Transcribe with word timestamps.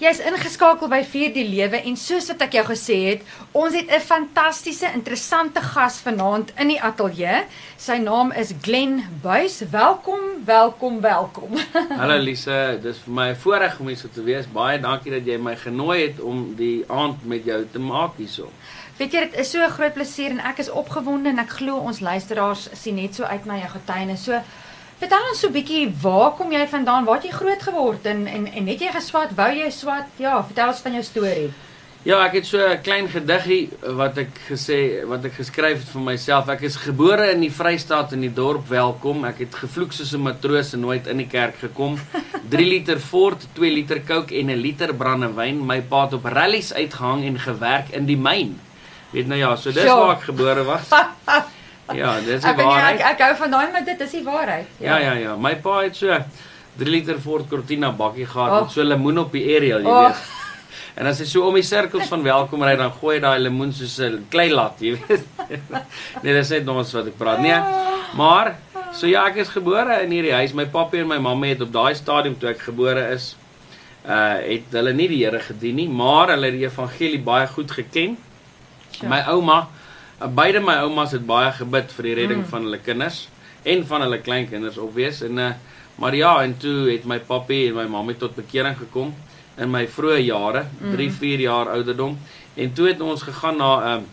Jy's 0.00 0.16
ingeskakel 0.24 0.88
by 0.88 1.02
Vier 1.04 1.28
die 1.34 1.42
Lewe 1.44 1.76
en 1.84 1.96
soos 2.00 2.30
wat 2.30 2.40
ek 2.46 2.54
jou 2.56 2.62
gesê 2.70 2.94
het, 3.04 3.24
ons 3.52 3.74
het 3.76 3.90
'n 3.92 4.00
fantastiese, 4.00 4.88
interessante 4.96 5.60
gas 5.60 6.00
vanaand 6.00 6.52
in 6.56 6.68
die 6.72 6.80
ateljee. 6.80 7.44
Sy 7.76 7.98
naam 8.00 8.32
is 8.32 8.54
Glen 8.62 9.04
Buys. 9.22 9.60
Welkom, 9.70 10.40
welkom, 10.46 11.00
welkom. 11.00 11.52
Hallo 12.00 12.16
Lise, 12.16 12.78
dis 12.82 12.96
vir 13.04 13.12
my 13.12 13.28
'n 13.28 13.36
voorreg 13.36 13.78
om 13.78 13.88
hier 13.88 13.96
so 13.96 14.08
te 14.08 14.22
wees. 14.22 14.46
Baie 14.48 14.80
dankie 14.80 15.12
dat 15.12 15.26
jy 15.26 15.36
my 15.36 15.56
genooi 15.56 16.00
het 16.06 16.20
om 16.20 16.54
die 16.56 16.84
aand 16.88 17.26
met 17.26 17.44
jou 17.44 17.66
te 17.72 17.78
maak 17.78 18.16
hierso. 18.16 18.48
Weet 18.96 19.12
jy, 19.12 19.20
dit 19.20 19.38
is 19.38 19.50
so 19.50 19.60
'n 19.60 19.70
groot 19.70 19.92
plesier 19.92 20.30
en 20.30 20.40
ek 20.40 20.58
is 20.58 20.70
opgewonde 20.70 21.28
en 21.28 21.38
ek 21.38 21.50
glo 21.60 21.76
ons 21.76 22.00
luisteraars 22.00 22.68
sien 22.72 22.94
net 22.94 23.14
so 23.14 23.24
uit 23.24 23.44
na 23.44 23.56
jou 23.56 23.68
getuienis. 23.68 24.24
So 24.24 24.40
Vertel 25.00 25.30
ons 25.30 25.40
so 25.40 25.48
'n 25.48 25.52
bietjie, 25.52 25.94
waar 26.02 26.32
kom 26.36 26.52
jy 26.52 26.66
vandaan? 26.68 27.04
Waar 27.04 27.16
het 27.16 27.24
jy 27.24 27.32
groot 27.32 27.62
geword 27.62 28.04
en 28.06 28.26
en 28.26 28.46
en 28.46 28.66
het 28.66 28.80
jy 28.80 28.90
geswat? 28.92 29.30
Wou 29.34 29.48
jy 29.48 29.70
swat? 29.70 30.06
Ja, 30.16 30.44
vertel 30.44 30.68
ons 30.68 30.80
van 30.80 30.92
jou 30.92 31.02
storie. 31.02 31.50
Ja, 32.02 32.24
ek 32.24 32.32
het 32.32 32.46
so 32.46 32.58
'n 32.58 32.80
klein 32.82 33.08
gediggie 33.08 33.70
wat 33.80 34.18
ek 34.18 34.28
gesê 34.50 35.06
wat 35.06 35.24
ek 35.24 35.32
geskryf 35.32 35.78
het 35.78 35.88
vir 35.88 36.02
myself. 36.02 36.48
Ek 36.48 36.60
is 36.62 36.76
gebore 36.76 37.30
in 37.32 37.40
die 37.40 37.50
Vrystaat 37.50 38.12
in 38.12 38.20
die 38.20 38.32
dorp 38.34 38.68
Welkom. 38.68 39.24
Ek 39.24 39.38
het 39.38 39.54
gevloek 39.54 39.92
soos 39.92 40.12
'n 40.12 40.22
matroos 40.22 40.72
en 40.74 40.80
nooit 40.80 41.06
in 41.06 41.16
die 41.16 41.26
kerk 41.28 41.56
gekom. 41.60 41.98
3 42.50 42.66
liter 42.66 43.00
Ford, 43.00 43.46
2 43.54 43.70
liter 43.70 44.02
Coke 44.04 44.34
en 44.34 44.46
'n 44.50 44.60
liter 44.60 44.94
brandewyn. 44.94 45.66
My 45.66 45.80
pa 45.80 46.04
het 46.04 46.12
op 46.12 46.24
rallies 46.24 46.72
uitgehang 46.74 47.24
en 47.24 47.38
gewerk 47.38 47.88
in 47.90 48.06
die 48.06 48.18
myn. 48.18 48.60
Weet 49.12 49.26
nou 49.26 49.38
ja, 49.38 49.56
so 49.56 49.72
dis 49.72 49.82
Sjoe. 49.82 49.96
waar 49.96 50.16
ek 50.16 50.22
gebore 50.22 50.64
was. 50.64 50.88
Ja, 51.94 52.14
dis 52.20 52.42
die 52.42 52.48
Ek 52.50 52.56
weet 52.56 52.66
nie, 52.66 52.74
ek, 52.74 52.80
waarheid. 52.82 53.00
ek 53.00 53.20
hou 53.20 53.34
van 53.36 53.50
daai, 53.50 53.72
maar 53.72 53.84
dit 53.84 54.00
is 54.00 54.10
die 54.10 54.24
waarheid. 54.24 54.66
Ja, 54.78 54.98
ja, 54.98 55.12
ja. 55.14 55.36
My 55.36 55.54
pa 55.56 55.80
het 55.82 55.96
so 55.96 56.18
3 56.78 56.90
liter 56.90 57.18
Ford 57.20 57.48
Cortina 57.48 57.90
bakkie 57.92 58.26
gehad 58.26 58.50
Oh. 58.50 58.60
met 58.62 58.70
so 58.70 58.82
lemoen 58.82 59.18
op 59.18 59.32
die 59.32 59.44
aerial, 59.54 59.80
jy 59.80 59.86
Oh. 59.88 60.06
weet. 60.06 60.16
En 61.00 61.06
as 61.06 61.18
hy 61.18 61.24
so 61.24 61.46
om 61.48 61.54
die 61.54 61.62
sirkels 61.62 62.08
van 62.08 62.22
welkom 62.22 62.62
ry, 62.62 62.74
dan 62.76 62.90
gooi 62.92 63.14
hy 63.16 63.20
daai 63.22 63.38
lemoen 63.38 63.72
soos 63.72 63.98
'n 64.00 64.26
klei 64.30 64.50
lat, 64.50 64.74
jy 64.80 64.98
weet. 64.98 65.22
nee, 66.22 66.32
dis 66.34 66.50
net 66.50 66.68
ons 66.68 66.92
wat 66.92 67.06
ek 67.06 67.16
praat. 67.18 67.40
Nee. 67.40 67.60
Maar 68.16 68.56
so 68.92 69.06
ja, 69.06 69.24
ek 69.26 69.36
is 69.36 69.48
gebore 69.48 70.02
in 70.02 70.10
hierdie 70.10 70.32
huis. 70.34 70.52
My 70.52 70.66
pappa 70.66 70.96
en 70.98 71.06
my 71.08 71.18
mamma 71.18 71.46
het 71.46 71.60
op 71.62 71.72
daai 71.72 71.94
stadium 71.94 72.36
toe 72.38 72.50
ek 72.50 72.58
gebore 72.60 73.06
is, 73.14 73.36
uh 74.04 74.34
het 74.42 74.72
hulle 74.72 74.92
nie 74.92 75.08
die 75.08 75.24
Here 75.24 75.38
gedien 75.40 75.76
nie, 75.76 75.88
maar 75.88 76.28
hulle 76.34 76.46
het 76.50 76.54
die 76.58 76.66
evangelie 76.66 77.20
baie 77.22 77.46
goed 77.46 77.70
geken. 77.70 78.16
Sure. 78.90 79.08
My 79.08 79.20
ouma, 79.28 79.68
beide 80.28 80.60
my 80.60 80.74
oumas 80.84 81.12
het 81.12 81.26
baie 81.26 81.52
gebid 81.52 81.92
vir 81.92 82.02
die 82.02 82.14
redding 82.14 82.40
Mm. 82.40 82.44
mm. 82.44 82.50
van 82.50 82.62
hulle 82.62 82.78
kinders 82.78 83.28
en 83.64 83.86
van 83.86 84.00
hulle 84.00 84.18
kleinkinders 84.20 84.78
obvious 84.78 85.22
en 85.22 85.38
uh 85.38 85.52
maar 86.00 86.14
ja, 86.16 86.42
en 86.42 86.56
toe 86.56 86.88
het 86.90 87.04
my 87.04 87.18
papi 87.18 87.68
en 87.68 87.74
my 87.74 87.84
mamma 87.84 88.12
tot 88.16 88.34
bekering 88.34 88.76
gekom 88.78 89.14
in 89.58 89.70
my 89.70 89.86
vroeë 89.86 90.20
jare, 90.24 90.64
Mm. 90.80 90.92
3, 90.96 91.10
4 91.12 91.40
jaar 91.40 91.68
ouderdom. 91.68 92.18
En 92.56 92.72
toe 92.72 92.86
het 92.88 93.00
ons 93.00 93.22
gegaan 93.22 93.56
na 93.56 93.76
'n 93.76 93.96
um, 93.98 94.06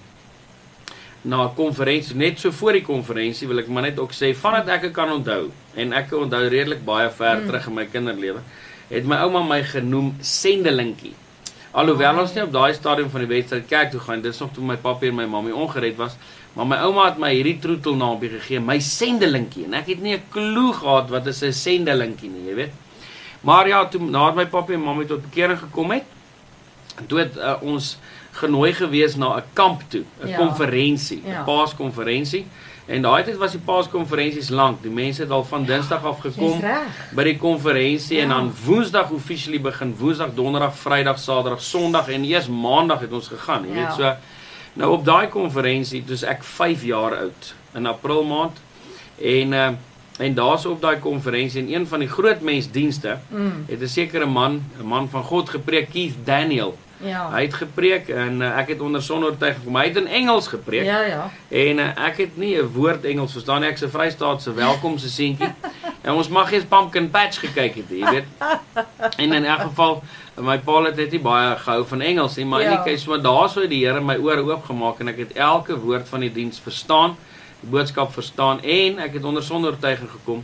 na 1.21 1.43
'n 1.45 1.53
konferensie, 1.55 2.15
net 2.15 2.39
so 2.39 2.51
voor 2.51 2.71
die 2.73 2.81
konferensie 2.81 3.47
wil 3.47 3.59
ek 3.59 3.67
maar 3.67 3.83
net 3.83 3.99
ook 3.99 4.11
sê 4.11 4.35
vandat 4.35 4.67
ek 4.67 4.91
kan 4.93 5.09
onthou 5.11 5.49
en 5.75 5.93
ek 5.93 6.11
onthou 6.11 6.47
redelik 6.47 6.83
baie 6.85 7.09
ver 7.09 7.35
Mm. 7.35 7.41
mm. 7.41 7.47
terug 7.47 7.67
in 7.67 7.73
my 7.73 7.85
kinderlewe, 7.85 8.39
het 8.89 9.05
my 9.05 9.15
ouma 9.15 9.43
my 9.43 9.63
genoem 9.63 10.15
sendelingkie. 10.19 11.13
Alhoewel 11.77 12.17
ons 12.23 12.33
nie 12.33 12.41
op 12.41 12.51
daai 12.55 12.73
stadium 12.73 13.09
van 13.13 13.21
die 13.21 13.29
wedstryd 13.29 13.67
kerk 13.69 13.91
toe 13.93 13.99
gaan, 14.01 14.21
dis 14.25 14.39
nog 14.41 14.49
toe 14.55 14.63
my 14.65 14.77
pappa 14.81 15.05
en 15.05 15.15
my 15.19 15.27
mamma 15.29 15.51
ongered 15.53 15.97
was, 15.99 16.15
maar 16.57 16.65
my 16.65 16.79
ouma 16.87 17.03
het 17.11 17.19
my 17.21 17.29
hierdie 17.35 17.59
troetelnaampie 17.61 18.31
gegee, 18.33 18.59
my 18.59 18.79
sendelingkie 18.81 19.67
en 19.67 19.75
ek 19.77 19.91
het 19.93 20.01
nie 20.01 20.15
'n 20.17 20.23
klou 20.33 20.73
gehad 20.73 21.09
wat 21.13 21.27
is 21.27 21.43
'n 21.43 21.53
sendelingkie 21.53 22.29
nie, 22.29 22.49
jy 22.49 22.55
weet. 22.55 22.73
Maar 23.41 23.67
ja, 23.67 23.85
toe 23.85 24.01
nadat 24.01 24.35
my 24.35 24.45
pappa 24.45 24.73
en 24.73 24.81
mamma 24.81 25.05
tot 25.05 25.21
bekering 25.21 25.59
gekom 25.59 25.91
het, 25.91 26.03
toe 27.07 27.19
het 27.19 27.37
uh, 27.37 27.61
ons 27.61 27.97
genooi 28.31 28.73
gewees 28.73 29.15
na 29.15 29.37
'n 29.37 29.43
kamp 29.53 29.81
toe, 29.89 30.03
'n 30.23 30.27
Ja. 30.29 30.37
konferensie, 30.37 31.21
'n 31.23 31.29
Ja. 31.29 31.43
paaskonferensie. 31.43 32.45
En 32.87 33.01
daai 33.03 33.23
tyd 33.27 33.35
was 33.37 33.51
die 33.51 33.59
paaskonferensies 33.59 34.49
lank. 34.49 34.81
Die 34.81 34.91
mense 34.91 35.21
het 35.25 35.31
al 35.35 35.43
van 35.43 35.65
Dinsdag 35.67 36.05
af 36.07 36.19
gekom 36.23 36.61
by 37.15 37.23
die 37.23 37.37
konferensie 37.37 38.19
en 38.21 38.27
Ja. 38.29 38.33
dan 38.37 38.53
Woensdag 38.65 39.09
officially 39.11 39.59
begin, 39.61 39.95
Woensdag, 39.97 40.29
Donderdag, 40.35 40.75
Vrydag, 40.75 41.19
Saterdag, 41.19 41.61
Sondag 41.61 42.07
en 42.09 42.23
eers 42.23 42.47
Maandag 42.47 42.99
het 42.99 43.11
ons 43.11 43.27
gegaan, 43.27 43.65
jy 43.67 43.75
Ja. 43.75 43.85
weet 43.87 43.95
so. 43.95 44.13
Nou 44.73 44.91
op 44.93 45.05
daai 45.05 45.27
konferensie, 45.27 46.03
dis 46.05 46.23
ek 46.23 46.43
5 46.43 46.83
jaar 46.83 47.17
oud 47.17 47.53
in 47.75 47.85
April 47.85 48.23
maand 48.23 48.57
en 49.21 49.51
uh, 49.53 49.69
en 50.19 50.33
daarso 50.33 50.71
op 50.71 50.81
daai 50.81 50.97
konferensie 50.99 51.61
en 51.61 51.73
een 51.73 51.87
van 51.87 51.99
die 51.99 52.07
groot 52.09 52.41
mensdienste 52.41 53.17
Mm. 53.29 53.65
het 53.67 53.81
'n 53.81 53.87
sekere 53.87 54.25
man, 54.25 54.63
'n 54.79 54.85
man 54.85 55.09
van 55.09 55.23
God 55.23 55.49
gepreek, 55.49 55.89
Keith 55.91 56.15
Daniel. 56.25 56.77
Ja. 56.99 57.29
Hy 57.31 57.41
het 57.41 57.53
gepreek 57.53 58.07
en 58.09 58.41
uh, 58.41 58.57
ek 58.57 58.67
het 58.67 58.81
onder 58.81 59.01
sonoortuiging 59.03 59.63
gekom. 59.63 59.75
Hy 59.77 59.85
het 59.87 59.95
in 59.95 60.07
Engels 60.07 60.47
gepreek. 60.47 60.85
Ja, 60.85 61.01
ja. 61.01 61.29
En 61.49 61.77
uh, 61.79 62.05
ek 62.07 62.17
het 62.17 62.37
nie 62.37 62.55
'n 62.57 62.71
woord 62.73 63.05
Engels 63.05 63.31
verstaan 63.31 63.61
nie. 63.61 63.69
Ek's 63.69 63.81
'n 63.85 63.89
Vrystaatse 63.89 64.53
welkomse 64.53 65.09
seentjie. 65.09 65.53
en 66.01 66.13
ons 66.13 66.27
mag 66.29 66.51
eens 66.51 66.63
Pumpkin 66.65 67.09
Patch 67.09 67.39
gekyk 67.39 67.75
het, 67.75 67.89
jy 67.89 68.09
weet. 68.09 68.25
En 69.17 69.33
in 69.33 69.45
elk 69.45 69.59
geval, 69.61 70.03
my 70.35 70.57
pa 70.57 70.81
het 70.83 70.95
net 70.95 71.11
nie 71.11 71.19
baie 71.19 71.55
gehou 71.57 71.85
van 71.87 72.01
Engels 72.01 72.35
nie, 72.35 72.45
maar 72.45 72.61
Ja. 72.61 72.69
in 72.69 72.75
die 72.75 72.83
keuse 72.83 73.09
maar 73.09 73.21
daarso 73.21 73.61
het 73.61 73.69
die 73.69 73.85
Here 73.85 74.01
my 74.01 74.15
ore 74.15 74.41
oopgemaak 74.41 74.99
en 74.99 75.07
ek 75.07 75.17
het 75.17 75.33
elke 75.33 75.77
woord 75.79 76.07
van 76.09 76.19
die 76.19 76.31
diens 76.31 76.59
verstaan, 76.59 77.15
die 77.61 77.69
boodskap 77.69 78.13
verstaan 78.13 78.61
en 78.63 78.99
ek 78.99 79.13
het 79.13 79.23
onder 79.23 79.43
sonder 79.43 79.71
oortuiging 79.71 80.09
gekom 80.09 80.43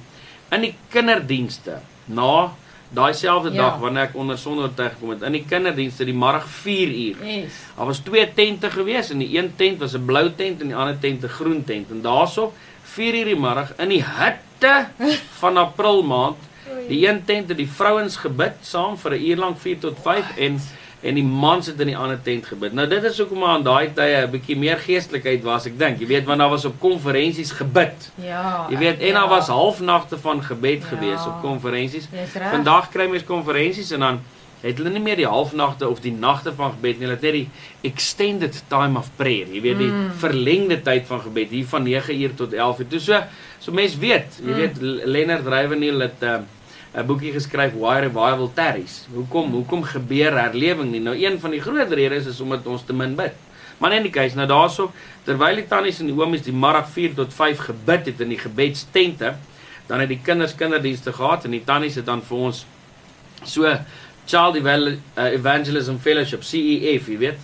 in 0.51 0.61
die 0.61 0.75
kinderdienste. 0.89 1.79
Na 2.05 2.53
daai 2.93 3.13
selfde 3.13 3.51
Ja. 3.51 3.61
dag 3.61 3.79
wanneer 3.79 4.03
ek 4.03 4.15
onder 4.15 4.37
sonder 4.37 4.63
oortuiging 4.65 4.99
gekom 4.99 5.09
het, 5.09 5.21
in 5.21 5.31
die 5.31 5.45
kinderdienste 5.49 6.05
die 6.05 6.13
middag 6.13 6.45
4 6.47 6.87
uur. 6.87 7.25
Yes. 7.25 7.51
Daar 7.77 7.85
was 7.85 7.99
twee 7.99 8.33
tente 8.33 8.69
gewees 8.69 9.09
en 9.11 9.19
die 9.19 9.37
een 9.37 9.53
tent 9.55 9.79
was 9.79 9.93
'n 9.95 10.05
blou 10.05 10.29
tent 10.35 10.61
en 10.61 10.67
die 10.67 10.75
ander 10.75 10.99
tent 10.99 11.23
'n 11.23 11.27
groen 11.27 11.63
tent. 11.63 11.89
En 11.91 12.01
daarso 12.01 12.53
4 12.83 13.13
uur 13.15 13.25
die 13.25 13.35
middag 13.39 13.73
in 13.77 13.89
die 13.89 14.03
hitte 14.03 14.87
van 15.41 15.57
April 15.57 16.03
maand, 16.03 16.37
die 16.87 17.07
een 17.07 17.25
tent 17.25 17.49
het 17.49 17.57
die 17.57 17.69
vrouens 17.69 18.15
gebid 18.17 18.53
saam 18.61 18.97
vir 18.97 19.11
'n 19.11 19.23
uur 19.25 19.37
lank 19.37 19.57
4 19.59 19.79
tot 19.79 19.97
5 20.03 20.37
en 20.37 20.61
en 21.03 21.15
die 21.15 21.23
mans 21.23 21.67
het 21.67 21.79
in 21.79 21.87
die 21.87 21.97
ander 21.97 22.19
tent 22.23 22.45
gebid. 22.45 22.73
Nou 22.73 22.87
dit 22.87 23.03
is 23.03 23.17
hoekom 23.19 23.39
maar 23.39 23.49
aan 23.57 23.63
daai 23.63 23.89
tye 23.93 24.23
'n 24.25 24.31
bietjie 24.31 24.55
meer 24.57 24.77
geestelikheid 24.77 25.43
was, 25.43 25.65
ek 25.65 25.77
dink. 25.79 25.99
Jy 25.99 26.07
weet 26.07 26.25
want 26.25 26.39
daar 26.39 26.49
was 26.49 26.65
op 26.65 26.79
konferensies 26.79 27.51
gebid. 27.51 28.11
Ja. 28.15 28.67
Jy 28.69 28.77
weet 28.77 28.99
en 28.99 29.07
ja. 29.07 29.13
daar 29.13 29.29
was 29.29 29.47
halfnagte 29.47 30.17
van 30.17 30.43
gebed 30.43 30.81
Ja. 30.81 30.87
gewees 30.87 31.25
op 31.25 31.41
konferensies. 31.41 32.07
Vandag 32.51 32.89
kry 32.89 33.07
mens 33.09 33.23
konferensies 33.23 33.91
en 33.91 33.99
dan 33.99 34.19
het 34.61 34.77
hulle 34.77 34.89
nie 34.89 35.01
meer 35.01 35.15
die 35.15 35.27
halfnagte 35.27 35.89
of 35.89 35.99
die 35.99 36.11
nagte 36.13 36.53
van 36.53 36.71
gebed 36.71 36.99
nie, 36.99 37.07
hulle 37.07 37.11
het 37.19 37.21
net 37.21 37.33
die 37.33 37.49
extended 37.81 38.63
time 38.69 38.97
of 38.97 39.09
prayer. 39.17 39.47
Jy 39.51 39.61
weet 39.61 39.77
die 39.77 39.87
Mm. 39.91 40.11
verlengde 40.17 40.81
tyd 40.81 41.03
van 41.07 41.19
gebed 41.21 41.49
hier 41.49 41.65
van 41.65 41.83
9 41.83 42.21
uur 42.21 42.33
tot 42.35 42.53
11 42.53 42.79
uur. 42.79 42.85
Dis 42.89 43.03
so 43.05 43.19
so 43.59 43.71
mense 43.71 43.99
weet, 43.99 44.39
jy 44.41 44.49
Mm. 44.51 44.55
weet 44.55 44.81
L- 44.81 45.01
Leonard 45.05 45.45
Ravenhill 45.47 45.99
het 45.99 46.21
'n 46.21 46.25
uh, 46.25 46.37
'n 46.93 47.05
boekie 47.05 47.31
geskryf 47.33 47.73
Why 47.73 47.99
Revival 48.05 48.51
Tarries. 48.53 49.07
Hoekom 49.13 49.51
hoekom 49.51 49.83
gebeur 49.83 50.37
herlewing 50.37 50.91
nie? 50.91 51.01
Nou 51.01 51.15
een 51.17 51.39
van 51.39 51.51
die 51.51 51.61
groot 51.61 51.91
redes 51.91 52.25
is 52.25 52.39
omdat 52.39 52.67
ons 52.67 52.83
te 52.85 52.93
min 52.93 53.15
bid. 53.15 53.33
Maar 53.77 53.93
in 53.93 54.05
die 54.05 54.11
keuse 54.11 54.35
nou 54.35 54.47
daarso 54.47 54.91
terwyl 55.25 55.55
die 55.55 55.67
tannies 55.67 55.99
en 55.99 56.11
die 56.11 56.15
oomies 56.15 56.45
die 56.45 56.53
middag 56.53 56.89
4 56.89 57.13
tot 57.13 57.33
5 57.33 57.57
gebid 57.57 58.05
het 58.05 58.21
in 58.21 58.29
die 58.29 58.37
gebedstente, 58.37 59.33
dan 59.87 59.99
het 59.99 60.09
die 60.09 60.19
kinders 60.23 60.55
kinderdienste 60.55 61.13
gehad 61.13 61.45
en 61.45 61.51
die 61.51 61.63
tannies 61.65 61.95
het 61.95 62.05
dan 62.05 62.21
vir 62.21 62.37
ons 62.37 62.65
so 63.43 63.73
Child 64.25 64.55
uh, 64.55 64.93
Evangelism 65.33 65.97
Fellowship 65.99 66.43
CEF, 66.43 67.09
jy 67.09 67.17
weet, 67.17 67.39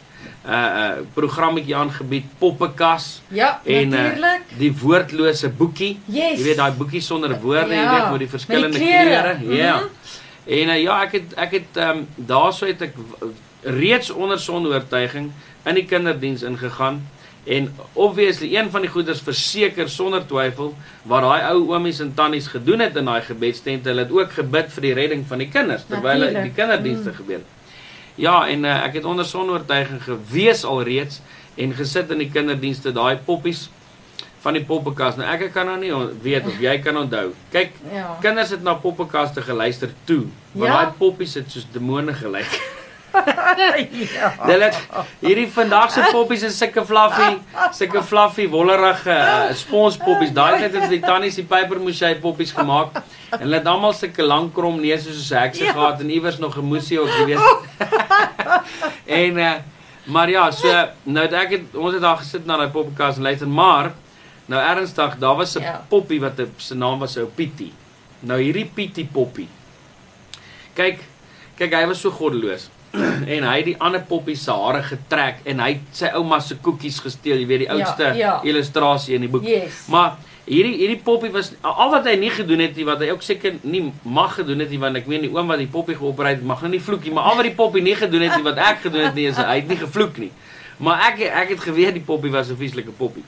'n 0.46 0.50
uh, 0.50 0.56
uh, 0.56 0.92
programmetjie 1.14 1.76
aangebied, 1.76 2.26
poppekas 2.38 3.22
Ja, 3.28 3.60
en 3.64 3.94
uh, 3.94 4.00
natuurlik. 4.04 4.42
die 4.58 4.74
woordlose 4.82 5.50
boekie. 5.50 6.00
Yes. 6.06 6.38
Jy 6.38 6.44
weet 6.44 6.58
daai 6.58 6.72
boekie 6.72 7.02
sonder 7.02 7.40
woorde, 7.42 7.74
Ja, 7.74 7.82
jy 7.84 8.00
weet 8.02 8.10
met 8.12 8.20
die 8.20 8.30
verskillende 8.30 8.78
met 8.80 8.88
die 8.88 8.98
kleure. 8.98 9.56
Ja. 9.56 9.76
Mhm. 9.76 9.86
En 10.46 10.68
uh, 10.70 10.82
ja, 10.82 11.02
ek 11.04 11.12
het 11.12 11.34
ek 11.36 11.52
het 11.52 11.78
ehm 11.78 11.90
um, 11.98 12.08
daarso 12.16 12.66
het 12.66 12.82
ek 12.82 12.94
reeds 13.64 14.10
onder 14.10 14.40
sonoortuiging 14.40 15.32
in 15.66 15.76
die 15.76 15.86
kinderdiens 15.86 16.42
ingegaan 16.44 17.02
en 17.46 17.74
obviously 17.94 18.56
een 18.56 18.70
van 18.72 18.82
die 18.82 18.90
goeders 18.90 19.22
verseker 19.22 19.90
sonder 19.90 20.26
twyfel 20.28 20.74
wat 21.04 21.22
daai 21.22 21.42
ou 21.52 21.68
oomies 21.74 22.00
en 22.00 22.14
tannies 22.14 22.48
gedoen 22.48 22.80
het 22.80 22.96
in 22.96 23.06
daai 23.06 23.22
gebedstente, 23.22 23.90
hulle 23.90 24.02
het 24.02 24.12
ook 24.12 24.32
gebid 24.32 24.72
vir 24.72 24.82
die 24.82 24.94
redding 24.94 25.26
van 25.28 25.38
die 25.38 25.50
kinders 25.50 25.84
terwyl 25.88 26.18
Natuurlijk. 26.20 26.44
die 26.44 26.54
kinderdienste 26.54 27.10
Mm. 27.10 27.16
gebeur 27.16 27.38
het. 27.38 27.46
Ja, 28.20 28.48
en 28.52 28.66
uh, 28.68 28.74
ek 28.84 28.98
het 29.00 29.06
onder 29.08 29.26
sonoortuiging 29.26 30.02
gewees 30.04 30.66
alreeds 30.68 31.22
en 31.60 31.72
gesit 31.78 32.12
in 32.12 32.20
die 32.26 32.32
kinderdienste 32.32 32.92
daai 32.96 33.16
poppies 33.26 33.70
van 34.44 34.56
die 34.56 34.64
poppekas. 34.64 35.18
Nou 35.20 35.28
ek 35.28 35.50
kan 35.56 35.68
nou 35.68 35.78
nie 35.80 35.92
weet 36.24 36.48
of 36.48 36.60
jy 36.64 36.78
kan 36.84 36.98
onthou. 37.00 37.30
Kyk, 37.52 37.72
Ja. 37.92 38.18
kinders 38.24 38.52
het 38.56 38.64
na 38.64 38.74
poppekaste 38.80 39.42
geluister 39.44 39.92
toe, 40.08 40.26
want 40.54 40.68
Ja. 40.72 40.76
daai 40.84 40.92
poppies 41.00 41.34
het 41.40 41.52
soos 41.52 41.68
demone 41.74 42.14
gelyk. 42.14 42.60
ja. 43.14 44.30
Hulle 44.50 44.64
het 44.64 44.78
hierdie 45.24 45.48
vandag 45.52 45.92
se 45.92 46.04
poppies 46.12 46.44
is 46.48 46.58
sulke 46.58 46.84
fluffy, 46.86 47.38
sulke 47.76 48.04
fluffy 48.04 48.48
wollerige 48.52 49.10
uh, 49.16 49.54
sponspoppies. 49.58 50.32
Daai 50.36 50.60
tyd 50.62 50.74
het 50.78 50.90
die 50.90 51.00
tannies 51.04 51.36
die 51.40 51.46
pypermoesjy 51.50 52.16
poppies 52.22 52.52
gemaak. 52.52 53.00
En 53.32 53.40
hulle 53.46 53.60
het 53.60 53.68
almal 53.68 53.94
sulke 53.94 54.24
lang 54.26 54.52
krom 54.54 54.80
neuse 54.82 55.14
soos 55.14 55.30
hekse 55.30 55.64
Ja. 55.66 55.72
gehad 55.74 56.00
en 56.02 56.10
iewers 56.10 56.38
nog 56.40 56.58
'n 56.58 56.66
moesie 56.66 57.00
ook 57.00 57.10
gewees. 57.10 57.42
en 59.22 59.38
uh, 59.38 59.54
maar 60.06 60.30
ja, 60.30 60.52
so 60.52 60.68
nou 61.04 61.26
het 61.26 61.34
ek 61.34 61.50
het 61.52 61.76
ons 61.76 61.94
het 61.94 62.02
daar 62.02 62.18
gesit 62.18 62.46
na 62.46 62.58
daai 62.58 62.70
poppenkast 62.74 63.18
en 63.18 63.24
luister, 63.24 63.48
maar 63.48 63.92
nou 64.50 64.62
ernstig, 64.62 65.18
daar 65.22 65.36
was 65.36 65.56
'n 65.58 65.62
Ja. 65.62 65.82
poppie 65.90 66.20
wat 66.22 66.40
'n 66.40 66.54
se 66.58 66.76
naam 66.76 67.00
was 67.00 67.18
ou 67.18 67.26
Pietie. 67.26 67.74
Nou 68.20 68.42
hierdie 68.42 68.66
Pietie 68.74 69.06
poppie. 69.12 69.48
Kyk, 70.74 71.00
kyk 71.58 71.74
hy 71.74 71.86
was 71.88 72.00
so 72.02 72.10
goddeloos. 72.12 72.70
en 73.36 73.44
hy 73.44 73.56
het 73.58 73.66
die 73.66 73.76
ander 73.80 74.02
poppie 74.08 74.36
se 74.36 74.52
hare 74.52 74.82
getrek 74.84 75.36
en 75.46 75.60
hy 75.60 75.70
het 75.76 75.82
sy 75.92 76.10
ouma 76.18 76.40
se 76.40 76.56
koekies 76.56 77.00
gesteel, 77.00 77.38
jy 77.38 77.46
weet 77.48 77.60
die 77.60 77.68
Ja, 77.70 77.76
oudste 77.78 78.14
ja. 78.18 78.40
illustrasie 78.44 79.16
in 79.16 79.22
die 79.22 79.30
boek. 79.30 79.44
Yes. 79.46 79.86
Maar 79.88 80.16
hierdie 80.50 80.76
hierdie 80.80 81.02
poppie 81.06 81.30
was 81.32 81.52
al 81.62 81.92
wat 81.92 82.06
hy 82.10 82.16
nie 82.18 82.32
gedoen 82.34 82.60
het 82.60 82.76
nie 82.76 82.86
wat 82.88 83.00
hy 83.00 83.12
ook 83.14 83.22
seker 83.22 83.60
nie 83.62 83.84
mag 84.04 84.34
gedoen 84.40 84.60
het 84.60 84.70
nie 84.74 84.80
want 84.82 84.98
ek 84.98 85.06
meen 85.08 85.22
die 85.22 85.30
oom 85.30 85.48
wat 85.48 85.60
die 85.62 85.68
poppie 85.70 85.96
geopereer 85.96 86.36
het 86.40 86.44
mag 86.44 86.62
nou 86.62 86.72
nie 86.72 86.82
vloek 86.82 87.04
nie, 87.06 87.14
maar 87.14 87.24
al 87.30 87.36
wat 87.36 87.46
die 87.46 87.54
poppie 87.56 87.82
nie 87.86 87.96
gedoen 87.96 88.22
het 88.26 88.36
nie 88.36 88.44
wat 88.44 88.58
ek 88.58 88.80
gedoen 88.88 89.06
het 89.06 89.14
nie 89.16 89.28
is 89.30 89.38
hy 89.38 89.60
het 89.60 89.68
nie 89.70 89.78
gevloek 89.78 90.18
nie. 90.18 90.32
Maar 90.80 91.12
ek 91.12 91.20
ek 91.44 91.50
het 91.50 91.60
geweet 91.60 91.94
die 91.94 92.06
poppie 92.06 92.32
was 92.32 92.50
'n 92.50 92.58
vieslike 92.58 92.92
poppie. 92.98 93.24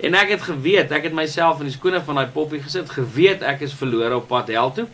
En 0.00 0.14
ek 0.14 0.28
het 0.30 0.42
geweet, 0.42 0.92
ek 0.92 1.02
het 1.02 1.12
myself 1.12 1.58
in 1.60 1.66
die 1.68 1.72
skoene 1.76 2.00
van 2.00 2.14
daai 2.14 2.26
poppie 2.32 2.60
gesit, 2.62 2.88
geweet 2.90 3.42
ek 3.42 3.60
is 3.60 3.72
verlore 3.72 4.16
op 4.16 4.28
pad 4.28 4.48
hel 4.48 4.72
toe. 4.72 4.86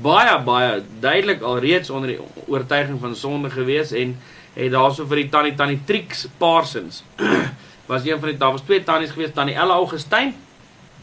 Baie 0.00 0.38
baie 0.44 0.82
duidelik 1.00 1.42
alreeds 1.42 1.90
onder 1.90 2.14
die 2.14 2.20
oortuiging 2.46 3.00
van 3.00 3.16
sonde 3.16 3.50
gewees 3.50 3.92
en 3.92 4.16
het 4.54 4.72
daarso 4.72 5.04
vir 5.08 5.24
die 5.24 5.28
tannie 5.28 5.54
tannie 5.56 5.80
Trix 5.84 6.26
Parsons 6.38 7.02
was 7.92 8.06
een 8.06 8.20
van 8.20 8.28
die 8.28 8.38
daar 8.38 8.52
was 8.52 8.64
twee 8.64 8.82
tannies 8.84 9.10
gewees, 9.10 9.32
tannie 9.34 9.54
Ella 9.54 9.74
Augustyn 9.74 10.34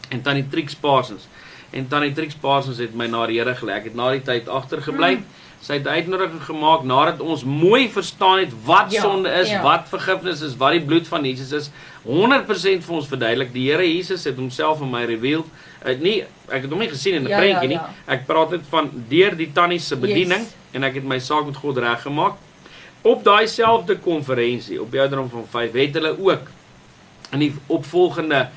en 0.09 0.21
tannie 0.21 0.47
Trix 0.49 0.75
Parsons. 0.75 1.27
En 1.69 1.87
tannie 1.87 2.13
Trix 2.13 2.33
Parsons 2.33 2.77
het 2.81 2.95
my 2.97 3.05
na 3.07 3.25
die 3.29 3.37
Here 3.37 3.53
gelei. 3.55 3.77
Ek 3.77 3.91
het 3.91 3.97
na 3.97 4.09
die 4.15 4.23
tyd 4.25 4.49
agtergebly. 4.49 5.19
Mm. 5.19 5.45
Sy 5.61 5.75
het 5.77 5.87
uitnodiging 5.87 6.41
gemaak 6.47 6.85
nadat 6.87 7.19
ons 7.21 7.43
mooi 7.43 7.89
verstaan 7.91 8.39
het 8.45 8.53
wat 8.65 8.93
Ja, 8.95 9.01
sonde 9.03 9.29
is, 9.41 9.51
ja. 9.51 9.61
wat 9.61 9.89
vergifnis 9.91 10.41
is, 10.41 10.55
wat 10.57 10.77
die 10.77 10.85
bloed 10.85 11.07
van 11.07 11.27
Jesus 11.27 11.51
is. 11.51 11.69
100% 12.07 12.85
vir 12.87 12.95
ons 12.95 13.09
verduidelik. 13.11 13.51
Die 13.53 13.67
Here 13.69 13.85
Jesus 13.85 14.23
het 14.25 14.39
homself 14.39 14.81
aan 14.81 14.93
my 14.93 15.03
reveal. 15.09 15.45
Ek 15.85 15.99
nie 16.01 16.23
ek 16.49 16.61
het 16.61 16.69
hom 16.71 16.79
nie 16.79 16.89
gesien 16.89 17.13
in 17.15 17.23
'n 17.23 17.27
Ja, 17.29 17.37
prentjie 17.37 17.69
ja, 17.69 17.79
nie. 17.79 17.79
ja. 18.07 18.13
Ek 18.13 18.25
praat 18.25 18.49
dit 18.49 18.61
van 18.69 18.89
deur 19.09 19.35
die 19.37 19.51
tannie 19.53 19.79
se 19.79 19.95
bediening 19.95 20.39
Yes. 20.41 20.53
en 20.73 20.83
ek 20.83 20.93
het 20.95 21.03
my 21.03 21.19
saak 21.19 21.45
met 21.45 21.55
God 21.57 21.77
reggemaak. 21.77 22.33
Op 23.01 23.23
daai 23.23 23.47
selfde 23.47 23.95
konferensie 23.97 24.81
op 24.81 24.91
die 24.91 24.99
ouderdom 24.99 25.29
van 25.29 25.45
5 25.49 25.71
het 25.73 25.93
hulle 25.93 26.15
ook 26.19 26.41
in 27.31 27.39
die 27.39 27.53
opvolgende 27.67 28.47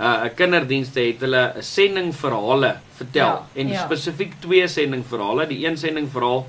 uh 0.00 0.24
kinderdienste 0.34 1.00
het 1.00 1.20
hulle 1.20 1.52
'n 1.56 1.62
sending 1.62 2.14
verhale 2.14 2.76
vertel 2.96 3.26
Ja, 3.26 3.46
en 3.54 3.68
ja. 3.68 3.84
spesifiek 3.84 4.32
twee 4.40 4.68
sending 4.68 5.04
verhale. 5.08 5.46
Die 5.46 5.66
een 5.66 5.76
sending 5.78 6.08
verhaal 6.12 6.46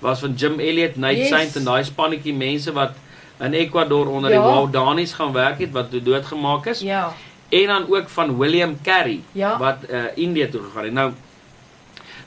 was 0.00 0.20
van 0.20 0.34
Jim 0.34 0.58
Elliot, 0.60 0.96
Nate 0.96 1.16
Yes. 1.16 1.28
Saint 1.28 1.56
en 1.56 1.64
daai 1.64 1.84
spannetjie 1.84 2.34
mense 2.34 2.72
wat 2.72 2.92
in 3.40 3.52
Ecuador 3.54 4.06
onder 4.08 4.30
Ja. 4.30 4.36
die 4.42 4.52
Waodanies 4.52 5.12
gaan 5.12 5.32
werk 5.32 5.58
het 5.58 5.70
wat 5.72 5.90
toe 5.90 6.02
doodgemaak 6.02 6.66
is. 6.66 6.80
Ja. 6.80 7.12
En 7.50 7.66
dan 7.66 7.86
ook 7.90 8.08
van 8.08 8.36
William 8.38 8.76
Carey 8.82 9.20
Ja. 9.32 9.58
wat 9.58 9.76
uh 9.90 10.04
Indië 10.14 10.48
toe 10.50 10.60
gegaan 10.62 10.84
het. 10.84 10.92
Nou 10.92 11.12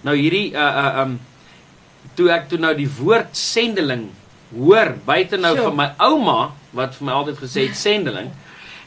nou 0.02 0.16
hierdie 0.18 0.52
uh 0.52 0.60
uh 0.60 1.00
um 1.06 1.20
toe 2.14 2.30
ek 2.30 2.50
toe 2.50 2.58
nou 2.60 2.75
die 2.75 2.90
woord 3.00 3.31
sendeling 3.38 4.10
hoor 4.58 4.96
buite 5.06 5.38
nou 5.38 5.56
Sjoe. 5.56 5.64
van 5.70 5.75
my 5.75 5.88
ouma 5.98 6.52
wat 6.75 6.96
vir 6.96 7.06
my 7.08 7.12
altyd 7.14 7.38
gesê 7.40 7.68
het 7.68 7.75
sendeling. 7.90 8.30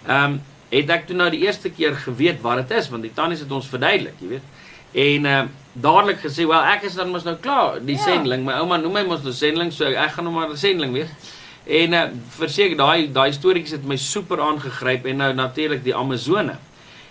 Um 0.08 0.40
het 0.68 0.90
ek 0.90 1.06
toe 1.06 1.16
nou 1.16 1.30
die 1.30 1.40
eerste 1.46 1.70
keer 1.70 1.94
geweet 1.96 2.40
wat 2.42 2.56
dit 2.68 2.76
is 2.78 2.88
want 2.92 3.02
die 3.02 3.12
tannies 3.14 3.40
het 3.40 3.50
ons 3.52 3.66
verduidelik, 3.70 4.14
jy 4.20 4.28
weet. 4.28 4.42
En 4.92 5.24
uh 5.24 5.42
dadelik 5.76 6.18
gesê, 6.24 6.46
"Wel, 6.48 6.62
ek 6.72 6.82
is 6.88 6.94
dan 6.94 7.10
mos 7.12 7.24
nou 7.24 7.36
klaar, 7.36 7.80
die 7.84 7.96
Ja. 7.96 8.02
sendeling. 8.02 8.44
My 8.44 8.52
ouma 8.52 8.76
noem 8.76 8.92
my 8.92 9.02
mos 9.04 9.22
nou 9.22 9.32
sendeling, 9.32 9.72
so 9.72 9.84
ek 9.84 10.10
gaan 10.10 10.24
nou 10.24 10.34
maar 10.34 10.48
'n 10.50 10.56
sendeling 10.56 10.92
wees." 10.92 11.08
En 11.66 11.92
uh 11.92 12.02
verseker 12.38 12.76
daai 12.76 13.12
daai 13.12 13.32
storieetjies 13.32 13.72
het 13.80 13.84
my 13.84 13.96
super 13.96 14.40
aangegryp 14.40 15.06
en 15.06 15.16
nou 15.16 15.32
natuurlik 15.34 15.84
die 15.84 15.94
Amazone. 15.94 16.56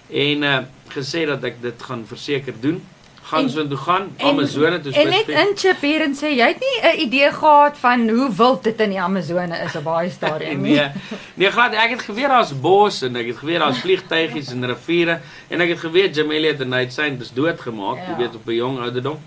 En 0.09 0.43
uh 0.43 0.57
gesê 0.95 1.25
dat 1.27 1.43
ek 1.43 1.61
dit 1.61 1.81
gaan 1.83 2.05
verseker 2.07 2.53
doen. 2.61 2.83
Gaan 3.25 3.49
so 3.49 3.67
toe 3.67 3.77
gaan 3.77 4.11
Amazone 4.21 4.77
toe 4.81 4.93
En 4.93 5.09
net 5.09 5.23
spesifiek. 5.25 5.47
inchip 5.49 5.81
hier 5.81 6.01
en 6.05 6.13
sê 6.15 6.29
jy 6.37 6.47
het 6.47 6.59
nie 6.61 6.75
'n 6.91 6.99
idee 7.07 7.31
gehad 7.31 7.77
van 7.77 8.07
hoe 8.09 8.29
wild 8.37 8.63
dit 8.63 8.79
in 8.79 8.89
die 8.89 9.01
Amazone 9.01 9.57
is 9.65 9.75
op 9.75 9.83
baie 9.83 10.09
stadium 10.09 10.61
nie. 10.61 10.75
Nee, 10.79 10.91
nee 11.33 11.51
glad 11.51 11.73
ek 11.73 11.89
het 11.89 12.01
geweet 12.01 12.27
daar's 12.29 12.53
bos 12.61 13.01
en 13.01 13.15
ek 13.15 13.27
het 13.27 13.37
geweet 13.37 13.59
daar's 13.59 13.79
vliegtygies 13.81 14.51
en 14.51 14.65
riviere 14.65 15.19
en 15.49 15.61
ek 15.61 15.69
het 15.69 15.79
geweet 15.79 16.17
Elliot 16.17 16.61
en 16.61 16.69
Nate 16.69 16.91
Saint 16.91 17.21
is 17.21 17.31
doodgemaak, 17.33 17.97
Ja. 17.97 18.09
jy 18.11 18.15
weet 18.17 18.35
op 18.35 18.47
'n 18.47 18.51
jong 18.53 18.79
ouderdom. 18.79 19.19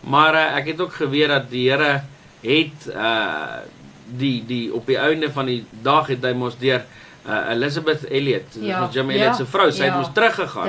Maar 0.00 0.34
uh, 0.34 0.56
ek 0.56 0.66
het 0.66 0.80
ook 0.80 0.92
geweet 0.94 1.28
dat 1.28 1.50
die 1.50 1.70
Here 1.70 2.02
het 2.42 2.86
uh 2.94 3.64
die 4.18 4.44
die 4.46 4.74
op 4.74 4.86
die 4.86 4.98
einde 4.98 5.30
van 5.32 5.46
die 5.46 5.64
dag 5.82 6.06
het 6.06 6.22
hy 6.24 6.32
mos 6.32 6.56
deur 6.58 6.84
uh, 7.26 7.50
Elizabeth 7.50 8.04
Elliot, 8.10 8.54
Ja, 8.60 8.66
ja, 8.66 8.88
Jim 8.92 9.10
ja, 9.10 9.16
Elliot 9.16 9.36
se 9.36 9.46
vrou, 9.46 9.70
sy 9.72 9.82
het 9.84 9.92
ja. 9.92 9.98
mos 9.98 10.12
teruggegaan. 10.14 10.68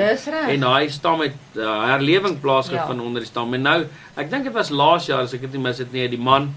En 0.49 0.59
daai 0.65 0.89
stam 0.89 1.21
het 1.21 1.35
uh, 1.55 1.85
herlewing 1.91 2.39
plaasgevind 2.41 2.99
Ja. 2.99 3.05
onder 3.05 3.21
die 3.21 3.29
stam. 3.29 3.53
En 3.53 3.61
nou, 3.61 3.79
ek 4.15 4.29
dink 4.31 4.43
dit 4.49 4.53
was 4.53 4.69
laas 4.69 5.05
jaar 5.05 5.21
as 5.27 5.33
ek 5.37 5.41
dit 5.41 5.53
nie 5.53 5.61
mis 5.67 5.77
het 5.77 5.91
nie, 5.93 6.07
die 6.09 6.17
man 6.19 6.55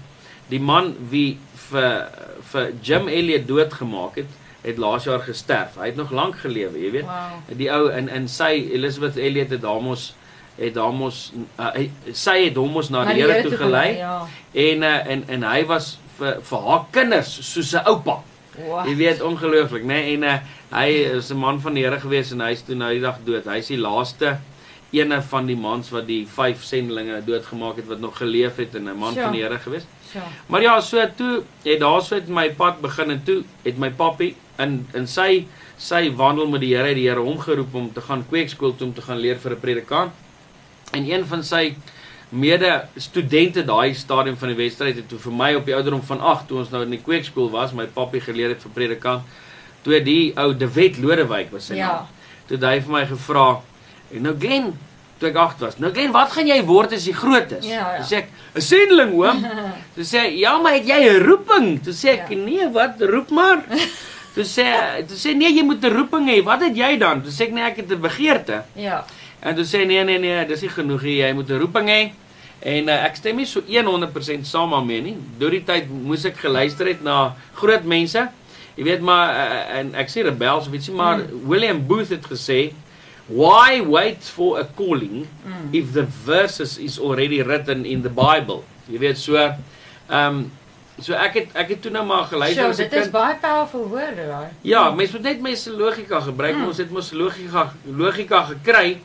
die 0.49 0.59
man 0.59 0.95
wie 1.09 1.37
vir 1.69 2.07
vir 2.51 2.71
Jim 2.83 3.07
Elliot 3.07 3.45
doodgemaak 3.47 4.15
het, 4.19 4.31
het 4.65 4.77
laas 4.77 5.05
jaar 5.07 5.21
gesterf. 5.23 5.77
Hy 5.79 5.85
het 5.93 5.95
nog 5.95 6.11
lank 6.11 6.35
gelewe, 6.41 6.77
jy 6.81 6.91
weet. 6.91 7.05
Wow. 7.07 7.55
Die 7.57 7.69
ou 7.71 7.87
in 7.91 8.09
in 8.09 8.27
sy 8.27 8.49
Elizabeth 8.73 9.15
Elliot 9.17 9.49
het 9.49 9.61
daarmos 9.61 10.13
het 10.57 10.73
daarmos 10.75 11.31
uh, 11.59 11.69
hy, 11.73 11.85
sy 12.13 12.35
het 12.49 12.57
hom 12.59 12.73
mos 12.75 12.89
na 12.91 13.05
die 13.07 13.21
Here 13.21 13.41
toe 13.41 13.55
gelei 13.57 13.95
Ja. 13.97 14.27
en 14.53 14.83
uh, 14.83 15.07
en 15.13 15.23
en 15.27 15.43
hy 15.47 15.63
was 15.65 15.97
vir 16.17 16.41
vir 16.49 16.67
haar 16.67 16.85
kinders 16.91 17.53
soos 17.53 17.73
'n 17.73 17.87
oupa. 17.87 18.21
Wow. 18.57 18.85
Jy 18.87 18.95
weet 18.95 19.21
ongelooflik, 19.21 19.83
né? 19.83 19.87
Nee? 19.87 20.15
En 20.15 20.23
uh, 20.23 20.37
hy 20.71 20.89
is 21.17 21.31
'n 21.31 21.37
man 21.37 21.61
van 21.61 21.73
die 21.73 21.83
Here 21.83 21.99
gewees 21.99 22.31
en 22.31 22.41
hy 22.41 22.51
is 22.51 22.61
toe 22.61 22.75
nou 22.75 22.91
die 22.91 23.01
dag 23.01 23.17
dood. 23.23 23.45
Hy 23.45 23.57
is 23.57 23.67
die 23.67 23.77
laaste 23.77 24.39
ene 24.91 25.21
van 25.21 25.47
die 25.47 25.55
mans 25.55 25.89
wat 25.89 26.07
die 26.07 26.25
vyf 26.27 26.63
sendelinge 26.67 27.21
doodgemaak 27.25 27.79
het 27.79 27.87
wat 27.87 27.99
nog 27.99 28.17
geleef 28.17 28.57
het 28.59 28.75
en 28.75 28.89
'n 28.89 28.97
man 28.97 29.13
Sjoe. 29.13 29.23
van 29.23 29.31
die 29.31 29.41
Here 29.41 29.59
gewees. 29.59 29.85
So. 30.11 30.19
Maar 30.47 30.61
ja, 30.61 30.81
so 30.81 31.07
toe 31.15 31.43
het 31.63 31.79
daarso 31.79 32.15
het 32.15 32.27
my 32.27 32.49
pad 32.49 32.81
begin 32.81 33.11
en 33.11 33.23
toe 33.23 33.43
het 33.63 33.77
my 33.77 33.89
pappie 33.89 34.35
in 34.57 34.87
in 34.93 35.07
sy 35.07 35.47
sy 35.77 36.11
wandel 36.15 36.47
met 36.47 36.61
die 36.61 36.75
Here, 36.75 36.87
het 36.87 36.95
die 36.95 37.07
Here 37.07 37.19
hom 37.19 37.39
geroep 37.39 37.73
om 37.73 37.93
te 37.93 38.01
gaan 38.01 38.25
kweekskool 38.27 38.75
toe 38.75 38.87
om 38.87 38.93
te 38.93 39.01
gaan 39.01 39.17
leer 39.17 39.39
vir 39.39 39.51
'n 39.51 39.59
predikant. 39.59 40.11
En 40.91 41.11
een 41.11 41.25
van 41.25 41.43
sy 41.43 41.75
mede 42.31 42.85
studente 42.97 43.63
daai 43.67 43.93
stadium 43.93 44.37
van 44.39 44.47
die 44.53 44.57
wedstryd 44.57 44.95
het 44.95 45.07
toe 45.11 45.19
vir 45.19 45.33
my 45.35 45.49
op 45.59 45.65
die 45.67 45.75
ouderdom 45.75 46.01
van 46.07 46.21
8 46.21 46.47
toe 46.47 46.59
ons 46.61 46.69
nou 46.71 46.83
in 46.85 46.89
die 46.95 47.01
kweekskool 47.03 47.49
was, 47.51 47.73
my 47.75 47.85
pappie 47.91 48.21
geleer 48.23 48.49
het 48.55 48.61
vir 48.63 48.71
predikant. 48.71 49.23
Toe 49.83 49.99
die 50.03 50.31
ou 50.39 50.53
De 50.53 50.67
Wet 50.71 50.97
Lodewyk 51.01 51.51
was 51.51 51.65
sy 51.67 51.75
Ja. 51.75 51.87
naam. 51.87 52.07
Toe 52.47 52.57
het 52.57 52.63
hy 52.65 52.79
vir 52.81 52.91
my 52.93 53.05
gevra, 53.05 53.61
"Nou 54.11 54.35
Glen, 54.39 54.77
toe 55.19 55.29
ek 55.29 55.35
8 55.35 55.59
was. 55.59 55.77
Nou 55.79 55.91
Glen, 55.91 56.11
wat 56.11 56.31
gaan 56.31 56.47
jy 56.47 56.63
word 56.65 56.93
as 56.93 57.05
jy 57.05 57.13
groot 57.13 57.51
is?" 57.51 57.65
Ja, 57.65 57.73
ja. 57.73 57.97
Toe 57.97 58.05
sê 58.05 58.17
ek, 58.17 58.29
"’n 58.55 58.61
Sendeling, 58.61 59.13
oom." 59.13 59.45
Toe 59.95 60.03
sê 60.03 60.19
hy, 60.19 60.39
"Ja, 60.39 60.57
maar 60.57 60.73
het 60.73 60.85
jy 60.87 61.09
'n 61.09 61.23
roeping?" 61.25 61.83
Toe 61.83 61.93
sê 61.93 62.09
ek, 62.09 62.29
Ja. 62.29 62.35
"Nee, 62.37 62.69
wat 62.71 62.95
roep 62.99 63.29
maar?" 63.29 63.63
Toe 64.33 64.43
sê 64.43 64.63
toe 65.07 65.17
sê 65.17 65.35
nee, 65.35 65.51
jy 65.53 65.63
moet 65.63 65.83
'n 65.83 65.91
roeping 65.93 66.27
hê. 66.29 66.41
Wat 66.43 66.61
het 66.61 66.75
jy 66.75 66.97
dan? 66.97 67.21
Toe 67.21 67.31
sê 67.31 67.41
ek, 67.47 67.51
"Nee, 67.51 67.63
ek 67.63 67.75
het 67.77 67.91
'n 67.91 67.99
begeerte." 68.01 68.63
Ja. 68.75 69.03
En 69.41 69.55
toe 69.55 69.63
sê 69.65 69.85
nee 69.85 70.03
nee 70.03 70.17
nee, 70.19 70.45
dis 70.45 70.61
nie 70.61 70.69
genoeg 70.69 71.01
nie. 71.01 71.17
Jy 71.17 71.33
moet 71.33 71.49
'n 71.49 71.59
roeping 71.59 71.87
hê. 71.89 72.11
En 72.61 72.89
uh, 72.89 72.97
ek 73.07 73.17
stem 73.17 73.39
nie 73.41 73.47
so 73.49 73.63
100% 73.65 74.45
saam 74.45 74.75
daarmee 74.75 75.01
nie. 75.01 75.15
Deur 75.41 75.55
die 75.55 75.63
tyd 75.65 75.89
moes 75.89 76.27
ek 76.29 76.37
geluister 76.43 76.91
het 76.91 77.01
na 77.05 77.33
groot 77.57 77.87
mense. 77.89 78.27
Jy 78.77 78.85
weet 78.85 79.01
maar 79.05 79.33
uh, 79.33 79.79
en 79.79 79.91
ek 79.99 80.13
sê 80.13 80.23
rebels 80.25 80.69
of 80.69 80.77
ietsie 80.77 80.95
maar 80.95 81.23
mm. 81.23 81.43
William 81.49 81.81
Booth 81.87 82.13
het 82.13 82.25
gesê 82.29 82.71
why 83.31 83.81
wait 83.81 84.23
for 84.23 84.59
a 84.59 84.65
calling 84.77 85.25
mm. 85.45 85.73
if 85.73 85.93
the 85.93 86.05
verses 86.05 86.77
is 86.77 86.99
already 86.99 87.41
written 87.41 87.85
in 87.85 88.05
the 88.05 88.13
Bible. 88.13 88.63
Jy 88.91 89.01
weet 89.09 89.21
so 89.21 89.37
ehm 89.41 89.57
um, 90.11 90.41
so 91.01 91.17
ek 91.17 91.37
het 91.39 91.53
ek 91.57 91.75
het 91.75 91.81
toe 91.81 91.91
nou 91.93 92.05
maar 92.05 92.27
geluister 92.29 92.61
So, 92.61 92.69
as 92.69 92.79
'n 92.79 92.83
dit 92.83 92.93
is 92.93 93.09
kind. 93.09 93.11
baie 93.11 93.35
powerful 93.41 93.87
woorde 93.89 94.27
daai. 94.27 94.49
Ja, 94.61 94.91
mens 94.91 95.11
moet 95.11 95.21
net 95.21 95.41
mense 95.41 95.71
logika 95.71 96.19
gebruik. 96.19 96.55
Mm. 96.55 96.67
Ons 96.67 96.77
het 96.77 96.91
mos 96.91 97.11
logika 97.11 97.73
logika 97.85 98.43
gekry. 98.53 99.01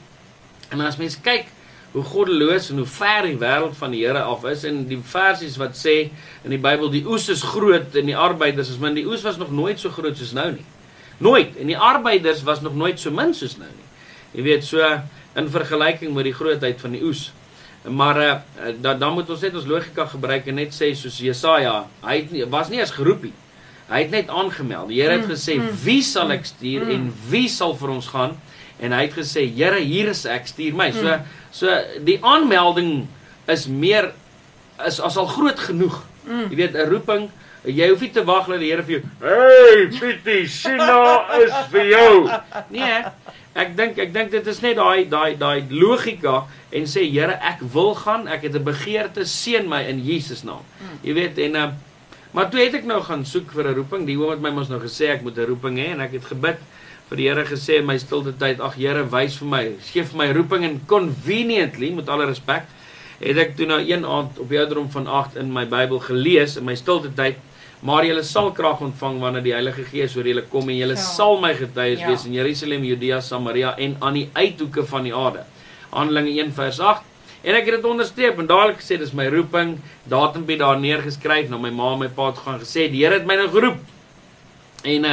En 0.68 0.80
as 0.80 0.96
mens 0.96 1.16
kyk 1.20 1.46
hoe 1.92 2.04
goddeloos 2.04 2.70
en 2.70 2.82
hoe 2.82 2.86
ver 2.86 3.28
die 3.30 3.38
wêreld 3.40 3.76
van 3.78 3.94
die 3.94 4.02
Here 4.04 4.22
af 4.22 4.44
is 4.50 4.64
en 4.68 4.82
die 4.88 4.98
versies 5.00 5.56
wat 5.60 5.78
sê 5.78 5.96
in 6.44 6.52
die 6.52 6.60
Bybel 6.60 6.90
die 6.92 7.04
oes 7.08 7.28
is 7.32 7.44
groot 7.46 7.96
en 7.96 8.10
die 8.10 8.16
arbeiders 8.16 8.74
is 8.74 8.80
min. 8.82 8.96
Die 8.98 9.06
oes 9.08 9.24
was 9.24 9.38
nog 9.40 9.52
nooit 9.54 9.80
so 9.80 9.92
groot 9.94 10.18
soos 10.18 10.34
nou 10.36 10.50
nie. 10.52 10.66
Nooit. 11.18 11.56
En 11.56 11.70
die 11.70 11.78
arbeiders 11.78 12.42
was 12.44 12.60
nog 12.60 12.76
nooit 12.76 13.00
so 13.00 13.10
min 13.10 13.32
soos 13.34 13.56
nou 13.60 13.70
nie. 13.70 13.86
Jy 14.36 14.44
weet 14.44 14.68
so 14.68 14.84
in 15.36 15.48
vergelyking 15.52 16.12
met 16.16 16.28
die 16.28 16.36
grootheid 16.36 16.80
van 16.80 16.96
die 16.96 17.02
oes. 17.04 17.30
Maar 17.86 18.20
uh, 18.20 18.34
dan 18.82 18.98
dan 18.98 19.14
moet 19.14 19.30
ons 19.30 19.40
net 19.46 19.54
ons 19.54 19.68
logika 19.68 20.06
gebruik 20.10 20.48
en 20.50 20.58
net 20.60 20.74
sê 20.74 20.90
soos 20.98 21.20
Jesaja, 21.22 21.84
hy 22.02 22.16
het 22.20 22.32
nie, 22.34 22.44
was 22.50 22.68
nie 22.72 22.82
eens 22.82 22.94
geroep 22.96 23.28
nie. 23.28 23.34
Hy 23.86 24.00
het 24.02 24.10
net 24.10 24.30
aangemeld. 24.34 24.90
Die 24.90 25.00
Here 25.00 25.14
het 25.14 25.26
Mm, 25.26 25.30
gesê, 25.30 25.54
mm, 25.54 25.68
"Wie 25.84 26.02
sal 26.02 26.30
ek 26.32 26.44
stuur 26.44 26.84
mm. 26.84 26.90
en 26.90 27.12
wie 27.30 27.48
sal 27.48 27.76
vir 27.76 27.88
ons 27.88 28.06
gaan?" 28.06 28.36
En 28.80 28.92
hy 28.92 29.02
het 29.06 29.12
gesê, 29.14 29.46
"Here, 29.56 29.78
hier 29.80 30.08
is 30.08 30.24
ek, 30.26 30.46
stuur 30.46 30.74
my." 30.74 30.90
So 30.92 31.02
Mm. 31.02 31.22
so 31.50 31.66
die 32.04 32.18
aanmelding 32.22 33.06
is 33.48 33.66
meer 33.66 34.12
is 34.86 35.00
as 35.00 35.16
al 35.16 35.26
groot 35.26 35.58
genoeg. 35.58 36.02
Mm. 36.26 36.50
Jy 36.50 36.56
weet 36.56 36.74
'n 36.74 36.88
roeping, 36.90 37.30
jy 37.64 37.88
hoef 37.88 38.00
nie 38.00 38.10
te 38.10 38.24
wag 38.24 38.46
dat 38.46 38.60
die 38.60 38.70
Here 38.70 38.82
vir 38.82 38.90
jou, 39.00 39.02
"Hey, 39.20 39.86
Pietie, 39.86 40.46
Sina 40.48 41.26
is 41.40 41.52
vir 41.70 41.84
jou." 41.86 42.30
Nee, 42.70 43.04
ek 43.54 43.76
dink 43.76 43.98
ek 43.98 44.12
dink 44.12 44.30
dit 44.30 44.46
is 44.46 44.60
net 44.60 44.76
daai 44.76 45.08
daai 45.08 45.36
daai 45.38 45.64
logika 45.70 46.44
en 46.72 46.82
sê 46.82 47.10
Here, 47.10 47.38
ek 47.40 47.60
wil 47.72 47.94
gaan, 47.94 48.28
ek 48.28 48.42
het 48.42 48.54
'n 48.54 48.64
begeerte, 48.64 49.24
seën 49.24 49.66
my 49.68 49.82
in 49.88 50.04
Jesus 50.04 50.42
naam. 50.44 50.62
Jy 51.02 51.14
weet 51.14 51.38
en 51.38 51.54
uh, 51.56 51.70
maar 52.32 52.50
toe 52.50 52.60
het 52.60 52.74
ek 52.74 52.84
nou 52.84 53.00
gaan 53.02 53.24
soek 53.24 53.50
vir 53.52 53.64
'n 53.64 53.74
roeping. 53.74 54.06
Die 54.06 54.16
oom 54.18 54.30
het 54.30 54.40
my 54.40 54.50
mos 54.50 54.68
nou 54.68 54.80
gesê 54.80 55.08
ek 55.14 55.22
moet 55.22 55.38
'n 55.38 55.46
roeping 55.46 55.78
hê 55.78 55.92
en 55.92 56.00
ek 56.00 56.12
het 56.12 56.24
gebid 56.24 56.58
vir 57.10 57.16
die 57.20 57.28
Here 57.28 57.44
gesê 57.46 57.78
in 57.80 57.86
my 57.86 57.96
stilte 58.02 58.32
tyd, 58.38 58.60
ag 58.60 58.74
Here, 58.74 59.04
wys 59.12 59.36
vir 59.38 59.48
my, 59.48 59.62
gee 59.92 60.02
vir 60.02 60.18
my 60.18 60.26
roeping 60.34 60.64
en 60.64 60.80
conveniently 60.90 61.90
met 61.94 62.08
alle 62.08 62.26
respek 62.26 62.66
het 63.20 63.38
ek 63.40 63.54
toe 63.56 63.66
nou 63.70 63.78
een 63.80 64.04
aand 64.04 64.38
op 64.42 64.48
die 64.52 64.58
ouderdom 64.60 64.90
van 64.92 65.06
8 65.08 65.36
in 65.40 65.52
my 65.54 65.64
Bybel 65.70 65.98
gelees 66.04 66.56
in 66.60 66.66
my 66.68 66.74
stilte 66.76 67.08
tyd 67.16 67.38
maar 67.86 68.04
julle 68.04 68.22
sal 68.24 68.50
krag 68.56 68.80
ontvang 68.84 69.20
wanneer 69.22 69.44
die 69.44 69.52
Heilige 69.54 69.84
Gees 69.88 70.16
oor 70.16 70.26
julle 70.26 70.42
kom 70.50 70.68
en 70.68 70.76
julle 70.76 70.96
Ja. 70.96 71.00
sal 71.00 71.38
my 71.40 71.54
getuies 71.54 72.00
Ja. 72.00 72.08
wees 72.08 72.24
in 72.26 72.32
Jerusalem, 72.34 72.84
Judea, 72.84 73.20
Samaria 73.20 73.74
en 73.78 73.96
aan 74.00 74.14
die 74.14 74.28
uithoeke 74.34 74.84
van 74.86 75.04
die 75.04 75.14
aarde. 75.14 75.44
Handelinge 75.92 76.30
1 76.42 76.52
vers 76.52 76.80
8 76.80 77.02
En 77.46 77.54
ek 77.54 77.66
het 77.68 77.74
dit 77.76 77.84
onderstreep 77.84 78.38
en 78.40 78.46
dadelik 78.46 78.80
gesê 78.80 78.98
dis 78.98 79.12
my 79.12 79.28
roeping, 79.30 79.76
datumpie 80.10 80.56
daar 80.58 80.80
neergeskryf, 80.80 81.48
na 81.48 81.56
my 81.58 81.70
ma 81.70 81.92
en 81.92 81.98
my 82.00 82.08
pa 82.08 82.32
toe 82.32 82.42
gaan 82.42 82.58
gesê 82.58 82.90
die 82.90 83.04
Here 83.04 83.14
het 83.20 83.26
my 83.26 83.36
nou 83.36 83.46
geroep. 83.52 83.76
En 84.82 85.04
uh, 85.04 85.12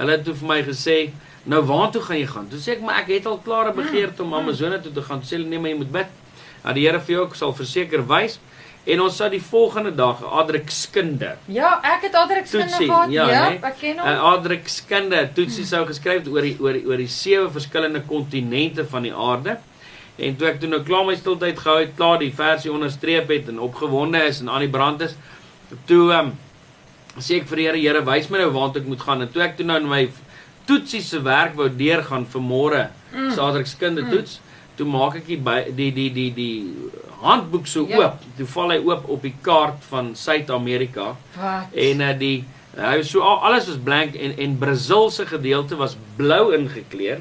hulle 0.00 0.16
het 0.16 0.24
toe 0.24 0.34
vir 0.34 0.48
my 0.48 0.62
gesê, 0.64 0.96
"Nou 1.44 1.62
waartoe 1.68 2.02
gaan 2.02 2.18
jy 2.18 2.26
gaan?" 2.26 2.48
Toe 2.48 2.58
sê 2.58 2.72
ek, 2.76 2.80
"Maar 2.80 2.98
ek 3.00 3.08
het 3.08 3.26
al 3.26 3.38
klare 3.44 3.72
begeerte 3.72 4.22
om 4.22 4.34
Amazone 4.34 4.80
toe 4.80 4.92
te 4.92 5.02
gaan." 5.02 5.20
Toe 5.20 5.28
sê 5.28 5.36
hulle, 5.38 5.48
"Nee, 5.48 5.58
maar 5.58 5.70
jy 5.70 5.76
moet 5.76 5.92
bid." 5.92 6.06
Dat 6.64 6.74
die 6.74 6.86
Here 6.86 7.00
vir 7.00 7.14
jou 7.14 7.24
ook 7.26 7.34
sal 7.34 7.52
verseker 7.54 8.06
wys. 8.06 8.38
En 8.86 9.00
ons 9.00 9.16
sou 9.16 9.28
die 9.30 9.42
volgende 9.42 9.94
dag 9.94 10.24
Adrik 10.24 10.70
skinde. 10.70 11.36
Ja, 11.46 11.80
ek 11.82 12.02
het 12.02 12.14
Adrik 12.14 12.46
se 12.46 12.58
Toetsie, 12.58 12.86
gehad. 12.86 13.10
ja, 13.10 13.28
Ja, 13.30 13.48
nee. 13.48 13.58
ek 13.62 13.78
ken 13.80 13.98
hom. 13.98 14.08
Adrik 14.08 14.68
skinde 14.68 15.28
toetsie 15.34 15.64
sou 15.66 15.86
geskryf 15.86 16.26
oor 16.26 16.40
die 16.42 16.56
oor 16.60 16.72
die 16.72 16.86
oor 16.86 16.96
die 16.96 17.06
sewe 17.08 17.50
verskillende 17.50 18.00
kontinente 18.08 18.84
van 18.86 19.02
die 19.02 19.12
aarde. 19.14 19.58
En 20.18 20.36
toe 20.36 20.48
ek 20.48 20.60
toe 20.60 20.68
nou 20.68 20.82
klaar 20.82 21.04
my 21.04 21.14
stiltyd 21.14 21.58
gehou 21.58 21.78
het, 21.80 21.90
klaar 21.96 22.18
die 22.18 22.32
versie 22.32 22.72
onderstreep 22.72 23.28
het 23.28 23.48
en 23.48 23.60
opgewonde 23.60 24.18
is 24.24 24.40
en 24.40 24.48
aan 24.48 24.60
die 24.60 24.68
brand 24.68 25.00
is, 25.00 25.14
toe 25.86 26.10
ehm 26.12 26.26
um, 26.26 26.38
sê 27.20 27.40
ek 27.40 27.46
vir 27.48 27.56
die 27.56 27.66
Here, 27.68 27.78
Here, 27.78 28.00
wys 28.04 28.28
my 28.30 28.38
nou 28.38 28.50
waartoe 28.52 28.82
ek 28.82 28.86
moet 28.88 29.00
gaan. 29.00 29.22
En 29.22 29.28
toe 29.32 29.42
ek 29.42 29.56
toe 29.56 29.66
nou 29.66 29.76
in 29.76 29.88
my 29.88 30.08
toetsie 30.66 31.00
se 31.02 31.18
werk 31.22 31.54
wou 31.56 31.68
deurgaan 31.68 32.26
vir 32.26 32.40
môre, 32.42 32.88
Mm. 33.12 33.34
so 33.34 33.42
Adrik 33.42 33.66
skinde 33.66 34.02
Mm. 34.04 34.10
toets, 34.10 34.40
toe 34.76 34.86
maak 34.86 35.16
ek 35.16 35.26
die 35.26 35.36
by, 35.36 35.64
die 35.74 35.90
die 35.90 36.10
die 36.10 36.30
die 36.30 36.74
handboek 37.22 37.66
so 37.66 37.86
Ja. 37.88 37.96
oop. 37.98 38.14
Toe 38.36 38.46
val 38.46 38.70
hy 38.70 38.78
oop 38.78 39.08
op 39.08 39.22
die 39.22 39.34
kaart 39.42 39.82
van 39.90 40.14
Suid-Amerika. 40.14 41.16
En 41.74 42.00
uh, 42.00 42.12
die 42.18 42.44
hy 42.76 42.96
was 42.98 43.10
so 43.10 43.20
al- 43.20 43.42
alles 43.42 43.66
was 43.66 43.76
blank 43.76 44.14
en 44.14 44.38
en 44.38 44.58
Brasil 44.58 45.10
se 45.10 45.26
gedeelte 45.26 45.76
was 45.76 45.96
blou 46.16 46.54
ingekleur. 46.54 47.20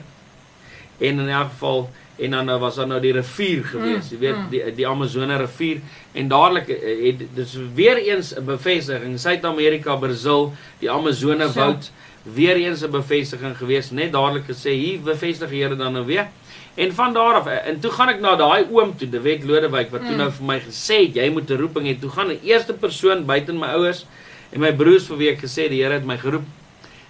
En 1.01 1.19
in 1.19 1.29
elk 1.29 1.49
geval 1.49 1.89
en 2.19 2.31
dan 2.31 2.49
uh, 2.49 2.57
was 2.59 2.75
daar 2.75 2.88
nou 2.88 2.99
die 3.01 3.11
rivier 3.13 3.63
gewees, 3.65 4.09
Mm, 4.11 4.11
jy 4.11 4.19
weet 4.19 4.35
mm. 4.38 4.49
die 4.49 4.75
die 4.75 4.88
Amazone 4.88 5.38
rivier 5.38 5.81
en 6.13 6.27
dadelik 6.27 6.67
uh, 6.69 7.05
het 7.05 7.23
dis 7.35 7.57
weer 7.75 7.97
eens 7.97 8.33
'n 8.35 8.45
bevestiging 8.45 9.19
Suid-Amerika, 9.19 9.95
Brasil, 9.95 10.53
die 10.79 10.89
Amazone 10.91 11.47
So. 11.47 11.53
woud 11.59 11.91
weer 12.23 12.55
eens 12.55 12.81
'n 12.83 12.91
bevestiging 12.91 13.57
gewees, 13.57 13.91
net 13.91 14.11
dadelik 14.11 14.43
gesê 14.47 14.71
hier 14.71 14.99
bevestig 14.99 15.49
Here 15.49 15.75
dan 15.75 15.93
nou 15.93 16.05
weer. 16.05 16.27
En 16.75 16.93
van 16.93 17.13
daar 17.13 17.33
af 17.33 17.47
eh, 17.47 17.67
en 17.67 17.79
toe 17.79 17.91
gaan 17.91 18.09
ek 18.09 18.19
na 18.21 18.35
daai 18.35 18.65
oom 18.71 18.97
toe, 18.97 19.09
De 19.09 19.19
Wet 19.21 19.43
Lodewyk 19.43 19.89
wat 19.91 20.01
toe 20.01 20.11
Mm. 20.11 20.17
nou 20.17 20.31
vir 20.31 20.45
my 20.45 20.59
gesê 20.59 21.05
het 21.07 21.15
jy 21.15 21.29
moet 21.31 21.49
'n 21.49 21.57
roeping 21.57 21.85
hê. 21.88 21.99
Toe 21.99 22.09
gaan 22.09 22.27
'n 22.31 22.39
eerste 22.43 22.73
persoon 22.73 23.25
buite 23.25 23.53
my 23.53 23.67
ouers 23.67 24.05
en 24.51 24.59
my 24.59 24.71
broers 24.73 25.07
vir 25.07 25.17
wie 25.17 25.29
ek 25.29 25.39
gesê 25.41 25.69
die 25.69 25.81
Here 25.83 25.93
het 25.93 26.05
my 26.05 26.17
geroep 26.17 26.43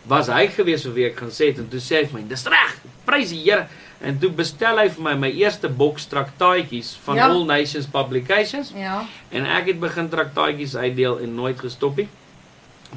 was 0.08 0.28
hy 0.28 0.48
gewees 0.48 0.84
vir 0.84 0.94
wie 0.94 1.06
ek 1.06 1.18
gaan 1.18 1.30
sê 1.30 1.46
het 1.48 1.58
en 1.58 1.68
toe 1.70 1.80
sê 1.80 1.96
hy 2.02 2.06
vir 2.06 2.20
my 2.22 2.28
dis 2.28 2.46
reg 2.46 2.76
prys 3.06 3.30
die 3.30 3.44
Here 3.44 3.68
en 4.02 4.18
toe 4.20 4.30
bestel 4.32 4.78
hy 4.78 4.88
vir 4.90 5.04
my 5.04 5.14
my 5.16 5.30
eerste 5.32 5.68
boks 5.70 6.06
traktaatjies 6.08 6.94
van 7.04 7.16
Ja. 7.16 7.28
All 7.30 7.46
Nations 7.46 7.86
Publications 7.88 8.72
Ja. 8.76 9.04
en 9.32 9.46
ek 9.46 9.66
het 9.68 9.80
begin 9.80 10.10
traktaatjies 10.10 10.76
uitdeel 10.76 11.20
en 11.20 11.36
nooit 11.36 11.60
gestop 11.60 11.98
nie 11.98 12.08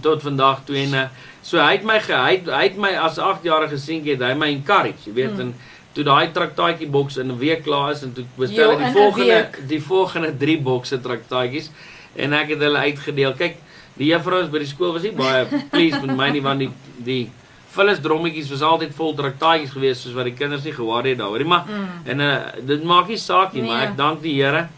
tot 0.00 0.22
vandag 0.22 0.62
toe 0.64 0.76
en 0.76 0.94
uh, 0.94 1.04
so 1.42 1.58
hy 1.58 1.72
het 1.76 1.84
my 1.84 1.98
ge, 2.00 2.12
hy, 2.16 2.30
het, 2.38 2.46
hy 2.48 2.62
het 2.62 2.76
my 2.80 2.92
as 2.96 3.18
8-jarige 3.18 3.76
seentjie 3.78 4.14
het 4.16 4.22
hy 4.22 4.34
my 4.34 4.48
encourage 4.54 5.04
jy 5.06 5.12
weet 5.12 5.32
Mm. 5.34 5.40
en 5.40 5.54
toe 5.92 6.04
daai 6.04 6.30
traktaatjie 6.32 6.88
boks 6.88 7.16
in 7.20 7.28
'n 7.30 7.38
week 7.38 7.64
klaar 7.64 7.90
is 7.92 8.02
en 8.02 8.12
toe 8.16 8.24
bestel 8.38 8.70
Jo, 8.72 8.78
ek 8.78 8.84
die 8.86 8.92
volgende 8.92 9.34
week. 9.34 9.68
die 9.68 9.80
volgende 9.82 10.36
3 10.38 10.58
bokse 10.62 11.00
traktaatjies 11.00 11.70
en 12.16 12.32
ek 12.32 12.48
het 12.48 12.58
hulle 12.60 12.78
uitgedeel 12.78 13.34
kyk 13.34 13.56
die 13.98 14.06
juffrouens 14.08 14.48
by 14.50 14.58
die 14.58 14.66
skool 14.66 14.92
was 14.92 15.02
nie 15.02 15.12
baie 15.12 15.44
pleased 15.74 16.00
met 16.06 16.16
my 16.16 16.30
nie 16.30 16.40
want 16.42 16.58
die 16.60 16.70
die 17.04 17.30
Phyllis 17.72 18.00
drommetjies 18.04 18.50
was 18.50 18.62
altyd 18.62 18.94
vol 18.94 19.14
traktaatjies 19.14 19.70
geweest 19.72 20.02
soos 20.02 20.14
wat 20.14 20.24
die 20.28 20.34
kinders 20.36 20.64
nie 20.64 20.72
gewaar 20.76 21.04
het 21.08 21.18
daaroor 21.18 21.38
nie 21.38 21.48
maar 21.48 21.64
Mm. 21.68 21.88
en 22.06 22.20
uh, 22.20 22.36
dit 22.66 22.82
maak 22.84 23.08
nie 23.08 23.16
saak 23.16 23.52
nie 23.52 23.62
maar 23.62 23.78
Nee. 23.78 23.88
ek 23.88 23.96
dank 23.96 24.22
die 24.22 24.34
Here 24.42 24.68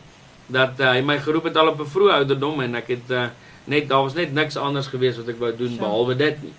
dat 0.49 0.81
uh, 0.81 0.93
hy 0.93 1.01
my 1.03 1.19
geroep 1.19 1.45
het 1.45 1.57
al 1.57 1.69
op 1.69 1.81
'n 1.81 1.91
vroeë 1.95 2.13
ouderdom 2.19 2.61
en 2.61 2.75
ek 2.75 2.89
het 2.89 3.11
uh, 3.11 3.27
net 3.67 3.89
daar 3.89 4.03
was 4.03 4.15
net 4.15 4.33
niks 4.33 4.57
anders 4.57 4.87
geweest 4.87 5.17
wat 5.19 5.29
ek 5.29 5.39
wou 5.41 5.53
doen 5.57 5.71
So. 5.71 5.79
behalwe 5.79 6.15
dit 6.17 6.43
nie. 6.43 6.53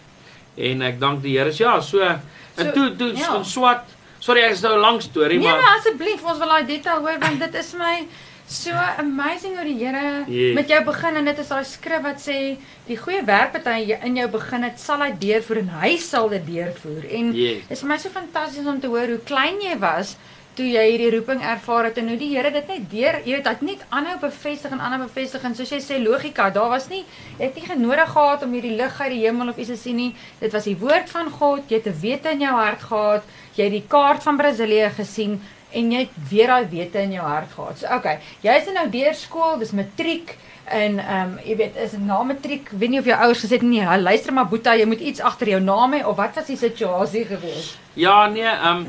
En 0.72 0.82
ek 0.82 1.00
dank 1.00 1.22
die 1.22 1.38
Here. 1.38 1.52
Ja, 1.58 1.80
so 1.82 2.00
en 2.02 2.20
So, 2.58 2.72
toe 2.72 2.96
toe 2.96 3.12
ja. 3.14 3.34
ja. 3.34 3.44
swat. 3.44 3.84
Sorry, 4.20 4.42
ek 4.42 4.52
is 4.52 4.62
nou 4.62 4.74
'n 4.76 4.80
lang 4.82 5.02
storie, 5.02 5.38
Nee, 5.38 5.48
maar 5.48 5.62
maar 5.62 5.78
asseblief, 5.78 6.24
ons 6.24 6.38
wil 6.40 6.48
daai 6.48 6.66
detail 6.66 7.00
hoor 7.00 7.20
want 7.20 7.40
dit 7.40 7.54
is 7.56 7.74
my 7.74 8.08
so 8.48 8.72
amazing 9.00 9.56
hoe 9.58 9.66
die 9.66 9.78
Here 9.80 10.24
Yes. 10.28 10.54
met 10.56 10.70
jou 10.70 10.84
begin 10.86 11.16
en 11.16 11.26
dit 11.26 11.40
is 11.40 11.48
daai 11.48 11.64
skrif 11.66 12.02
wat 12.04 12.20
sê 12.22 12.58
die 12.88 12.98
goeie 12.98 13.24
werk 13.26 13.54
wat 13.54 13.66
hy 13.66 13.98
in 14.06 14.16
jou 14.16 14.28
begin 14.30 14.64
het, 14.64 14.80
sal 14.80 15.02
hy 15.02 15.12
deurvoer 15.20 15.58
en 15.64 15.70
hy 15.82 15.98
sal 15.98 16.30
dit 16.30 16.46
deurvoer. 16.46 17.06
En 17.10 17.34
Yes. 17.34 17.64
dit 17.68 17.72
is 17.72 17.82
vir 17.82 17.90
my 17.90 17.98
so 17.98 18.10
fantasties 18.10 18.66
om 18.68 18.80
te 18.80 18.88
hoor 18.88 19.08
hoe 19.08 19.22
klein 19.26 19.60
jy 19.62 19.78
was 19.80 20.16
toe 20.56 20.64
jy 20.66 20.84
hierdie 20.92 21.10
roeping 21.12 21.42
ervaar 21.44 21.84
het 21.90 21.98
en 21.98 22.08
hoe 22.08 22.18
die 22.18 22.30
Here 22.32 22.50
dit 22.52 22.68
net 22.68 22.86
deur, 22.90 23.18
jy 23.26 23.34
weet, 23.36 23.46
hy 23.48 23.52
het 23.58 23.62
net 23.62 23.82
aanhou 23.90 24.14
bevestig 24.22 24.72
en 24.72 24.80
aanhou 24.80 25.02
bevestig 25.08 25.44
en 25.44 25.56
soos 25.56 25.70
jy 25.74 25.80
sê 25.84 25.98
logika, 26.00 26.50
daar 26.50 26.70
was 26.70 26.88
nie 26.90 27.04
jy 27.40 27.44
het 27.50 27.56
nie 27.56 27.66
genodig 27.66 28.08
gehad 28.14 28.44
om 28.44 28.54
hierdie 28.54 28.78
lig 28.78 29.02
uit 29.02 29.12
die 29.12 29.26
hemel 29.26 29.50
of 29.50 29.58
iets 29.58 29.74
te 29.74 29.76
sien 29.76 29.98
nie. 29.98 30.16
Dit 30.40 30.54
was 30.54 30.64
die 30.64 30.78
woord 30.78 31.10
van 31.10 31.30
God, 31.30 31.68
jy 31.70 31.76
het 31.82 31.88
'n 31.88 32.00
wete 32.00 32.32
in 32.32 32.40
jou 32.42 32.54
hart 32.56 32.82
gehad, 32.84 33.24
jy 33.58 33.64
het 33.64 33.72
die 33.74 33.84
kaart 33.88 34.24
van 34.24 34.38
Brasilië 34.38 34.90
gesien 34.96 35.42
en 35.76 35.92
jy 35.92 36.00
het 36.06 36.18
weer 36.30 36.48
daai 36.48 36.66
wete 36.72 37.02
in 37.04 37.12
jou 37.18 37.26
hart 37.28 37.52
gehad. 37.56 37.78
So 37.82 37.88
okay, 37.96 38.20
jy's 38.44 38.68
nou 38.74 38.88
deur 38.94 39.14
skool, 39.14 39.58
dis 39.60 39.72
matriek 39.76 40.36
en 40.66 41.00
ehm 41.00 41.34
um, 41.34 41.40
jy 41.46 41.56
weet 41.60 41.76
is 41.78 41.92
na 42.00 42.24
matriek, 42.24 42.70
weet 42.72 42.90
nie 42.90 43.00
of 43.00 43.06
jou 43.06 43.18
ouers 43.18 43.44
gesê 43.44 43.60
het 43.60 43.62
nee, 43.62 43.98
luister 44.02 44.34
maar 44.34 44.48
Boeta, 44.50 44.74
jy 44.76 44.86
moet 44.90 45.00
iets 45.02 45.22
agter 45.22 45.48
jou 45.50 45.60
naam 45.62 45.94
hê 45.94 46.04
of 46.06 46.16
wat 46.18 46.36
was 46.36 46.48
die 46.48 46.58
situasie 46.58 47.26
gewees? 47.26 47.76
Ja, 47.94 48.28
nee, 48.28 48.44
ehm 48.48 48.86
um, 48.86 48.88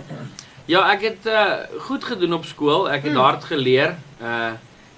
ja, 0.66 0.80
ek 0.92 1.02
het 1.02 1.26
uh, 1.26 1.42
goed 1.86 2.04
gedoen 2.04 2.32
op 2.34 2.44
skool. 2.44 2.88
Ek 2.90 3.02
het 3.04 3.12
Mm. 3.12 3.18
hard 3.22 3.44
geleer. 3.44 3.96
Uh 4.22 4.52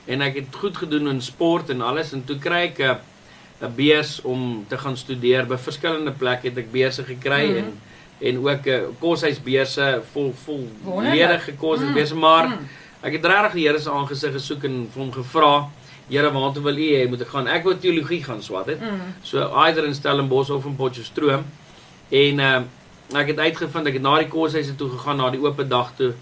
en 0.08 0.22
ek 0.24 0.34
het 0.34 0.54
goed 0.56 0.76
gedoen 0.76 1.08
in 1.08 1.20
sport 1.20 1.68
en 1.70 1.82
alles 1.84 2.12
en 2.16 2.22
toe 2.24 2.38
kry 2.40 2.62
ek 2.72 2.78
'n 2.80 2.96
'n 3.66 3.74
beurs 3.76 4.20
om 4.24 4.64
te 4.68 4.78
gaan 4.78 4.96
studeer 4.96 5.44
by 5.46 5.56
verskillende 5.56 6.12
plekke 6.12 6.48
het 6.48 6.56
ek 6.58 6.72
beurse 6.72 7.04
gekry 7.04 7.44
Mhm. 7.48 7.56
en 7.58 7.80
en 8.20 8.38
ook 8.38 8.66
'n 8.66 8.68
uh, 8.68 8.82
koshuisbeurse 9.00 10.02
vol 10.12 10.32
vol 10.44 10.68
ledige 11.02 11.52
koshuisbeurse 11.56 12.14
maar 12.14 12.48
Mm. 12.48 12.68
ek 13.02 13.12
het 13.12 13.24
regtig 13.24 13.52
die 13.52 13.66
Here 13.66 13.78
se 13.78 13.90
aangesig 13.90 14.32
gesoek 14.32 14.64
en 14.64 14.88
vir 14.92 15.02
hom 15.02 15.12
gevra 15.12 15.68
Here, 16.08 16.30
waartoe 16.32 16.62
wil 16.62 16.76
U 16.76 16.88
hê 16.96 17.08
moet 17.08 17.20
ek 17.20 17.28
gaan? 17.28 17.46
Ek 17.46 17.64
wou 17.64 17.74
teologie 17.76 18.22
gaan 18.24 18.42
swat 18.42 18.66
het. 18.66 18.80
Mm. 18.80 19.00
So 19.22 19.42
either 19.64 19.84
in 19.84 19.94
Stellenbosch 19.94 20.50
of 20.50 20.64
in 20.64 20.76
Potchefstroom. 20.76 21.44
En 22.08 22.38
uh, 22.38 22.62
ek 23.12 23.26
het 23.26 23.38
uitgevind 23.38 23.86
ek 23.86 23.92
het 23.98 24.02
na 24.02 24.14
die 24.18 24.28
koshuise 24.28 24.74
toe 24.76 24.88
gegaan 24.90 25.16
na 25.20 25.30
die 25.30 25.40
oop 25.40 25.60
dag 25.68 25.92
toe 25.96 26.14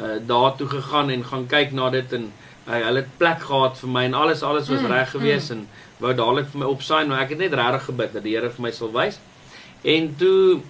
uh, 0.00 0.06
daar 0.26 0.56
toe 0.56 0.68
gegaan 0.68 1.10
en 1.10 1.24
gaan 1.24 1.46
kyk 1.46 1.72
na 1.72 1.90
dit 1.90 2.12
en 2.12 2.32
uh, 2.68 2.72
hulle 2.72 3.02
het 3.02 3.18
plek 3.18 3.40
gehad 3.40 3.78
vir 3.78 3.88
my 3.88 4.04
en 4.04 4.14
alles 4.14 4.42
alles 4.42 4.68
was 4.68 4.80
Mm, 4.80 4.86
mm, 4.86 4.92
reg 4.92 5.10
gewees 5.10 5.50
mm. 5.50 5.56
en 5.56 5.68
wou 5.98 6.14
dadelik 6.14 6.46
vir 6.52 6.58
my 6.60 6.66
opsign 6.66 7.08
maar 7.08 7.20
ek 7.22 7.28
het 7.34 7.38
net 7.38 7.54
regtig 7.54 7.84
gebid 7.84 8.12
dat 8.12 8.22
die 8.22 8.34
Here 8.36 8.50
vir 8.50 8.62
my 8.62 8.70
sal 8.70 8.92
wys. 8.92 9.18
En 9.82 10.14
toe 10.18 10.60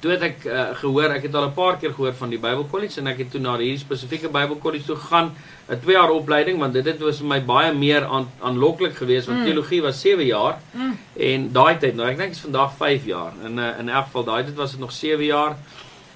toe 0.00 0.10
het 0.12 0.22
ek 0.22 0.44
uh, 0.44 0.68
gehoor 0.80 1.10
ek 1.10 1.22
het 1.22 1.34
al 1.34 1.46
'n 1.48 1.52
paar 1.54 1.76
keer 1.78 1.92
gehoor 1.92 2.12
van 2.14 2.30
die 2.30 2.38
Bybelkollege 2.38 3.00
en 3.00 3.06
ek 3.06 3.18
het 3.18 3.30
toe 3.30 3.40
na 3.40 3.56
hierdie 3.58 3.78
spesifieke 3.78 4.28
Bybelkollege 4.28 4.84
toe 4.86 4.96
gegaan 4.96 5.32
'n 5.68 5.80
2 5.80 5.94
jaar 5.94 6.10
opleiding 6.10 6.58
want 6.58 6.72
dit 6.72 6.84
het 6.86 7.00
was 7.00 7.18
vir 7.18 7.26
my 7.26 7.40
baie 7.44 7.72
meer 7.74 8.04
aan 8.04 8.28
aanloklik 8.40 8.94
geweest 8.96 9.26
want 9.26 9.38
Mm. 9.40 9.44
teologie 9.44 9.82
was 9.82 10.00
7 10.00 10.24
jaar 10.26 10.56
Mm. 10.74 10.96
En 11.16 11.52
daai 11.52 11.78
tyd, 11.78 11.94
nou 11.96 12.08
ek 12.08 12.16
dink 12.16 12.30
is 12.30 12.40
vandag 12.40 12.72
5 12.76 13.04
jaar. 13.04 13.32
In 13.44 13.58
uh, 13.58 13.78
in 13.78 13.88
elk 13.88 14.04
geval 14.04 14.24
daai 14.24 14.44
tyd 14.44 14.54
was 14.56 14.70
dit 14.70 14.80
nog 14.80 14.92
7 14.92 15.24
jaar. 15.24 15.56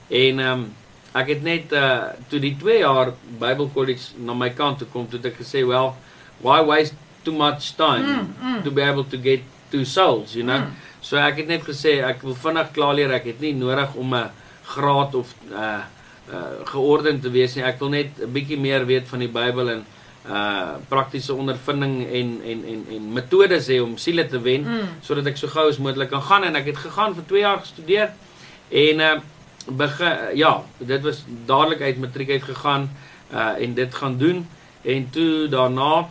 En 0.09 0.39
ehm 0.39 0.53
um, 0.53 0.73
ek 1.15 1.29
het 1.29 1.43
net 1.43 1.73
uh 1.73 2.03
toe 2.29 2.41
die 2.41 2.57
2 2.59 2.79
jaar 2.79 3.13
Bible 3.39 3.69
College 3.75 4.03
na 4.19 4.35
my 4.35 4.51
kant 4.51 4.79
toe 4.79 4.87
kom, 4.93 5.09
toe 5.09 5.19
het 5.23 5.27
ek 5.33 5.37
gesê, 5.45 5.67
"Well, 5.67 5.93
why 6.41 6.65
waste 6.65 6.95
too 7.23 7.35
much 7.35 7.75
time 7.77 8.03
Mm, 8.07 8.35
mm. 8.43 8.63
to 8.65 8.71
be 8.71 8.83
able 8.83 9.05
to 9.05 9.17
get 9.23 9.41
two 9.71 9.85
souls, 9.85 10.33
you 10.35 10.45
know?" 10.45 10.59
Mm. 10.59 10.73
So 11.05 11.19
ek 11.21 11.43
het 11.43 11.51
net 11.51 11.67
gesê 11.69 11.99
ek 12.07 12.23
wil 12.25 12.35
vinnig 12.35 12.71
klaar 12.73 12.95
leer. 12.97 13.13
Ek 13.13 13.27
het 13.29 13.41
nie 13.45 13.53
nodig 13.53 13.95
om 13.95 14.15
'n 14.15 14.31
graad 14.65 15.15
of 15.15 15.35
uh 15.53 15.83
uh 16.33 16.65
geordend 16.65 17.23
te 17.23 17.31
wees 17.31 17.55
nie. 17.55 17.65
Ek 17.65 17.79
wil 17.79 17.91
net 17.91 18.09
'n 18.21 18.33
bietjie 18.33 18.59
meer 18.59 18.87
weet 18.87 19.09
van 19.09 19.19
die 19.19 19.29
Bybel 19.29 19.69
en 19.71 19.85
uh 20.29 20.81
praktiese 20.89 21.35
ondervinding 21.35 22.07
en 22.09 22.41
en 22.45 22.65
en 22.65 22.87
en 22.97 23.13
metodes 23.13 23.69
hê 23.69 23.83
om 23.83 23.97
siele 23.99 24.25
te 24.27 24.41
wen 24.41 24.63
Mm. 24.65 24.89
sodat 25.03 25.27
ek 25.27 25.37
so 25.37 25.49
gou 25.49 25.69
as 25.69 25.79
moontlik 25.79 26.09
kan 26.11 26.23
gaan 26.23 26.45
en 26.45 26.57
ek 26.57 26.65
het 26.67 26.77
gegaan 26.77 27.15
vir 27.15 27.25
2 27.29 27.41
jaar 27.41 27.59
gestudeer 27.61 28.11
en 28.71 29.01
uh 29.01 29.21
begin 29.69 30.37
ja, 30.37 30.63
dit 30.79 31.03
was 31.03 31.25
dadelik 31.47 31.81
uit 31.81 31.99
matriek 32.01 32.31
uit 32.31 32.43
gegaan 32.43 32.89
uh 33.33 33.61
en 33.61 33.75
dit 33.75 33.95
gaan 33.95 34.17
doen 34.19 34.47
en 34.83 35.11
toe 35.11 35.49
daarna 35.49 36.09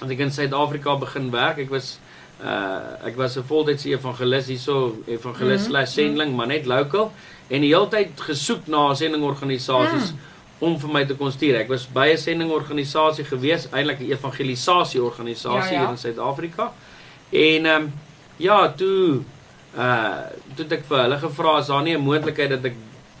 het 0.00 0.10
ek 0.10 0.18
in 0.18 0.30
Suid-Afrika 0.32 0.96
begin 0.96 1.30
werk. 1.30 1.58
Ek 1.58 1.70
was 1.70 1.98
uh 2.42 3.06
ek 3.06 3.16
was 3.16 3.36
'n 3.36 3.42
voltydse 3.42 3.88
evangelis 3.90 4.46
hierso, 4.46 4.96
evangelis 5.06 5.62
Mhm, 5.62 5.70
slash 5.70 5.90
sending, 5.94 6.36
maar 6.36 6.46
net 6.46 6.66
local 6.66 7.12
en 7.50 7.60
die 7.60 7.74
hele 7.74 7.88
tyd 7.88 8.20
gesoek 8.20 8.66
na 8.66 8.94
sendingorganisasies 8.94 10.12
Mm. 10.12 10.18
om 10.60 10.78
vir 10.78 10.90
my 10.90 11.04
te 11.04 11.14
kon 11.14 11.30
stuur. 11.32 11.54
Ek 11.56 11.68
was 11.68 11.86
by 11.86 12.08
'n 12.12 12.16
sendingorganisasie 12.18 13.24
gewees, 13.24 13.68
eintlik 13.72 14.00
'n 14.00 14.10
evangelisasie 14.12 15.02
organisasie 15.02 15.72
Ja, 15.74 15.80
ja. 15.80 15.80
hier 15.80 15.88
in 15.90 15.98
Suid-Afrika. 15.98 16.72
En 17.30 17.66
ehm 17.66 17.82
um, 17.82 17.92
ja, 18.36 18.72
toe 18.72 19.20
uh 19.76 20.16
toe 20.54 20.64
het 20.64 20.72
ek 20.72 20.84
vir 20.88 20.98
hulle 20.98 21.18
gevra 21.18 21.58
is 21.58 21.66
daar 21.66 21.82
nie 21.82 21.94
'n 21.96 22.00
moontlikheid 22.02 22.48
dat 22.50 22.64
ek 22.64 22.74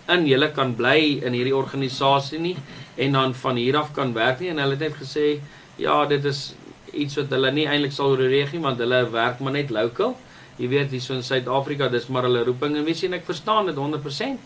in 0.08 0.26
julle 0.26 0.50
kan 0.52 0.74
bly 0.74 1.20
in 1.22 1.32
hierdie 1.32 1.54
organisasie 1.56 2.38
nie 2.38 2.56
en 2.96 3.12
dan 3.12 3.34
van 3.34 3.56
hier 3.56 3.76
af 3.76 3.92
kan 3.92 4.12
werk 4.14 4.40
nie 4.40 4.48
en 4.48 4.58
hulle 4.58 4.70
het 4.70 4.80
net 4.80 4.94
gesê 4.94 5.40
ja, 5.76 6.06
dit 6.06 6.24
is 6.24 6.54
iets 6.92 7.16
wat 7.20 7.30
hulle 7.34 7.52
nie 7.52 7.66
eintlik 7.66 7.92
sal 7.92 8.14
oorweeg 8.14 8.52
nie 8.52 8.62
want 8.62 8.78
hulle 8.78 9.02
werk 9.12 9.40
maar 9.40 9.52
net 9.52 9.70
local. 9.70 10.16
Jy 10.58 10.68
weet 10.68 10.90
hier 10.90 11.00
so 11.00 11.14
in 11.14 11.22
Suid-Afrika, 11.22 11.88
dis 11.88 12.08
maar 12.08 12.26
hulle 12.26 12.42
roeping 12.44 12.76
en 12.76 12.84
weet 12.84 13.02
jy 13.02 13.10
en 13.12 13.18
ek 13.20 13.26
verstaan 13.28 13.70
dit 13.70 13.76
100%. 13.78 14.38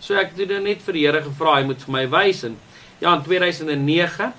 So 0.00 0.14
ek 0.14 0.36
het 0.36 0.48
toe 0.48 0.60
net 0.62 0.82
vir 0.84 0.98
die 0.98 1.06
Here 1.06 1.22
gevra, 1.24 1.56
hy 1.58 1.66
moet 1.66 1.82
vir 1.82 1.92
my 1.92 2.04
wys 2.12 2.44
en 2.46 2.58
ja, 3.00 3.12
in 3.12 3.22
2009 3.26 4.32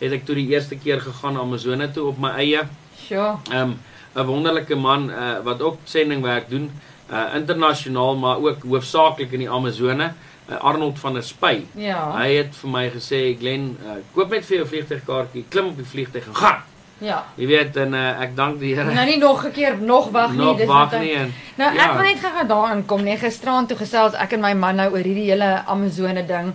het 0.00 0.12
ek 0.12 0.26
toe 0.28 0.36
die 0.36 0.50
eerste 0.52 0.76
keer 0.76 1.00
gegaan 1.00 1.38
Amazone 1.40 1.88
toe 1.92 2.10
op 2.10 2.20
my 2.20 2.34
eie. 2.42 2.66
Sjoe. 3.06 3.36
Um 3.54 3.78
'n 4.16 4.24
wonderlike 4.24 4.74
man 4.74 5.10
uh, 5.10 5.38
wat 5.44 5.60
ook 5.62 5.78
sendingwerk 5.84 6.48
doen, 6.48 6.70
uh 7.10 7.34
internasionaal 7.36 8.16
maar 8.16 8.38
ook 8.40 8.62
hoofsaaklik 8.64 9.32
in 9.32 9.44
die 9.44 9.50
Amazone, 9.50 10.12
uh, 10.48 10.56
Arnold 10.56 10.98
van 10.98 11.12
der 11.14 11.22
Spy. 11.22 11.66
Ja. 11.74 12.16
Hy 12.16 12.30
het 12.36 12.56
vir 12.56 12.70
my 12.70 12.90
gesê, 12.90 13.36
"Glen, 13.38 13.76
uh, 13.84 14.00
koop 14.14 14.30
net 14.30 14.44
vir 14.44 14.56
jou 14.56 14.66
vliegtuigkaartjie, 14.66 15.44
klim 15.48 15.66
op 15.66 15.76
die 15.76 15.84
vliegtuig 15.84 16.26
en 16.26 16.34
gaan." 16.34 16.62
Ja. 16.98 17.24
Jy 17.36 17.46
weet 17.46 17.76
en 17.76 17.92
uh, 17.94 18.20
ek 18.22 18.36
dank 18.36 18.58
die 18.60 18.74
Here. 18.74 18.92
Nou 18.94 19.06
nie 19.06 19.18
nog 19.18 19.44
'n 19.44 19.52
keer 19.52 19.76
nog 19.80 20.10
wag 20.10 20.30
nie, 20.30 20.38
Nog 20.44 20.56
dis 20.56 20.66
wag 20.66 20.98
nie 21.00 21.12
en 21.14 21.34
Nou 21.56 21.74
Ja. 21.74 21.82
ek 21.84 21.92
wil 21.92 22.02
net 22.02 22.20
gou 22.20 22.46
daarin 22.46 22.86
kom. 22.86 23.02
Nee, 23.02 23.16
gisterand 23.16 23.68
toe 23.68 23.76
gesels 23.76 24.14
ek 24.14 24.32
en 24.32 24.40
my 24.40 24.54
man 24.54 24.76
nou 24.76 24.90
oor 24.90 25.02
hierdie 25.04 25.30
hele 25.30 25.62
Amazone 25.66 26.26
ding. 26.26 26.52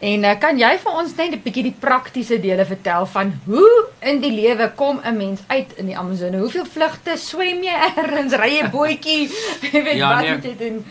En 0.00 0.24
uh, 0.24 0.38
kan 0.38 0.58
jy 0.58 0.78
vir 0.78 0.92
ons 0.92 1.14
net 1.16 1.32
'n 1.32 1.40
bietjie 1.44 1.62
die 1.62 1.76
praktiese 1.80 2.40
dele 2.40 2.64
vertel 2.64 3.06
van 3.06 3.40
hoe 3.46 3.86
in 4.00 4.20
die 4.20 4.32
lewe 4.32 4.72
kom 4.76 5.00
'n 5.04 5.16
mens 5.16 5.40
uit 5.46 5.72
in 5.76 5.86
die 5.86 5.96
Amazone? 5.98 6.38
Hoeveel 6.38 6.64
vlugte 6.66 7.16
swem 7.16 7.62
jy 7.62 7.76
ergens, 7.96 8.32
ry 8.34 8.50
jy 8.58 8.70
bootjie? 8.70 9.30
Jy 9.72 9.82
weet 9.82 9.96
Ja, 9.96 10.08
wat 10.14 10.20
nee. 10.24 10.32
moet 10.34 10.44
jy 10.44 10.56
doen? 10.58 10.84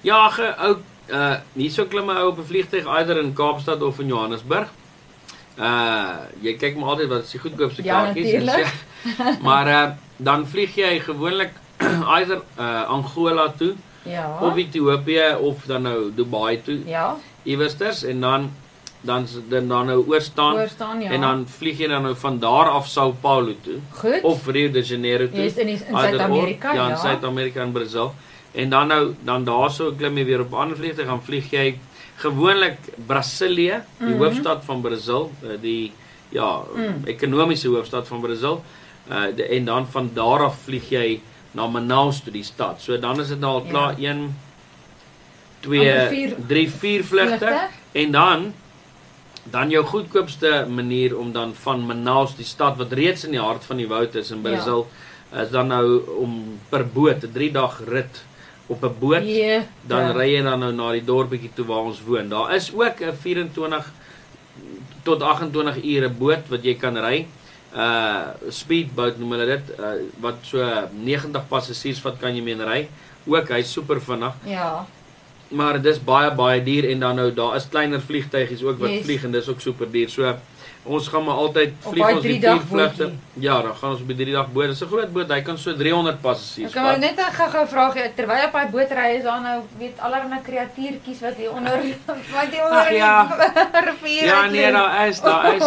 Ja, 0.00 0.28
ge, 0.28 0.54
ou 0.58 0.76
uh 1.10 1.34
hierso 1.56 1.84
klim 1.86 2.06
'n 2.10 2.16
ou 2.16 2.28
op 2.28 2.38
'n 2.38 2.44
vliegtuig 2.46 2.86
eider 2.86 3.18
in 3.18 3.32
Kaapstad 3.34 3.82
of 3.82 3.98
in 3.98 4.06
Johannesburg. 4.06 4.68
Uh 5.58 6.16
jy 6.42 6.52
kyk 6.56 6.76
maar 6.78 6.88
altyd 6.94 7.08
wat 7.10 7.24
is 7.24 7.30
die 7.34 7.40
goedkoopste 7.40 7.82
Ja, 7.82 8.04
kaartjies 8.04 8.32
en 8.32 8.48
so. 8.48 8.62
Maar 9.46 9.66
uh 9.68 9.88
dan 10.16 10.46
vlieg 10.46 10.74
jy 10.74 10.98
gewoonlik 11.00 11.52
eider 12.16 12.40
uh 12.58 12.84
Angola 12.90 13.48
toe 13.58 13.74
Ja. 14.08 14.38
of 14.40 14.56
Ethiopië 14.56 15.34
of 15.40 15.64
dan 15.66 15.82
nou 15.82 16.10
Dubai 16.14 16.62
toe 16.62 16.78
Ja, 16.86 17.16
iewersters 17.42 18.02
en 18.04 18.20
dan 18.20 18.50
dan 19.00 19.26
dan 19.48 19.68
dan 19.68 19.86
nou 19.86 20.04
oor 20.08 20.20
staan 20.20 20.56
hoor 20.58 20.68
staan 20.68 21.00
ja. 21.00 21.10
en 21.10 21.20
dan 21.20 21.44
vlieg 21.48 21.78
jy 21.78 21.86
dan 21.88 22.02
nou 22.02 22.14
van 22.16 22.38
daar 22.38 22.68
af 22.70 22.88
Sao 22.88 23.12
Paulo 23.20 23.54
toe 23.62 23.78
goed. 23.90 24.22
of 24.22 24.46
Rio 24.46 24.70
de 24.70 24.82
Janeiro 24.82 25.28
toe. 25.28 25.42
Jy's 25.42 25.56
in 25.56 25.66
die- 25.66 25.74
in 25.88 25.94
Either 25.94 26.08
Suid-Amerika, 26.18 26.68
or. 26.70 26.74
Ja, 26.74 26.82
in 26.84 26.88
ja. 26.90 26.96
Suid-Amerika 26.96 27.60
en 27.62 27.72
Brazil. 27.72 28.14
En 28.52 28.68
dan 28.70 28.86
nou 28.86 29.14
dan 29.22 29.44
daarso 29.44 29.92
klim 29.96 30.16
jy 30.18 30.24
weer 30.24 30.40
op 30.40 30.54
ander 30.54 30.76
vliegtuig 30.76 31.06
gaan 31.08 31.22
vlieg 31.22 31.50
jy 31.50 31.78
gewoonlik 32.18 32.78
Brasilië, 33.06 33.82
die 33.98 34.08
Mhm. 34.14 34.18
hoofstad 34.22 34.64
van 34.64 34.80
Brazil, 34.80 35.30
eh, 35.42 35.48
die 35.60 35.92
ja, 36.28 36.60
Mm. 36.74 37.02
ekonomiese 37.04 37.68
hoofstad 37.68 38.08
van 38.08 38.20
Brazil. 38.20 38.62
Uh 39.10 39.22
de, 39.36 39.44
en 39.44 39.64
dan 39.64 39.86
van 39.88 40.10
daar 40.14 40.42
af 40.44 40.58
vlieg 40.64 40.88
jy 40.90 41.20
na 41.52 41.66
Manaus 41.66 42.20
toe 42.20 42.32
die 42.32 42.42
stad. 42.44 42.80
So 42.82 42.98
dan 42.98 43.20
is 43.20 43.28
dit 43.28 43.40
nou 43.40 43.52
al 43.52 43.64
Ja. 43.64 43.70
klaar 43.70 43.94
1 43.98 44.18
Amper 44.18 44.34
2 45.60 46.08
vier 46.08 46.34
3 46.46 46.70
4 46.70 47.04
vlugte 47.04 47.68
en 47.92 48.10
dan 48.10 48.52
dan 49.50 49.70
jou 49.70 49.84
goedkoopste 49.84 50.66
manier 50.68 51.16
om 51.18 51.32
dan 51.32 51.54
van 51.54 51.86
Manaus, 51.86 52.34
die 52.36 52.44
stad 52.44 52.76
wat 52.76 52.92
reeds 52.92 53.24
in 53.24 53.30
die 53.30 53.40
hart 53.40 53.64
van 53.64 53.76
die 53.76 53.88
woud 53.88 54.14
is 54.14 54.30
in 54.30 54.42
Ja. 54.42 54.50
Brazil, 54.50 54.86
is 55.32 55.50
dan 55.50 55.66
nou 55.68 56.00
om 56.18 56.58
per 56.68 56.84
boot 56.86 57.22
'n 57.24 57.32
3 57.32 57.52
dag 57.52 57.80
rit 57.88 58.24
op 58.68 58.82
'n 58.84 58.94
boot. 59.00 59.24
Ja. 59.24 59.64
Dan 59.86 60.12
ry 60.16 60.28
jy 60.36 60.42
dan 60.42 60.60
nou 60.60 60.72
na 60.72 60.92
die 60.92 61.04
dorpie 61.04 61.50
toe 61.54 61.64
waar 61.66 61.84
ons 61.88 62.02
woon. 62.04 62.28
Daar 62.28 62.54
is 62.54 62.70
ook 62.74 63.00
'n 63.00 63.12
24 63.20 63.92
tot 65.02 65.22
28 65.22 65.82
ure 65.84 66.08
boot 66.08 66.48
wat 66.48 66.62
jy 66.64 66.74
kan 66.74 66.96
ry. 66.96 67.26
Uh 67.76 68.32
speedboat 68.48 69.18
noem 69.18 69.32
hulle 69.36 69.46
dit, 69.46 69.78
uh, 69.78 69.86
wat 70.20 70.34
so 70.42 70.64
90 71.04 71.48
passasiers 71.48 72.00
vat 72.00 72.16
kan 72.20 72.34
jy 72.36 72.42
mee 72.42 72.56
ry. 72.56 72.88
Ook 73.26 73.48
hy's 73.48 73.72
super 73.72 74.00
vinnig, 74.00 74.32
Ja. 74.46 74.86
maar 75.48 75.82
dis 75.82 75.98
baie 76.04 76.30
baie 76.34 76.62
duur 76.62 76.88
en 76.90 77.00
dan 77.00 77.16
nou 77.16 77.34
daar 77.34 77.56
is 77.56 77.68
kleiner 77.68 78.00
vliegtuigies 78.00 78.62
ook 78.62 78.78
wat 78.78 78.90
Yes. 78.90 79.04
vlieg 79.04 79.24
en 79.24 79.32
dis 79.32 79.48
ook 79.48 79.60
super 79.60 79.90
duur. 79.90 80.08
So 80.08 80.34
ons 80.88 81.08
gaan 81.12 81.24
maar 81.24 81.34
altyd 81.44 81.72
vlieg 81.84 82.08
ons 82.14 82.22
die 82.22 82.40
vier 82.40 82.60
vlugte. 82.70 83.06
Ja, 83.44 83.60
dan 83.62 83.74
gaan 83.76 83.90
ons 83.94 84.00
op 84.00 84.08
die 84.08 84.16
3 84.16 84.32
dag 84.32 84.48
boot. 84.52 84.66
Dis 84.72 84.82
'n 84.82 84.86
groot 84.88 85.12
boot. 85.12 85.30
Hy 85.30 85.40
kan 85.42 85.58
so 85.58 85.74
300 85.76 86.20
passasiers 86.20 86.68
Ek 86.70 86.74
kan 86.74 86.82
maar 86.82 86.92
vat. 86.98 87.00
net 87.00 87.18
'n 87.18 87.32
gou-gou 87.38 87.66
vraag 87.66 87.94
hê 87.94 88.14
terwyl 88.16 88.44
op 88.46 88.52
daai 88.52 88.68
boot 88.70 88.90
ry 88.90 89.08
is 89.18 89.22
daar 89.24 89.40
nou 89.40 89.62
weet 89.78 89.98
allerlei 90.00 90.40
kreatuurtjies 90.42 91.20
wat 91.20 91.34
hier 91.36 91.52
onder 91.52 91.78
wat 92.36 92.50
hier 92.52 92.64
onder 92.64 92.78
Ag, 92.78 92.92
ja. 92.92 93.28
rivier 93.90 94.24
Ja, 94.24 94.46
nee, 94.46 94.72
daar 94.72 95.06
is, 95.08 95.20
daar 95.20 95.54
is. 95.54 95.62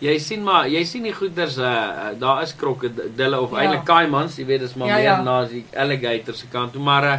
Jy 0.00 0.18
sien 0.18 0.42
maar, 0.42 0.68
jy 0.68 0.84
sien 0.84 1.02
die 1.02 1.12
goeters 1.12 1.58
uh, 1.58 2.16
daar 2.18 2.42
is 2.42 2.54
krokodille 2.56 3.40
of 3.40 3.50
Ja. 3.50 3.56
ja. 3.56 3.62
eintlik 3.62 3.84
caimans, 3.84 4.36
jy 4.36 4.46
weet 4.46 4.60
dis 4.60 4.74
maar 4.74 4.88
Ja, 4.88 4.96
ja, 4.96 5.16
meer 5.16 5.18
ja. 5.18 5.22
na 5.22 5.44
die 5.44 5.64
alligator 5.76 6.34
se 6.34 6.46
kant 6.52 6.72
toe, 6.72 6.82
maar 6.82 7.04
uh, 7.04 7.18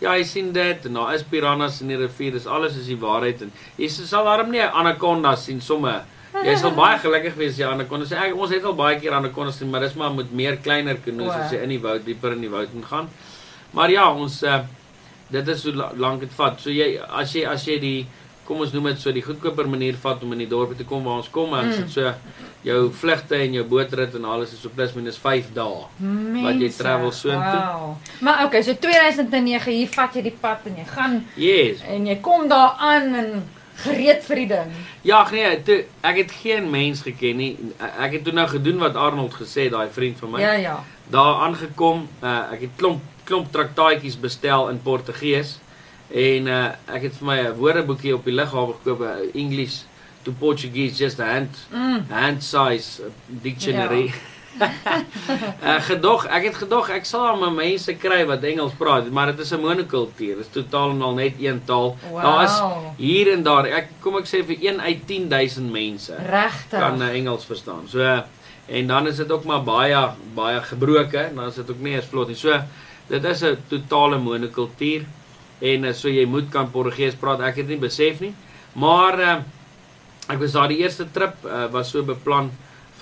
ja, 0.00 0.14
jy 0.16 0.24
sien 0.24 0.52
dit 0.52 0.86
en 0.86 0.92
daar 0.94 1.14
is 1.14 1.22
piranhas 1.22 1.80
in 1.80 1.88
die 1.88 1.96
rivier, 1.96 2.32
dis 2.32 2.46
alles 2.46 2.76
is 2.76 2.86
die 2.86 2.96
waarheid 2.96 3.42
en 3.42 3.52
jy 3.76 3.88
sal 3.88 4.24
daarom 4.24 4.50
nie 4.50 4.60
'n 4.62 4.70
anaconda 4.72 5.36
sien 5.36 5.60
somme. 5.60 6.00
Jy 6.44 6.54
sal 6.56 6.72
baie 6.74 6.98
gelukkig 6.98 7.34
wees 7.36 7.52
as 7.52 7.58
jy 7.60 7.66
anaconda 7.68 8.06
sien. 8.08 8.18
Ek 8.18 8.34
ons 8.36 8.50
het 8.50 8.64
al 8.64 8.74
baie 8.78 8.96
keer 9.00 9.12
anacondas 9.12 9.58
sien, 9.60 9.68
maar 9.70 9.80
dis 9.84 9.94
maar 10.00 10.14
met 10.16 10.32
meer 10.32 10.56
kleiner 10.64 10.96
kanoes 11.04 11.34
as 11.34 11.52
jy 11.52 11.60
in 11.62 11.68
die 11.76 11.78
woud 11.82 12.04
dieper 12.06 12.32
in 12.32 12.40
die 12.40 12.48
woud 12.50 12.72
ingaan. 12.74 13.08
Maar 13.76 13.90
ja, 13.90 14.08
ons 14.12 14.42
uh 14.42 14.62
dit 15.32 15.46
is 15.48 15.62
hoe 15.64 15.72
la- 15.72 15.92
lank 15.96 16.20
dit 16.20 16.32
vat. 16.36 16.58
So 16.60 16.70
jy 16.70 16.98
as 17.08 17.32
jy 17.32 17.46
as 17.48 17.62
jy 17.64 17.78
die 17.80 18.06
kom 18.44 18.58
ons 18.60 18.72
noem 18.74 18.84
dit 18.90 18.98
so 19.00 19.12
die 19.12 19.22
goedkoper 19.22 19.68
manier 19.70 19.94
vat 19.96 20.22
om 20.22 20.32
in 20.34 20.38
die 20.42 20.48
dorp 20.50 20.74
te 20.76 20.84
kom 20.84 21.04
waar 21.04 21.20
ons 21.22 21.28
kom, 21.30 21.50
dan 21.50 21.68
Mm. 21.70 21.88
so 21.88 22.12
jou 22.64 22.90
vlugte 22.92 23.36
en 23.36 23.52
jou 23.54 23.64
bootrit 23.64 24.14
en 24.14 24.24
alles 24.24 24.52
is 24.52 24.60
so 24.60 24.68
plus 24.68 24.92
minus 24.94 25.16
5 25.18 25.52
dae. 25.54 25.86
Wat 26.42 26.60
jy 26.60 26.68
travel 26.76 27.12
soontoe. 27.12 27.62
Wow. 27.62 27.96
Maar 28.20 28.44
okay, 28.44 28.62
so 28.62 28.74
2009 28.74 29.72
hier 29.72 29.88
vat 29.88 30.14
jy 30.14 30.22
die 30.22 30.36
pad 30.40 30.58
en 30.66 30.76
jy 30.76 30.84
gaan 30.84 31.24
Yes. 31.36 31.80
en 31.88 32.06
jy 32.06 32.16
kom 32.20 32.48
daar 32.48 32.76
aan 32.78 33.14
en 33.14 33.48
gereed 33.82 34.24
vir 34.24 34.36
die 34.36 34.46
ding. 34.46 34.70
Ja, 35.02 35.22
nee, 35.30 35.62
toe, 35.62 35.84
ek 36.00 36.16
het 36.16 36.32
geen 36.42 36.70
mens 36.70 37.02
geken 37.02 37.36
nie. 37.36 37.56
Ek 37.78 38.12
het 38.12 38.24
toe 38.24 38.32
nou 38.32 38.46
gedoen 38.48 38.78
wat 38.78 38.94
Arnold 38.96 39.34
gesê, 39.34 39.68
daai 39.70 39.88
vriend 39.90 40.18
van 40.18 40.30
my. 40.30 40.40
Ja, 40.40 40.52
ja. 40.52 40.76
Daar 41.10 41.34
aangekom, 41.46 42.08
uh, 42.22 42.52
ek 42.52 42.60
het 42.60 42.70
klomp 42.76 43.00
klomp 43.24 43.52
traktaatjies 43.52 44.16
bestel 44.18 44.68
in 44.68 44.80
Portugees 44.82 45.58
en 46.10 46.46
uh, 46.50 46.64
ek 46.90 47.02
het 47.06 47.14
vir 47.20 47.26
my 47.26 47.36
'n 47.40 47.52
woordeboekie 47.56 48.14
op 48.14 48.24
die 48.24 48.34
lughawe 48.34 48.74
gekoop, 48.82 49.00
'n 49.00 49.30
English 49.38 49.82
to 50.24 50.32
Portuguese 50.38 50.96
just 51.04 51.20
a 51.20 51.24
hand 51.26 51.56
Mm. 51.70 52.04
hand 52.10 52.42
size 52.42 53.02
dictionary. 53.26 54.12
Uh, 54.60 55.80
gedog, 55.90 56.26
ek 56.26 56.44
het 56.50 56.56
gedog 56.64 56.90
ek 56.90 57.06
sal 57.08 57.36
maar 57.40 57.52
mense 57.54 57.94
kry 58.00 58.22
wat 58.28 58.42
Engels 58.44 58.74
praat, 58.78 59.08
maar 59.10 59.26
dit 59.32 59.38
is 59.44 59.52
'n 59.52 59.60
monokultuur. 59.60 60.36
Dit 60.36 60.46
is 60.46 60.52
totaal 60.52 60.90
en 60.90 61.02
al 61.02 61.14
net 61.14 61.34
een 61.40 61.62
taal. 61.64 61.96
Daar 62.22 62.44
is 62.44 62.58
Wow. 62.60 62.92
hier 62.96 63.32
en 63.32 63.42
daar, 63.42 63.64
ek 63.66 63.88
kom 64.00 64.16
ek 64.16 64.26
sê 64.26 64.44
vir 64.44 64.56
1 64.60 64.80
uit 64.80 65.06
10000 65.06 65.70
mense 65.72 66.14
Regtig. 66.30 66.78
kan 66.80 67.02
uh, 67.02 67.08
Engels 67.14 67.44
verstaan. 67.44 67.88
So 67.88 67.98
uh, 67.98 68.20
en 68.68 68.86
dan 68.86 69.06
is 69.06 69.16
dit 69.16 69.30
ook 69.30 69.44
maar 69.44 69.62
baie 69.64 70.08
baie 70.34 70.60
gebroke, 70.62 71.30
dan 71.34 71.44
is 71.48 71.54
dit 71.54 71.70
ook 71.70 71.80
nie 71.80 71.94
eens 71.94 72.06
vlot 72.06 72.28
nie. 72.28 72.36
So 72.36 72.60
dit 73.08 73.24
is 73.24 73.42
'n 73.42 73.56
totale 73.68 74.18
monokultuur 74.18 75.04
en 75.60 75.84
uh, 75.84 75.92
so 75.92 76.08
jy 76.08 76.24
moet 76.26 76.48
kan 76.50 76.70
Portugees 76.70 77.14
praat. 77.14 77.40
Ek 77.40 77.56
het 77.56 77.68
nie 77.68 77.78
besef 77.78 78.20
nie. 78.20 78.34
Maar 78.74 79.18
uh, 79.20 79.36
ek 80.28 80.38
was 80.38 80.52
daar 80.52 80.68
die 80.68 80.78
eerste 80.78 81.06
trip 81.12 81.34
uh, 81.44 81.66
was 81.70 81.90
so 81.90 82.02
beplan 82.02 82.50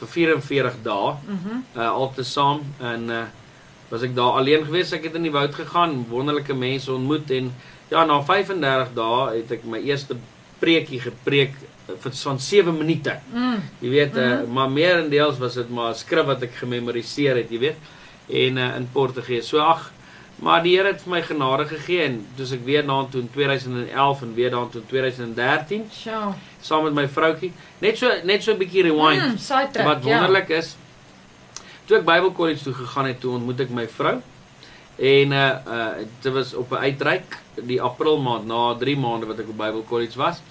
vir 0.00 0.08
44 0.14 0.80
dae. 0.82 1.12
Mhm. 1.26 1.60
uh 1.76 1.90
altesaam 1.90 2.64
en 2.78 3.10
uh 3.10 3.26
was 3.90 4.04
ek 4.06 4.14
daar 4.14 4.38
alleen 4.38 4.64
gewees. 4.64 4.92
Ek 4.94 5.08
het 5.08 5.16
in 5.18 5.26
die 5.26 5.34
woud 5.34 5.54
gegaan, 5.54 6.04
wonderlike 6.08 6.54
mense 6.54 6.92
ontmoet 6.92 7.30
en 7.34 7.50
ja, 7.90 8.04
na 8.06 8.20
35 8.22 8.92
dae 8.94 9.24
het 9.34 9.50
ek 9.58 9.64
my 9.66 9.80
eerste 9.82 10.14
preekie 10.62 11.00
gepreek 11.02 11.56
uh, 11.58 11.96
vir 11.98 12.14
van 12.22 12.38
7 12.38 12.76
minute. 12.76 13.16
Mm. 13.34 13.64
Jy 13.82 13.90
weet, 13.90 14.20
uh, 14.20 14.28
maar 14.46 14.70
meerendeels 14.70 15.40
was 15.42 15.58
dit 15.58 15.70
maar 15.74 15.90
'n 15.90 15.98
skrif 15.98 16.26
wat 16.26 16.42
ek 16.46 16.60
gememoriseer 16.62 17.42
het, 17.42 17.50
jy 17.50 17.58
weet. 17.58 17.88
En 18.28 18.62
uh, 18.62 18.76
in 18.76 18.86
Portugees. 18.92 19.48
So 19.48 19.58
ag, 19.58 19.90
maar 20.38 20.62
die 20.62 20.76
Here 20.76 20.92
het 20.92 21.02
vir 21.02 21.10
my 21.10 21.22
genade 21.22 21.66
gegee 21.66 22.02
en 22.06 22.26
toe 22.36 22.46
ek 22.46 22.64
weer 22.64 22.86
daartoe 22.86 23.20
in 23.20 23.30
2011 23.34 24.22
en 24.22 24.34
weer 24.34 24.50
daartoe 24.50 24.80
in 24.80 24.86
2013 24.86 25.90
Sjoe. 25.90 26.34
Saam 26.60 26.84
met 26.84 26.94
my 26.94 27.06
vroutjie, 27.08 27.52
net 27.80 27.98
so 27.98 28.10
net 28.24 28.42
so 28.42 28.52
'n 28.52 28.58
bietjie 28.58 28.82
rewind. 28.82 29.22
Mm, 29.22 29.38
side 29.38 29.70
track. 29.72 29.86
Wat 29.86 30.02
wonderlik 30.02 30.48
is, 30.48 30.76
toe 31.86 31.98
ek 31.98 32.04
Bybelkollege 32.04 32.62
toe 32.62 32.74
gegaan 32.74 33.06
het, 33.06 33.20
toe 33.20 33.34
ontmoet 33.34 33.60
ek 33.60 33.70
my 33.70 33.86
vrou. 33.88 34.20
En 34.96 35.32
uh 35.32 35.56
uh 35.66 35.92
dit 36.22 36.32
was 36.32 36.54
op 36.54 36.72
'n 36.72 36.84
uitreik 36.84 37.38
die 37.54 37.80
April 37.82 38.18
maand 38.18 38.46
na 38.46 38.74
3 38.74 38.96
maande 38.96 39.26
wat 39.26 39.38
ek 39.38 39.48
op 39.48 39.56
Bybelkollege 39.56 40.18
was. 40.18 40.42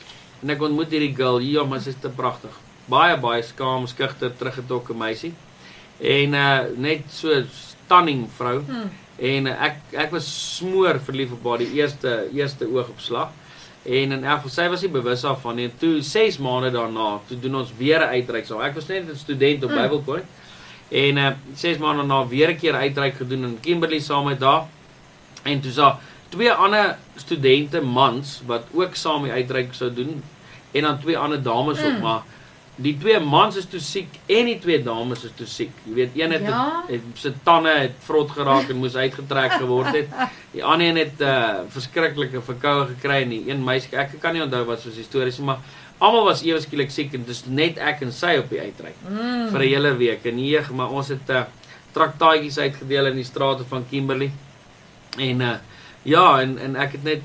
En 0.41 0.49
ek 0.49 0.61
ontmoet 0.61 0.91
hierdie 0.91 1.15
girl, 1.15 1.39
ja, 1.39 1.63
maar 1.63 1.81
sy's 1.81 1.99
te 2.01 2.09
pragtig. 2.09 2.51
Baie 2.85 3.17
baie 3.17 3.41
skaam, 3.41 3.87
skugter, 3.87 4.31
teruggetrokke 4.37 4.93
meisie. 4.93 5.33
En 5.99 6.33
uh 6.33 6.59
net 6.75 7.01
so 7.11 7.43
stunning 7.51 8.29
vrou. 8.37 8.63
Ja. 8.67 8.73
Mm. 8.73 8.89
En 9.19 9.49
uh, 9.51 9.55
ek 9.67 9.95
ek 10.05 10.13
was 10.15 10.27
smoor 10.55 10.99
verlief 11.03 11.33
op 11.35 11.43
haar 11.49 11.63
die 11.63 11.73
eerste 11.81 12.29
eerste 12.33 12.67
oogopslag. 12.67 13.33
En 13.83 14.11
in 14.11 14.23
elk 14.23 14.35
geval 14.41 14.49
sy 14.49 14.67
was 14.69 14.81
nie 14.81 14.89
bewus 14.91 15.21
daarvan 15.21 15.55
nie. 15.55 15.65
En 15.65 15.77
toe 15.77 16.01
6 16.01 16.37
maande 16.37 16.71
daarna, 16.71 17.19
toe 17.27 17.39
doen 17.39 17.55
ons 17.55 17.71
weer 17.77 17.99
'n 17.99 18.09
uitreik. 18.09 18.45
So 18.45 18.59
ek 18.59 18.73
was 18.75 18.87
net 18.87 19.09
'n 19.09 19.15
student 19.15 19.63
op 19.63 19.69
Mm. 19.69 19.75
Bybelkollege. 19.75 20.25
En 20.89 21.17
uh 21.17 21.31
6 21.55 21.77
maande 21.77 21.97
daarna 22.07 22.27
weer 22.27 22.49
'n 22.49 22.57
keer 22.57 22.73
uitreik 22.73 23.15
gedoen 23.15 23.43
in 23.43 23.57
Kimberley 23.61 23.99
saam 23.99 24.25
met 24.25 24.39
daar. 24.39 24.63
En 25.43 25.61
toe 25.61 25.71
sa 25.71 25.99
twee 26.29 26.51
ander 26.51 26.97
studente 27.15 27.81
mans 27.81 28.41
wat 28.45 28.63
ook 28.73 28.95
saam 28.95 29.23
die 29.23 29.31
uitreik 29.31 29.73
sou 29.73 29.93
doen 29.93 30.23
en 30.71 30.81
dan 30.81 30.99
twee 30.99 31.17
ander 31.17 31.41
dames 31.43 31.79
ook, 31.81 31.91
Mm. 31.93 32.01
maar 32.01 32.21
die 32.79 32.93
twee 32.99 33.19
mans 33.19 33.57
is 33.59 33.65
toe 33.67 33.79
siek 33.83 34.07
en 34.31 34.45
die 34.47 34.59
twee 34.63 34.77
dames 34.83 35.23
is 35.27 35.31
toe 35.35 35.45
siek. 35.47 35.71
Jy 35.85 35.93
weet, 35.97 36.15
een 36.15 36.31
het, 36.31 36.41
Ja? 36.47 36.83
het, 36.87 37.01
het 37.01 37.19
sy 37.19 37.31
tande 37.43 37.69
het 37.75 37.97
vrot 38.07 38.31
geraak 38.31 38.69
en 38.69 38.77
moes 38.79 38.95
uitgetrek 38.95 39.51
geword 39.59 39.91
het. 39.95 40.07
Die 40.53 40.63
ander 40.63 40.87
een 40.87 40.97
het 41.01 41.21
uh 41.21 41.59
verskriklike 41.69 42.41
verkoue 42.41 42.85
gekry 42.95 43.21
en 43.25 43.29
die 43.29 43.43
een 43.49 43.63
meisie, 43.63 43.97
ek 43.97 44.15
kan 44.21 44.33
nie 44.33 44.41
onthou 44.45 44.63
wat 44.65 44.81
soos 44.81 44.95
die 44.95 45.03
stories 45.03 45.37
nie, 45.39 45.45
maar 45.51 45.59
almal 45.99 46.23
was 46.29 46.41
ewe 46.47 46.61
skielik 46.63 46.91
siek 46.91 47.13
en 47.13 47.25
dis 47.27 47.43
net 47.47 47.77
ek 47.77 48.01
en 48.01 48.11
sy 48.15 48.37
op 48.39 48.49
die 48.49 48.61
uitreik 48.61 48.95
Mm. 49.09 49.49
vir 49.51 49.59
'n 49.61 49.67
hele 49.67 49.93
week. 49.97 50.25
En 50.25 50.35
nee, 50.35 50.59
maar 50.71 50.89
ons 50.89 51.07
het 51.07 51.29
uh 51.29 51.43
traktaatjies 51.93 52.57
uitgedeel 52.57 53.05
in 53.07 53.15
die 53.15 53.23
strate 53.25 53.63
van 53.69 53.85
Kimberley. 53.89 54.31
En 55.17 55.41
uh 55.41 55.55
ja, 56.03 56.39
en 56.41 56.57
en 56.57 56.75
ek 56.79 56.91
het 56.91 57.03
net 57.03 57.21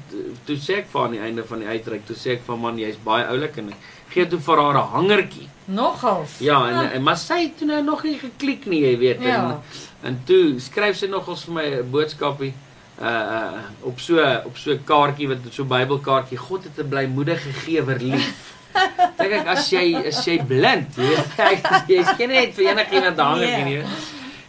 toe 0.47 0.57
sê 0.57 0.79
ek 0.83 0.89
vir 0.93 1.03
aan 1.05 1.11
die 1.15 1.21
einde 1.21 1.45
van 1.45 1.59
die 1.63 1.69
uitreik, 1.69 2.07
toe 2.07 2.17
sê 2.17 2.33
ek 2.35 2.43
van 2.47 2.59
man, 2.61 2.79
jy's 2.79 2.97
baie 3.05 3.25
oulik 3.31 3.57
en 3.63 3.69
ek 3.69 3.77
gee 4.15 4.27
toe 4.31 4.39
vir 4.41 4.61
haar 4.63 4.75
'n 4.79 4.89
hangertjie. 4.95 5.49
Nogals. 5.67 6.39
Ja, 6.39 6.59
en, 6.69 6.91
en 6.93 7.03
maar 7.03 7.17
sy 7.17 7.39
het 7.43 7.59
toe 7.59 7.67
nou 7.67 7.83
nog 7.83 8.03
nie 8.05 8.19
geklik 8.21 8.67
nie, 8.67 8.81
jy 8.85 8.99
weet. 8.99 9.23
Ja. 9.23 9.35
En 9.45 9.61
en 10.09 10.21
toe 10.29 10.59
skryf 10.61 10.97
sy 10.97 11.07
nogals 11.09 11.45
vir 11.45 11.55
my 11.55 11.65
'n 11.81 11.91
boodskapie 11.91 12.53
uh 13.01 13.07
uh 13.09 13.63
op 13.83 13.99
so 14.01 14.19
op 14.45 14.57
so 14.57 14.71
'n 14.73 14.85
kaartjie 14.85 15.29
wat 15.29 15.39
so 15.51 15.65
Bybelkaartjie. 15.65 16.39
God 16.39 16.65
het 16.65 16.79
'n 16.85 16.89
blymoedige 16.89 17.53
gewer 17.53 17.99
lief. 18.01 18.53
Dink 19.19 19.33
ek 19.33 19.47
as 19.47 19.71
jy 19.71 19.95
as 20.09 20.25
jy 20.27 20.39
blind, 20.45 20.97
jy 20.97 21.03
weet, 21.09 21.39
ek- 21.53 21.89
jy 21.89 21.99
is 22.01 22.09
geen 22.19 22.29
net 22.29 22.55
vir 22.55 22.65
enigiemand 22.71 23.19
hanger 23.19 23.47
Nee. 23.47 23.65
nie. 23.65 23.83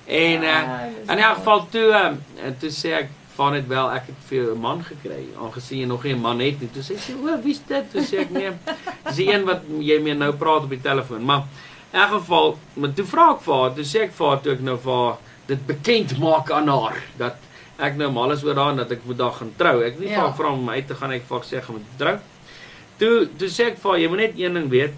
En 0.06 0.44
uh 0.44 1.12
in 1.14 1.18
elk 1.20 1.36
geval 1.36 1.68
toe 1.70 1.94
um, 1.94 2.24
en 2.44 2.58
toe 2.60 2.70
sê 2.70 2.92
ek 2.94 3.10
van 3.36 3.54
dit 3.54 3.68
wel 3.68 3.92
ek 3.92 4.06
het 4.08 4.16
vir 4.30 4.38
jou 4.38 4.56
'n 4.56 4.60
man 4.62 4.84
gekry 4.84 5.26
aangesien 5.42 5.80
jy 5.80 5.86
nog 5.88 6.04
nie 6.04 6.14
'n 6.14 6.22
man 6.22 6.40
het 6.40 6.60
nie. 6.62 6.70
Toe 6.74 6.82
sê 6.84 6.98
sy 6.98 7.14
o, 7.14 7.38
wie's 7.44 7.60
dit? 7.68 7.92
Toe 7.92 8.02
sê 8.02 8.20
ek 8.20 8.30
nee, 8.32 8.52
dis 9.08 9.16
die 9.16 9.28
een 9.34 9.46
wat 9.46 9.62
jy 9.80 10.00
mee 10.02 10.14
nou 10.14 10.32
praat 10.34 10.64
op 10.64 10.70
die 10.70 10.82
telefoon. 10.82 11.24
Maar 11.26 11.44
in 11.94 12.00
elk 12.00 12.10
geval, 12.12 12.58
maar 12.74 12.94
toe 12.94 13.06
vra 13.06 13.32
ek 13.34 13.42
vir 13.42 13.54
haar, 13.54 13.74
toe 13.76 13.84
sê 13.84 14.02
ek 14.04 14.12
vir 14.14 14.28
haar 14.28 14.42
toe 14.42 14.54
ek 14.54 14.60
nou 14.62 14.78
vir 14.78 14.94
haar 14.94 15.18
dit 15.48 15.68
bekend 15.68 16.18
maak 16.20 16.52
aan 16.52 16.68
haar 16.68 16.96
dat 17.18 17.36
ek 17.78 17.96
nou 17.98 18.12
mal 18.12 18.32
is 18.32 18.44
oor 18.44 18.56
haar 18.56 18.70
en 18.72 18.78
dat 18.78 18.92
ek 18.92 19.06
moet 19.06 19.18
daar 19.18 19.32
gaan 19.32 19.54
trou. 19.58 19.82
Ek 19.84 19.92
het 19.94 20.00
nie 20.00 20.10
Ja. 20.10 20.16
vir 20.16 20.24
haar 20.24 20.36
vra 20.36 20.52
om 20.52 20.70
uit 20.70 20.88
te 20.88 20.96
gaan 20.96 21.12
ek 21.12 21.24
vir 21.28 21.38
haar 21.38 21.46
sê 21.46 21.58
ek 21.58 21.64
gaan 21.64 21.76
met 21.76 21.98
trou. 21.98 22.18
Toe 22.98 23.28
toe 23.38 23.48
sê 23.50 23.66
ek 23.68 23.78
vir 23.78 23.92
haar 23.92 24.00
jy 24.00 24.08
moet 24.08 24.18
net 24.20 24.34
een 24.40 24.54
ding 24.54 24.70
weet. 24.70 24.94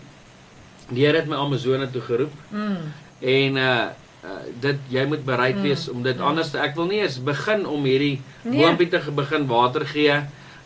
Die 0.89 1.05
Here 1.05 1.17
het 1.17 1.27
my 1.27 1.35
Amazone 1.35 1.91
toe 1.91 2.01
geroep 2.01 2.31
Mm. 2.51 2.77
en 3.21 3.57
uh 3.57 3.87
uh, 4.27 4.41
dit 4.61 4.79
jy 4.91 5.05
moet 5.07 5.23
bereid 5.25 5.55
Mm. 5.55 5.61
wees 5.63 5.87
om 5.89 6.03
dit 6.03 6.17
Mm. 6.17 6.23
anders 6.23 6.51
te 6.51 6.59
ek 6.59 6.75
wil 6.75 6.85
nie 6.91 6.99
eens 7.01 7.17
begin 7.23 7.65
om 7.65 7.83
hierdie 7.87 8.19
Nee. 8.43 8.59
boontjie 8.61 8.89
te 8.89 9.11
begin 9.15 9.47
water 9.47 9.85
gee 9.85 10.21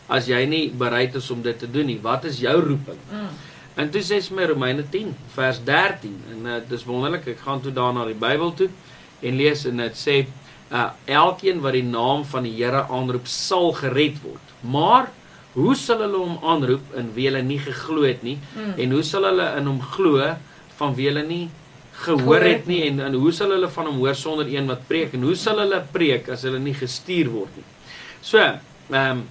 as 0.08 0.26
jy 0.26 0.44
nie 0.46 0.70
bereid 0.70 1.14
is 1.14 1.30
om 1.30 1.42
dit 1.42 1.58
te 1.58 1.70
doen 1.70 1.86
nie. 1.86 1.98
Wat 2.02 2.24
is 2.24 2.40
jou 2.40 2.56
roeping? 2.60 2.98
Mm. 3.12 3.28
En 3.76 3.90
toe 3.90 4.00
sê 4.02 4.20
sy 4.20 4.34
my 4.34 4.44
Romeine 4.50 4.82
10 4.90 5.14
vers 5.34 5.60
13 5.64 6.16
en 6.32 6.46
uh, 6.46 6.58
dis 6.68 6.84
wonderlik. 6.84 7.26
Ek 7.26 7.38
gaan 7.40 7.60
toe 7.62 7.72
daar 7.72 7.92
na 7.94 8.04
die 8.04 8.14
Bybel 8.18 8.52
toe 8.54 8.68
en 9.22 9.36
lees 9.36 9.64
en 9.66 9.76
dit 9.76 9.94
sê 9.96 10.26
uh 10.72 10.90
elkeen 11.06 11.60
wat 11.60 11.72
die 11.72 11.82
naam 11.84 12.24
van 12.24 12.42
die 12.44 12.52
Here 12.56 12.86
aanroep 12.90 13.26
sal 13.26 13.72
gered 13.72 14.16
word. 14.22 14.52
Maar 14.60 15.08
hoe 15.54 15.74
sal 15.76 15.98
hulle 16.00 16.16
hom 16.18 16.38
aanroep 16.42 16.94
in 16.96 17.10
wie 17.14 17.26
hulle 17.28 17.42
nie 17.42 17.58
geglo 17.58 18.02
het 18.02 18.22
nie 18.22 18.38
Mm. 18.56 18.74
en 18.80 18.90
hoe 18.92 19.02
sal 19.02 19.22
hulle 19.24 19.56
in 19.58 19.66
hom 19.66 19.80
glo 19.80 20.34
van 20.76 20.94
wie 20.94 21.06
hulle 21.08 21.22
nie 21.26 21.48
gehoor 21.92 22.40
het 22.40 22.66
nie 22.66 22.80
nie. 22.80 22.88
en, 22.90 23.00
en 23.00 23.14
hoe 23.14 23.32
sal 23.32 23.50
hulle 23.50 23.68
van 23.68 23.86
hom 23.86 23.96
hoor 23.98 24.14
sonder 24.14 24.46
een 24.48 24.66
wat 24.66 24.86
preek 24.88 25.12
en 25.14 25.22
hoe 25.22 25.34
sal 25.36 25.58
hulle 25.58 25.82
preek 25.92 26.28
as 26.28 26.42
hulle 26.42 26.58
nie 26.58 26.74
gestuur 26.74 27.28
word 27.30 27.56
nie. 27.56 27.64
So, 28.20 28.38
ehm 28.38 29.10
um, 29.10 29.22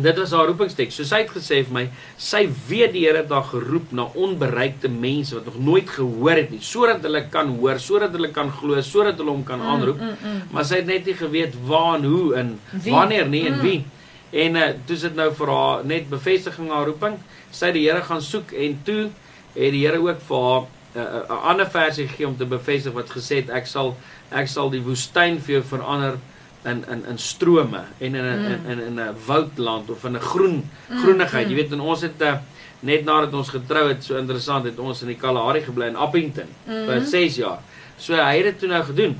dit 0.00 0.16
was 0.16 0.30
haar 0.30 0.46
roepingsteks. 0.46 0.94
So 0.94 1.04
sy 1.04 1.18
het 1.24 1.32
gesê 1.34 1.64
vir 1.66 1.72
my, 1.74 1.82
sy 2.16 2.44
weet 2.68 2.92
die 2.94 3.02
Here 3.04 3.18
het 3.24 3.30
haar 3.34 3.42
geroep 3.50 3.90
na 3.92 4.04
onbereikte 4.14 4.88
mense 4.88 5.34
wat 5.34 5.44
nog 5.50 5.58
nooit 5.58 5.90
gehoor 5.90 6.38
het 6.38 6.50
nie, 6.54 6.60
sodat 6.62 7.02
hulle 7.02 7.24
kan 7.28 7.48
hoor, 7.58 7.78
sodat 7.82 8.14
hulle 8.14 8.30
kan 8.32 8.52
glo, 8.54 8.80
sodat 8.86 9.18
hulle 9.18 9.30
hom 9.34 9.42
kan 9.44 9.60
aanroep. 9.60 9.98
Mm, 10.00 10.14
mm, 10.14 10.30
mm. 10.30 10.42
Maar 10.54 10.64
sy 10.64 10.78
het 10.80 10.86
net 10.86 11.04
nie 11.10 11.16
geweet 11.18 11.54
waar 11.66 11.98
en 11.98 12.04
hoe 12.04 12.34
en 12.38 12.58
Wie? 12.70 12.92
wanneer 12.94 13.28
nie 13.28 13.46
en 13.46 13.58
Mm. 13.58 13.60
wie. 13.60 13.84
En 14.30 14.56
uh, 14.56 14.68
toe 14.86 14.96
sit 14.96 15.14
nou 15.18 15.32
vir 15.34 15.46
haar 15.50 15.84
net 15.84 16.08
bevestiging 16.08 16.70
haar 16.70 16.86
roeping. 16.86 17.18
Sy 17.50 17.66
het 17.66 17.74
die 17.74 17.88
Here 17.90 18.02
gaan 18.02 18.22
soek 18.22 18.52
en 18.52 18.80
toe 18.84 19.10
het 19.54 19.72
die 19.74 19.86
Here 19.86 19.98
ook 19.98 20.20
vir 20.28 20.36
haar 20.46 20.62
'n 20.94 20.98
uh, 20.98 21.28
'n 21.28 21.42
ander 21.50 21.66
versie 21.70 22.08
gegee 22.08 22.26
om 22.26 22.36
te 22.36 22.44
bevestig 22.46 22.92
wat 22.92 23.10
gesê 23.10 23.36
het 23.36 23.50
ek 23.50 23.66
sal 23.66 23.96
ek 24.32 24.48
sal 24.48 24.70
die 24.70 24.82
woestyn 24.82 25.40
vir 25.40 25.52
jou 25.54 25.62
verander 25.62 26.18
in 26.64 26.84
in 26.90 27.04
in 27.08 27.18
strome 27.18 27.82
en 28.00 28.14
in 28.14 28.24
'n 28.24 28.38
Mm. 28.38 28.70
in 28.70 28.80
in 28.80 28.94
'n 28.94 29.00
'n 29.00 29.14
woudland 29.26 29.90
of 29.90 30.04
in 30.04 30.16
'n 30.16 30.20
groen 30.20 30.68
Mm, 30.88 30.98
groenigheid. 30.98 31.46
mm. 31.46 31.50
Jy 31.52 31.56
weet 31.56 31.72
en 31.72 31.80
ons 31.80 32.00
het 32.02 32.20
uh, 32.22 32.34
net 32.82 33.04
nadat 33.04 33.32
ons 33.34 33.48
getrou 33.48 33.88
het, 33.88 34.04
so 34.04 34.16
interessant, 34.18 34.64
het 34.64 34.78
ons 34.78 35.02
in 35.02 35.08
die 35.08 35.16
Kalahari 35.16 35.60
gebly 35.60 35.86
in 35.86 35.96
Appington 35.96 36.46
vir 36.66 36.96
Mhm. 37.00 37.04
6 37.04 37.36
jaar. 37.36 37.58
So 37.96 38.14
hy 38.14 38.36
het 38.36 38.44
dit 38.44 38.58
toe 38.58 38.68
nou 38.68 38.82
gedoen. 38.84 39.16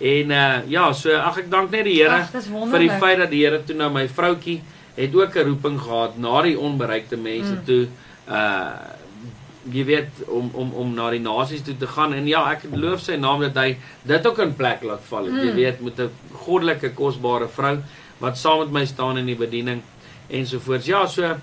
En 0.00 0.30
uh 0.30 0.58
ja, 0.68 0.92
so 0.92 1.10
ag 1.16 1.38
ek 1.38 1.50
dank 1.50 1.70
net 1.70 1.84
die 1.84 2.02
Here 2.02 2.10
vir 2.70 2.78
die 2.78 2.88
feit 3.00 3.18
dat 3.18 3.30
die 3.30 3.44
Here 3.44 3.64
toe 3.64 3.76
nou 3.76 3.90
my 3.90 4.08
vroutjie 4.08 4.60
het 4.96 5.14
ook 5.14 5.36
'n 5.36 5.44
roeping 5.44 5.80
gehad 5.80 6.18
na 6.18 6.42
die 6.42 6.58
onbereikte 6.58 7.16
mense 7.16 7.52
Mm. 7.52 7.64
toe 7.64 7.86
uh 8.28 8.70
jy 9.72 9.84
weet 9.84 10.08
om 10.28 10.50
om 10.54 10.72
om 10.72 10.94
na 10.94 11.10
die 11.10 11.20
nasies 11.20 11.62
toe 11.62 11.76
te 11.76 11.86
gaan 11.86 12.12
en 12.14 12.26
ja 12.26 12.50
ek 12.52 12.62
loof 12.72 13.00
sy 13.00 13.16
naam 13.16 13.40
dat 13.40 13.54
hy 13.56 13.76
dit 14.02 14.26
ook 14.26 14.38
in 14.38 14.54
plek 14.54 14.82
laat 14.82 15.00
val 15.08 15.24
het 15.24 15.34
jy 15.34 15.50
Mm. 15.50 15.54
weet 15.56 15.80
met 15.80 15.98
'n 16.00 16.10
goddelike 16.44 16.90
kosbare 16.94 17.48
vrou 17.48 17.78
wat 18.20 18.38
saam 18.38 18.58
met 18.58 18.70
my 18.72 18.84
staan 18.86 19.18
in 19.18 19.26
die 19.26 19.36
bediening 19.36 19.82
ensovoorts 20.30 20.86
ja 20.86 21.06
so 21.06 21.34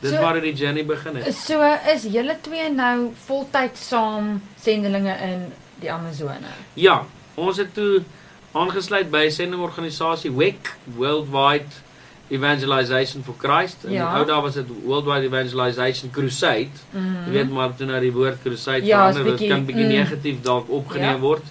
dis 0.00 0.10
So- 0.10 0.20
waar 0.20 0.40
die 0.40 0.52
journey 0.54 0.84
begin 0.84 1.16
het 1.16 1.34
So 1.34 1.60
is 1.94 2.02
julle 2.04 2.36
twee 2.40 2.70
nou 2.70 3.10
voltyds 3.26 3.88
saam 3.88 4.42
sendelinge 4.60 5.16
in 5.22 5.52
die 5.80 5.92
Amazone. 5.92 6.48
ja 6.74 7.04
ons 7.36 7.56
het 7.56 7.74
toe 7.74 8.02
aangesluit 8.52 9.10
by 9.10 9.24
'n 9.26 9.30
sendingorganisasie 9.30 10.30
WEC 10.32 10.76
Worldwide 10.96 11.66
Evangelization 12.28 13.22
for 13.24 13.34
Christ 13.38 13.84
en 13.84 13.92
Ja. 13.92 14.10
ja. 14.12 14.18
ou 14.18 14.26
daar 14.26 14.42
was 14.42 14.54
dit 14.54 14.64
Worldwide 14.84 15.26
Evangelization 15.26 16.10
Crusade 16.10 16.68
Mm. 16.92 17.16
Jy 17.26 17.32
weet 17.32 17.50
maar 17.50 17.74
toe 17.76 17.86
nou 17.86 18.00
die 18.00 18.12
woord 18.12 18.42
crusade 18.42 18.84
Ja, 18.86 19.12
verander, 19.12 19.36
dit 19.36 19.48
kan 19.48 19.64
bietjie 19.64 19.84
mm. 19.84 19.90
negatief 19.90 20.40
dalk 20.42 20.68
opgeneem 20.70 21.08
Ja. 21.14 21.18
word. 21.18 21.42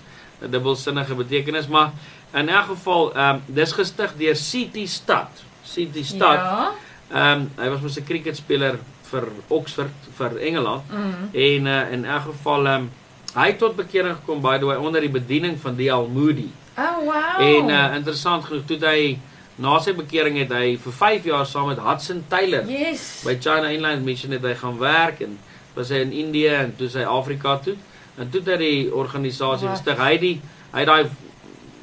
'n 0.41 0.49
Dubbelsinnige 0.51 1.15
betekenis, 1.15 1.67
maar 1.67 1.91
in 2.33 2.49
elk 2.49 2.65
geval, 2.65 3.13
ehm 3.15 3.35
um, 3.35 3.41
dis 3.45 3.71
gestig 3.71 4.13
deur 4.17 4.35
CT 4.35 4.87
Stad. 4.89 5.29
CT 5.73 6.05
Stad. 6.05 6.33
Ja. 6.37 6.71
Ehm 7.11 7.41
um, 7.41 7.51
hy 7.63 7.69
was 7.69 7.79
mos 7.81 7.97
'n 7.97 8.03
cricketspeler 8.03 8.75
vir 9.09 9.23
Oxford 9.47 9.93
vir 10.17 10.37
Engeland 10.37 10.83
Mm. 10.91 11.29
en 11.33 11.65
uh, 11.65 11.91
in 11.91 12.05
elk 12.05 12.21
geval 12.21 12.65
ehm 12.67 12.75
um, 12.81 12.91
hy 13.35 13.47
het 13.47 13.57
tot 13.57 13.75
bekering 13.75 14.15
gekom 14.15 14.41
by 14.41 14.57
die 14.57 14.65
way 14.67 14.75
onder 14.77 15.01
die 15.01 15.09
bediening 15.09 15.59
van 15.61 15.75
D.L. 15.75 16.07
Moody. 16.13 16.49
Oh 16.77 16.97
wow. 17.05 17.41
En 17.41 17.69
uh, 17.69 17.95
interessant 17.95 18.43
genoeg 18.45 18.65
toe 18.65 18.77
hy 18.85 19.17
Na 19.57 19.79
sy 19.81 19.93
bekering 19.97 20.37
het 20.37 20.51
hy 20.53 20.75
vir 20.77 20.93
5 20.93 21.23
jaar 21.25 21.45
saam 21.49 21.67
met 21.71 21.79
Hudson 21.81 22.23
Taylor 22.29 22.65
Yes. 22.69 23.21
by 23.25 23.33
China 23.41 23.69
Inland 23.73 24.03
Mission 24.05 24.31
het 24.31 24.43
hy 24.45 24.53
gaan 24.55 24.77
werk 24.77 25.21
en 25.25 25.37
was 25.75 25.89
hy 25.89 25.95
in 26.05 26.11
Indië 26.13 26.47
en 26.61 26.75
toe 26.77 26.89
sy 26.89 27.03
Afrika 27.05 27.57
toe. 27.57 27.75
En 28.17 28.29
toe 28.29 28.41
het 28.41 28.49
hy 28.53 28.57
die 28.57 28.93
organisasie 28.93 29.67
gestig. 29.69 29.97
Hy 29.97 30.17
die 30.17 30.41
hy 30.73 30.79
het 30.79 30.87
daai 30.87 31.09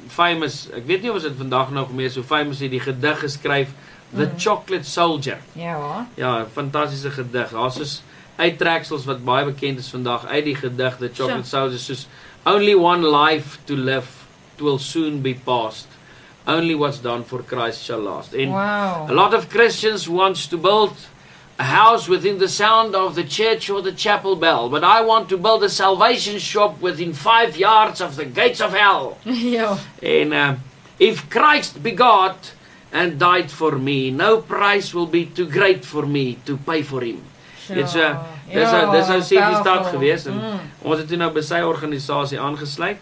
famous, 0.07 0.67
ek 0.75 0.85
weet 0.87 1.01
nie 1.03 1.11
of 1.11 1.21
dit 1.23 1.33
vandag 1.37 1.71
nog 1.73 1.91
meer 1.95 2.11
so 2.13 2.23
famous 2.23 2.59
het 2.63 2.71
die 2.71 2.79
gedig 2.83 3.19
geskryf 3.25 3.69
The 4.15 4.25
Mm. 4.29 4.37
Chocolate 4.39 4.85
Soldier. 4.87 5.37
Ja. 5.53 6.05
Ja, 6.15 6.43
'n 6.43 6.47
fantastiese 6.53 7.09
gedig. 7.11 7.49
Daar's 7.51 7.75
soos 7.75 8.01
uittreksels 8.37 9.05
wat 9.05 9.23
baie 9.25 9.45
bekend 9.45 9.79
is 9.79 9.89
vandag 9.89 10.25
uit 10.25 10.45
die 10.45 10.55
gedig 10.55 10.97
The 10.97 11.09
Chocolate 11.13 11.47
Soldier 11.47 11.79
soos 11.79 12.07
only 12.45 12.73
one 12.75 13.03
life 13.09 13.57
to 13.65 13.73
live 13.75 14.07
will 14.59 14.77
soon 14.79 15.21
be 15.21 15.35
past. 15.43 15.87
Only 16.47 16.75
what's 16.75 16.99
done 16.99 17.23
for 17.23 17.41
Christ 17.43 17.83
shall 17.83 17.99
last. 18.03 18.33
En 18.33 18.49
Wow. 18.51 19.07
a 19.09 19.13
lot 19.13 19.33
of 19.33 19.49
Christians 19.49 20.07
wants 20.07 20.47
to 20.47 20.57
build 20.57 20.91
a 21.57 21.63
house 21.63 22.07
within 22.09 22.37
the 22.37 22.47
sound 22.47 22.95
of 22.95 23.15
the 23.15 23.23
church 23.23 23.69
or 23.69 23.81
the 23.81 23.93
chapel 23.93 24.35
bell, 24.35 24.69
but 24.69 24.83
I 24.83 25.01
want 25.01 25.27
to 25.29 25.37
build 25.37 25.63
a 25.63 25.69
salvation 25.69 26.37
shop 26.39 26.81
within 26.81 27.13
5 27.13 27.57
yards 27.57 28.01
of 28.01 28.15
the 28.15 28.25
gates 28.25 28.61
of 28.61 28.73
hell. 28.73 29.17
And 30.03 30.33
uh, 30.33 30.55
if 30.99 31.29
Christ 31.29 31.81
be 31.81 31.91
God 31.91 32.35
and 32.91 33.17
died 33.17 33.49
for 33.51 33.77
me, 33.79 34.11
no 34.11 34.37
price 34.41 34.93
will 34.93 35.07
be 35.07 35.25
too 35.25 35.47
great 35.47 35.83
for 35.85 36.05
me 36.05 36.37
to 36.45 36.57
pay 36.57 36.83
for 36.83 37.01
him. 37.01 37.21
Dit 37.67 37.89
so 37.89 37.99
dis 38.45 38.69
Ja, 38.71 38.91
dis 38.91 39.07
nou 39.09 39.21
sê 39.21 39.39
die 39.41 39.55
stad 39.61 39.85
gewees 39.91 40.27
en 40.27 40.33
Mm. 40.37 40.59
ons 40.83 40.99
het 40.99 41.07
toe 41.07 41.17
nou 41.17 41.31
by 41.33 41.41
sy 41.41 41.61
organisasie 41.65 42.37
aangesluit. 42.39 42.97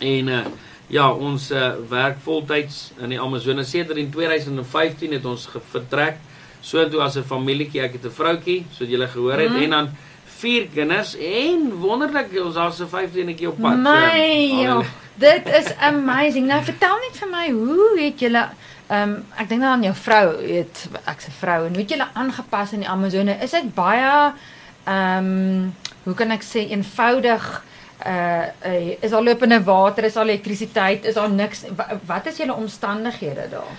En 0.00 0.28
uh 0.28 0.44
ja, 0.90 1.06
ons 1.12 1.50
uh, 1.54 1.72
werk 1.88 2.18
voltyds 2.24 2.90
in 2.98 3.12
die 3.14 3.20
Amazone. 3.20 3.64
Sedert 3.64 3.98
in 4.00 4.10
2015 4.10 5.12
het 5.12 5.24
ons 5.24 5.48
vertrek 5.70 6.16
soontoe 6.60 7.00
as 7.00 7.16
'n 7.16 7.22
familietjie. 7.24 7.80
Ek 7.80 7.92
het 7.92 8.04
'n 8.04 8.10
vroutjie, 8.10 8.66
soos 8.74 8.88
julle 8.88 9.08
gehoor 9.08 9.38
het, 9.38 9.50
Mhm. 9.50 9.62
en 9.62 9.70
dan 9.70 9.88
vier 10.40 10.66
kinders 10.74 11.14
en 11.16 11.72
wonderlik 11.80 12.28
ons 12.44 12.54
daar's 12.54 12.80
'n 12.80 12.88
15etjie 12.88 13.48
op 13.48 13.60
pad. 13.60 13.76
My, 13.76 14.48
so, 14.48 14.60
ja, 14.62 14.82
dit 15.14 15.46
is 15.46 15.76
amazing. 15.78 16.46
Nou 16.46 16.62
vertel 16.64 16.96
net 16.96 17.16
vir 17.18 17.28
my, 17.28 17.50
hoe 17.50 18.00
het 18.00 18.20
julle 18.20 18.48
ehm 18.90 19.08
um, 19.10 19.24
ek 19.38 19.48
dink 19.48 19.60
nou 19.60 19.72
aan 19.72 19.82
jou 19.82 19.94
vrou, 19.94 20.36
weet 20.46 20.88
ek's 21.06 21.26
'n 21.26 21.30
vrou 21.40 21.66
en 21.66 21.70
hoe 21.72 21.80
het 21.82 21.90
julle 21.90 22.08
aangepas 22.12 22.72
in 22.72 22.80
die 22.80 22.88
Amazone? 22.88 23.36
Is 23.42 23.50
dit 23.50 23.74
baie 23.74 24.32
ehm 24.84 25.24
um, 25.24 25.74
hoe 26.04 26.14
kan 26.14 26.30
ek 26.30 26.42
sê 26.42 26.70
eenvoudig 26.70 27.62
uh, 28.06 28.90
is 29.00 29.10
daar 29.10 29.22
lopende 29.22 29.62
water, 29.62 30.04
is 30.04 30.12
daar 30.12 30.24
elektrisiteit, 30.26 31.04
is 31.04 31.14
daar 31.14 31.30
niks 31.30 31.64
wa, 31.76 31.86
wat 32.06 32.26
is 32.26 32.36
julle 32.36 32.54
omstandighede 32.54 33.48
daar? 33.50 33.74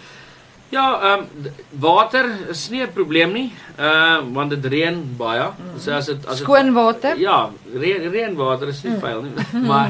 Ja, 0.71 1.01
ehm 1.01 1.19
um, 1.19 1.51
water 1.79 2.25
is 2.49 2.69
nie 2.69 2.81
'n 2.83 2.93
probleem 2.93 3.31
nie. 3.31 3.51
Ehm 3.77 4.27
uh, 4.27 4.33
want 4.33 4.49
dit 4.49 4.65
reën 4.65 5.15
baie. 5.17 5.49
So 5.77 5.91
as 5.91 6.05
dit 6.05 6.25
as 6.25 6.37
dit 6.37 6.45
Skoon 6.47 6.73
water? 6.73 7.17
Ja, 7.19 7.49
reën 7.75 8.11
reënwater 8.11 8.67
is 8.67 8.83
nie 8.83 8.95
vuil 8.99 9.21
nie. 9.21 9.33
maar 9.69 9.89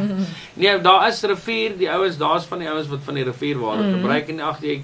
nee, 0.54 0.82
daar 0.82 1.08
is 1.08 1.22
rivier, 1.22 1.78
die 1.78 1.92
ouens, 1.92 2.18
daar's 2.18 2.46
van 2.46 2.60
die 2.60 2.70
ouens 2.70 2.88
wat 2.88 3.00
van 3.06 3.14
die 3.14 3.24
rivierwater 3.24 3.84
Mm. 3.86 3.94
gebruik 3.94 4.30
en 4.30 4.40
ag 4.40 4.58
jy 4.62 4.84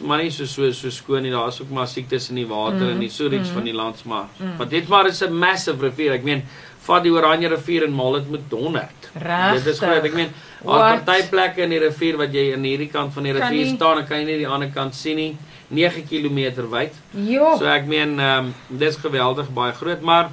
maar 0.00 0.18
nie 0.22 0.30
so 0.30 0.44
so 0.44 0.70
so 0.72 0.90
skoon 0.90 1.22
nie. 1.22 1.30
Daar 1.30 1.48
is 1.48 1.60
ook 1.62 1.70
maar 1.70 1.86
siektes 1.86 2.28
in 2.28 2.34
die 2.36 2.46
water 2.46 2.80
Mm. 2.86 2.88
en 2.90 2.98
die 2.98 3.08
sewage 3.10 3.38
Mm. 3.48 3.54
van 3.54 3.64
die 3.64 3.74
land 3.74 4.04
maar. 4.04 4.26
Mm. 4.38 4.56
Want 4.56 4.70
dit 4.70 4.88
maar 4.88 5.06
is 5.06 5.20
'n 5.22 5.32
massive 5.38 5.80
rivier. 5.80 6.12
Ek 6.12 6.22
meen, 6.24 6.42
vat 6.80 7.02
die 7.02 7.12
Oranje 7.12 7.48
rivier 7.48 7.84
en 7.84 7.94
maal 7.94 8.12
dit 8.12 8.30
met 8.30 8.40
100. 8.50 9.10
Regtig? 9.14 9.64
Dit 9.64 9.72
is 9.72 9.78
groot. 9.80 10.04
Ek 10.04 10.14
meen, 10.14 10.28
What? 10.62 10.78
daar 10.78 11.00
party 11.04 11.28
plekke 11.28 11.62
in 11.62 11.70
die 11.70 11.78
rivier 11.78 12.16
wat 12.16 12.32
jy 12.32 12.52
aan 12.54 12.62
hierdie 12.62 12.90
kant 12.90 13.12
van 13.12 13.22
die 13.22 13.32
Kan 13.32 13.42
rivier 13.50 13.64
nie. 13.66 13.74
staan, 13.76 13.96
dan 13.96 14.06
kan 14.06 14.18
jy 14.18 14.24
nie 14.24 14.36
die 14.38 14.48
ander 14.48 14.68
kant 14.74 14.94
sien 14.94 15.16
nie. 15.16 15.36
9 15.68 16.04
km 16.08 16.68
wyd. 16.70 16.92
Jo. 17.10 17.56
So 17.58 17.64
ek 17.66 17.86
meen 17.86 18.18
ehm 18.20 18.38
um, 18.46 18.54
dis 18.78 18.96
geweldig 18.96 19.48
baie 19.52 19.72
groot, 19.72 20.00
maar 20.00 20.30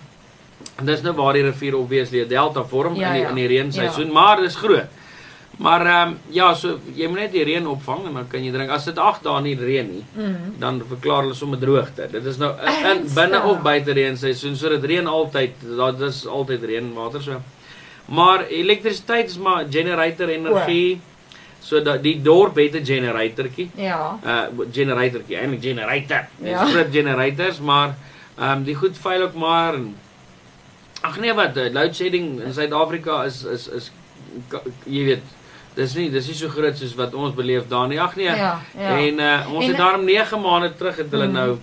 dis 0.84 1.02
nou 1.02 1.14
waar 1.16 1.34
die 1.34 1.44
rivier 1.44 1.76
obviously 1.76 2.22
'n 2.22 2.28
delta 2.28 2.64
vorm 2.64 2.96
Ja, 2.96 3.08
in 3.08 3.14
die 3.14 3.22
ja. 3.22 3.30
in 3.30 3.36
die 3.36 3.48
reenseisoen, 3.48 4.12
maar 4.12 4.42
dis 4.42 4.56
groot. 4.56 4.86
Maar 5.58 5.86
ehm 5.86 6.08
um, 6.10 6.18
ja, 6.34 6.54
so 6.54 6.80
jy 6.96 7.08
moet 7.08 7.20
net 7.20 7.32
die 7.32 7.44
reën 7.44 7.68
opvang 7.68 8.06
en 8.08 8.14
dan 8.14 8.28
kan 8.28 8.44
jy 8.44 8.52
drink. 8.52 8.70
As 8.74 8.86
dit 8.86 8.98
8 8.98 9.24
dae 9.24 9.42
nie 9.42 9.56
reën 9.56 9.90
nie, 9.92 10.04
Mm. 10.16 10.56
dan 10.60 10.82
verklaar 10.88 11.22
hulle 11.22 11.34
sommer 11.34 11.60
droogte. 11.60 12.08
Dit 12.12 12.26
is 12.26 12.38
nou 12.38 12.52
in, 12.60 12.86
in 12.92 13.08
binne 13.14 13.42
of 13.44 13.62
buite 13.62 13.92
reenseisoen, 13.94 14.56
so 14.56 14.70
dit 14.70 14.84
reën 14.84 15.08
altyd. 15.08 15.52
Daar 15.78 15.98
dis 15.98 16.26
altyd 16.28 16.64
reënwater 16.64 17.22
so. 17.22 17.42
Maar 18.06 18.48
elektrisiteit 18.48 19.30
is 19.30 19.38
maar 19.38 19.66
generator 19.70 20.28
energie. 20.30 21.02
So 21.64 21.80
dat 21.82 22.02
die 22.04 22.22
dorp 22.22 22.56
het 22.56 22.74
'n 22.76 22.86
generatortjie 22.86 23.70
Ja. 23.76 24.20
uh 24.26 24.66
generatortjie, 24.72 25.38
eintlik 25.38 25.62
generator. 25.62 26.26
Dis 26.38 26.50
Ja. 26.50 26.66
groot 26.66 26.92
generators, 26.92 27.60
maar 27.60 27.96
ehm 28.38 28.52
um, 28.58 28.64
die 28.64 28.76
goed 28.76 28.98
veil 28.98 29.22
ook 29.22 29.34
maar 29.34 29.74
en 29.74 29.96
Ag 31.02 31.20
nee 31.20 31.34
wat, 31.34 31.58
uh, 31.58 31.70
load 31.74 31.96
shedding 31.96 32.42
in 32.42 32.54
Suid-Afrika 32.54 33.24
is 33.24 33.44
is 33.44 33.68
is 33.68 33.92
jy 34.86 35.04
weet, 35.06 35.22
dis 35.76 35.94
nie 35.96 36.10
dis 36.12 36.28
nie 36.28 36.36
so 36.36 36.48
groot 36.50 36.78
soos 36.78 36.96
wat 36.96 37.14
ons 37.14 37.34
beleef 37.36 37.68
daar 37.68 37.88
nie. 37.88 38.00
Ag 38.02 38.16
nee. 38.16 38.26
Ja, 38.26 38.60
ja. 38.78 38.98
En 38.98 39.20
uh, 39.20 39.54
ons 39.54 39.64
En- 39.64 39.70
het 39.70 39.78
daarom 39.78 40.04
9 40.06 40.42
maande 40.42 40.74
terug 40.78 40.96
het 40.98 41.12
hulle 41.12 41.28
Mm. 41.28 41.34
nou 41.34 41.58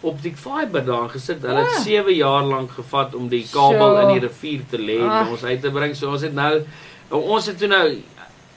optiek 0.00 0.36
fiber 0.38 0.84
daar 0.84 1.08
gesit. 1.08 1.42
Hulle 1.42 1.64
het 1.64 1.76
Ah. 1.76 1.82
7 1.82 2.14
jaar 2.14 2.42
lank 2.44 2.70
gevat 2.70 3.14
om 3.14 3.28
die 3.28 3.46
kabel 3.52 3.96
Sjoe. 3.96 4.02
in 4.02 4.20
die 4.20 4.28
rivier 4.28 4.60
te 4.70 4.78
lê 4.78 4.98
en 5.00 5.28
ons 5.30 5.44
uit 5.44 5.60
te 5.62 5.70
bring. 5.70 5.96
So 5.96 6.10
ons 6.10 6.22
het 6.22 6.34
nou 6.34 6.62
ons 7.10 7.46
het 7.46 7.58
toe 7.58 7.68
nou 7.68 7.96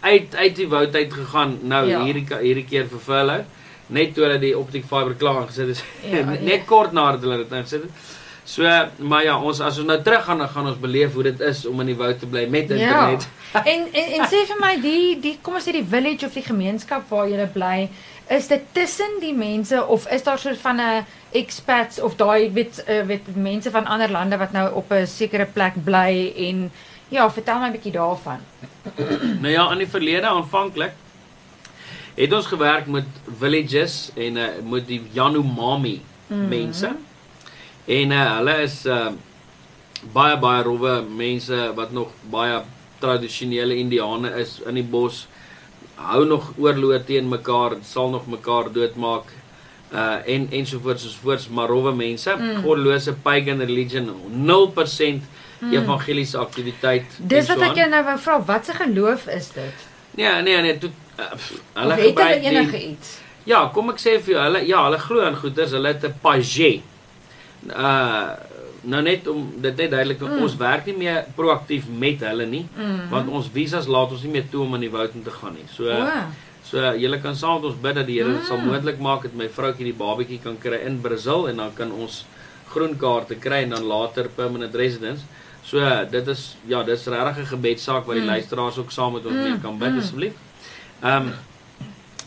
uit 0.02 0.36
uit 0.36 0.56
die 0.56 0.68
woud 0.68 0.96
uit 0.96 1.14
gegaan 1.14 1.58
nou 1.62 1.88
Ja. 1.88 2.04
hierdie 2.04 2.26
hierdie 2.42 2.66
keer 2.66 2.86
vir 2.88 3.00
Furlough 3.00 3.46
net 3.88 4.14
toe 4.14 4.24
hulle 4.24 4.40
die 4.40 4.58
optiek 4.58 4.84
fiber 4.86 5.14
klaar 5.18 5.48
gesit 5.48 5.68
het. 5.68 5.84
Ja, 6.12 6.24
net 6.30 6.44
ja. 6.44 6.58
kort 6.66 6.92
nadat 6.92 7.22
hulle 7.22 7.38
dit 7.38 7.52
ingesit 7.52 7.82
het. 7.82 7.92
So 8.50 8.66
maar 8.98 9.24
ja, 9.24 9.36
ons 9.46 9.60
as 9.62 9.78
ons 9.78 9.86
nou 9.88 9.98
terug 10.02 10.24
gaan 10.26 10.40
dan 10.42 10.50
gaan 10.50 10.68
ons 10.72 10.80
beleef 10.82 11.14
hoe 11.14 11.24
dit 11.28 11.42
is 11.46 11.66
om 11.70 11.80
in 11.84 11.92
die 11.92 11.98
woud 12.00 12.20
te 12.20 12.26
bly 12.26 12.48
met 12.50 12.70
Ja. 12.70 12.76
internet. 12.78 13.28
En 13.74 13.82
en 13.94 14.08
en 14.18 14.24
sê 14.32 14.40
vir 14.50 14.60
my 14.62 14.72
die 14.82 15.20
die 15.22 15.36
kom 15.42 15.54
ons 15.60 15.68
sê 15.68 15.74
die 15.76 15.86
village 15.86 16.26
of 16.26 16.34
die 16.34 16.46
gemeenskap 16.46 17.10
waar 17.14 17.28
jy 17.30 17.46
bly, 17.54 17.90
is 18.30 18.48
dit 18.48 18.62
tussen 18.74 19.20
die 19.22 19.34
mense 19.38 19.86
of 19.86 20.08
is 20.14 20.24
daar 20.26 20.40
so 20.42 20.54
van 20.64 20.82
'n 20.82 21.06
expats 21.34 22.00
of 22.02 22.16
daai 22.16 22.50
weet 22.54 22.84
uh, 22.88 23.02
weet 23.06 23.36
mense 23.36 23.72
van 23.72 23.86
ander 23.86 24.10
lande 24.10 24.38
wat 24.38 24.52
nou 24.52 24.74
op 24.74 24.92
'n 24.94 25.06
sekere 25.08 25.46
plek 25.46 25.74
bly 25.84 26.34
en 26.48 26.72
ja, 27.10 27.30
vertel 27.30 27.60
my 27.60 27.68
'n 27.68 27.72
bietjie 27.78 27.92
daarvan. 27.92 28.40
Nou 29.44 29.52
ja, 29.54 29.72
in 29.72 29.78
die 29.78 29.88
verlede 29.88 30.28
aanvanklik 30.28 30.94
het 32.16 32.34
ons 32.34 32.46
gewerk 32.48 32.88
met 32.88 33.06
villages 33.40 34.12
en 34.16 34.38
uh, 34.38 34.48
met 34.64 34.88
die 34.88 35.02
Yanomami 35.14 36.02
Mhm. 36.30 36.48
mense. 36.50 36.90
En 37.90 38.12
uh, 38.14 38.24
hulle 38.38 38.56
is 38.68 38.76
uh, 38.86 39.08
baie 40.14 40.38
baie 40.42 40.64
rowwe 40.68 41.00
mense 41.10 41.58
wat 41.76 41.92
nog 41.96 42.14
baie 42.30 42.62
tradisionele 43.02 43.76
indiane 43.82 44.30
is 44.42 44.60
in 44.70 44.78
die 44.78 44.86
bos. 44.86 45.24
Hou 46.00 46.24
nog 46.28 46.52
oorloë 46.60 47.02
teen 47.08 47.28
mekaar, 47.32 47.80
sal 47.84 48.12
nog 48.14 48.28
mekaar 48.30 48.72
doodmaak. 48.76 49.36
Uh 49.90 50.20
en 50.30 50.44
ensovoorts 50.54 51.08
ensovoorts 51.08 51.48
maar 51.50 51.72
rowwe 51.72 51.96
mense, 51.98 52.36
Mm. 52.38 52.62
goddelose 52.62 53.14
pagan 53.26 53.60
religion, 53.66 54.12
0% 54.46 55.24
evangeliese 55.72 56.38
aktiwiteit. 56.38 57.18
Dis 57.18 57.48
wat 57.50 57.64
ek 57.72 57.76
jou 57.76 57.88
nou 57.90 58.04
wou 58.06 58.18
vra, 58.22 58.38
wat 58.46 58.66
se 58.66 58.74
geloof 58.78 59.26
is 59.34 59.50
dit? 59.56 59.88
Nee, 60.20 60.42
nee, 60.42 60.62
nee, 60.62 60.78
toe 60.78 60.92
uh, 61.18 61.26
het 61.32 61.50
hulle 61.74 61.98
gebruik 62.04 62.44
enige 62.44 62.78
die 62.78 62.92
iets? 62.92 63.18
Ja, 63.50 63.66
kom 63.74 63.90
ek 63.90 64.00
sê 64.00 64.20
vir 64.22 64.36
jou, 64.36 64.44
hulle 64.44 64.62
ja, 64.68 64.84
hulle 64.86 65.00
glo 65.02 65.26
in 65.26 65.36
goeders, 65.42 65.74
hulle 65.76 65.88
het 65.88 66.06
'n 66.06 66.14
page. 66.22 66.82
Uh 67.68 68.30
nou 68.82 69.02
net 69.04 69.28
om 69.28 69.42
dit 69.60 69.76
net 69.76 69.92
duidelik 69.92 70.18
te 70.18 70.24
Mm. 70.26 70.32
mm. 70.38 70.42
ons 70.44 70.56
werk 70.56 70.86
nie 70.86 70.94
meer 70.98 71.26
proaktief 71.36 71.84
met 71.92 72.20
hulle 72.24 72.46
nie, 72.46 72.66
Mm. 72.78 73.10
want 73.10 73.30
ons 73.30 73.50
visas 73.54 73.88
laat 73.88 74.12
ons 74.12 74.22
nie 74.24 74.32
meer 74.32 74.46
toe 74.52 74.62
om 74.64 74.74
in 74.76 74.82
die 74.82 74.90
woud 74.90 75.16
in 75.16 75.24
te 75.24 75.32
gaan 75.32 75.54
nie. 75.54 75.66
So 75.76 75.84
o, 75.84 76.08
so 76.64 76.78
julle 76.96 77.20
kan 77.22 77.36
saam 77.36 77.56
met 77.62 77.64
ons 77.72 77.82
bid 77.82 77.96
dat 77.96 78.06
die 78.08 78.20
Here 78.22 78.32
dit 78.32 78.46
sal 78.48 78.58
Mm. 78.58 78.68
moontlik 78.68 79.00
maak 79.00 79.24
dat 79.24 79.34
my 79.36 79.50
vroutjie 79.50 79.84
die 79.84 79.94
babatjie 79.94 80.40
kan 80.42 80.58
kry 80.58 80.80
in 80.86 81.02
Brasil 81.02 81.48
en 81.50 81.58
dan 81.58 81.72
kan 81.76 81.92
ons 81.92 82.26
groen 82.70 82.96
kaarte 82.98 83.36
kry 83.36 83.64
en 83.64 83.70
dan 83.70 83.84
later 83.84 84.30
permanent 84.36 84.76
residence. 84.76 85.24
So 85.64 85.80
dit 86.12 86.28
is 86.28 86.56
ja, 86.68 86.82
dis 86.84 87.06
regtig 87.06 87.38
'n 87.44 87.56
gebedsaak 87.58 88.06
wat 88.06 88.16
die 88.16 88.24
Mm. 88.24 88.30
luisteraars 88.30 88.78
ook 88.78 88.92
saam 88.92 89.14
met 89.14 89.26
ons 89.26 89.36
Mm, 89.36 89.44
mee 89.44 89.60
kan 89.62 89.78
bid 89.78 89.92
mm. 89.92 89.98
asseblief. 90.00 90.34
Ehm 91.04 91.28
um, 91.28 91.34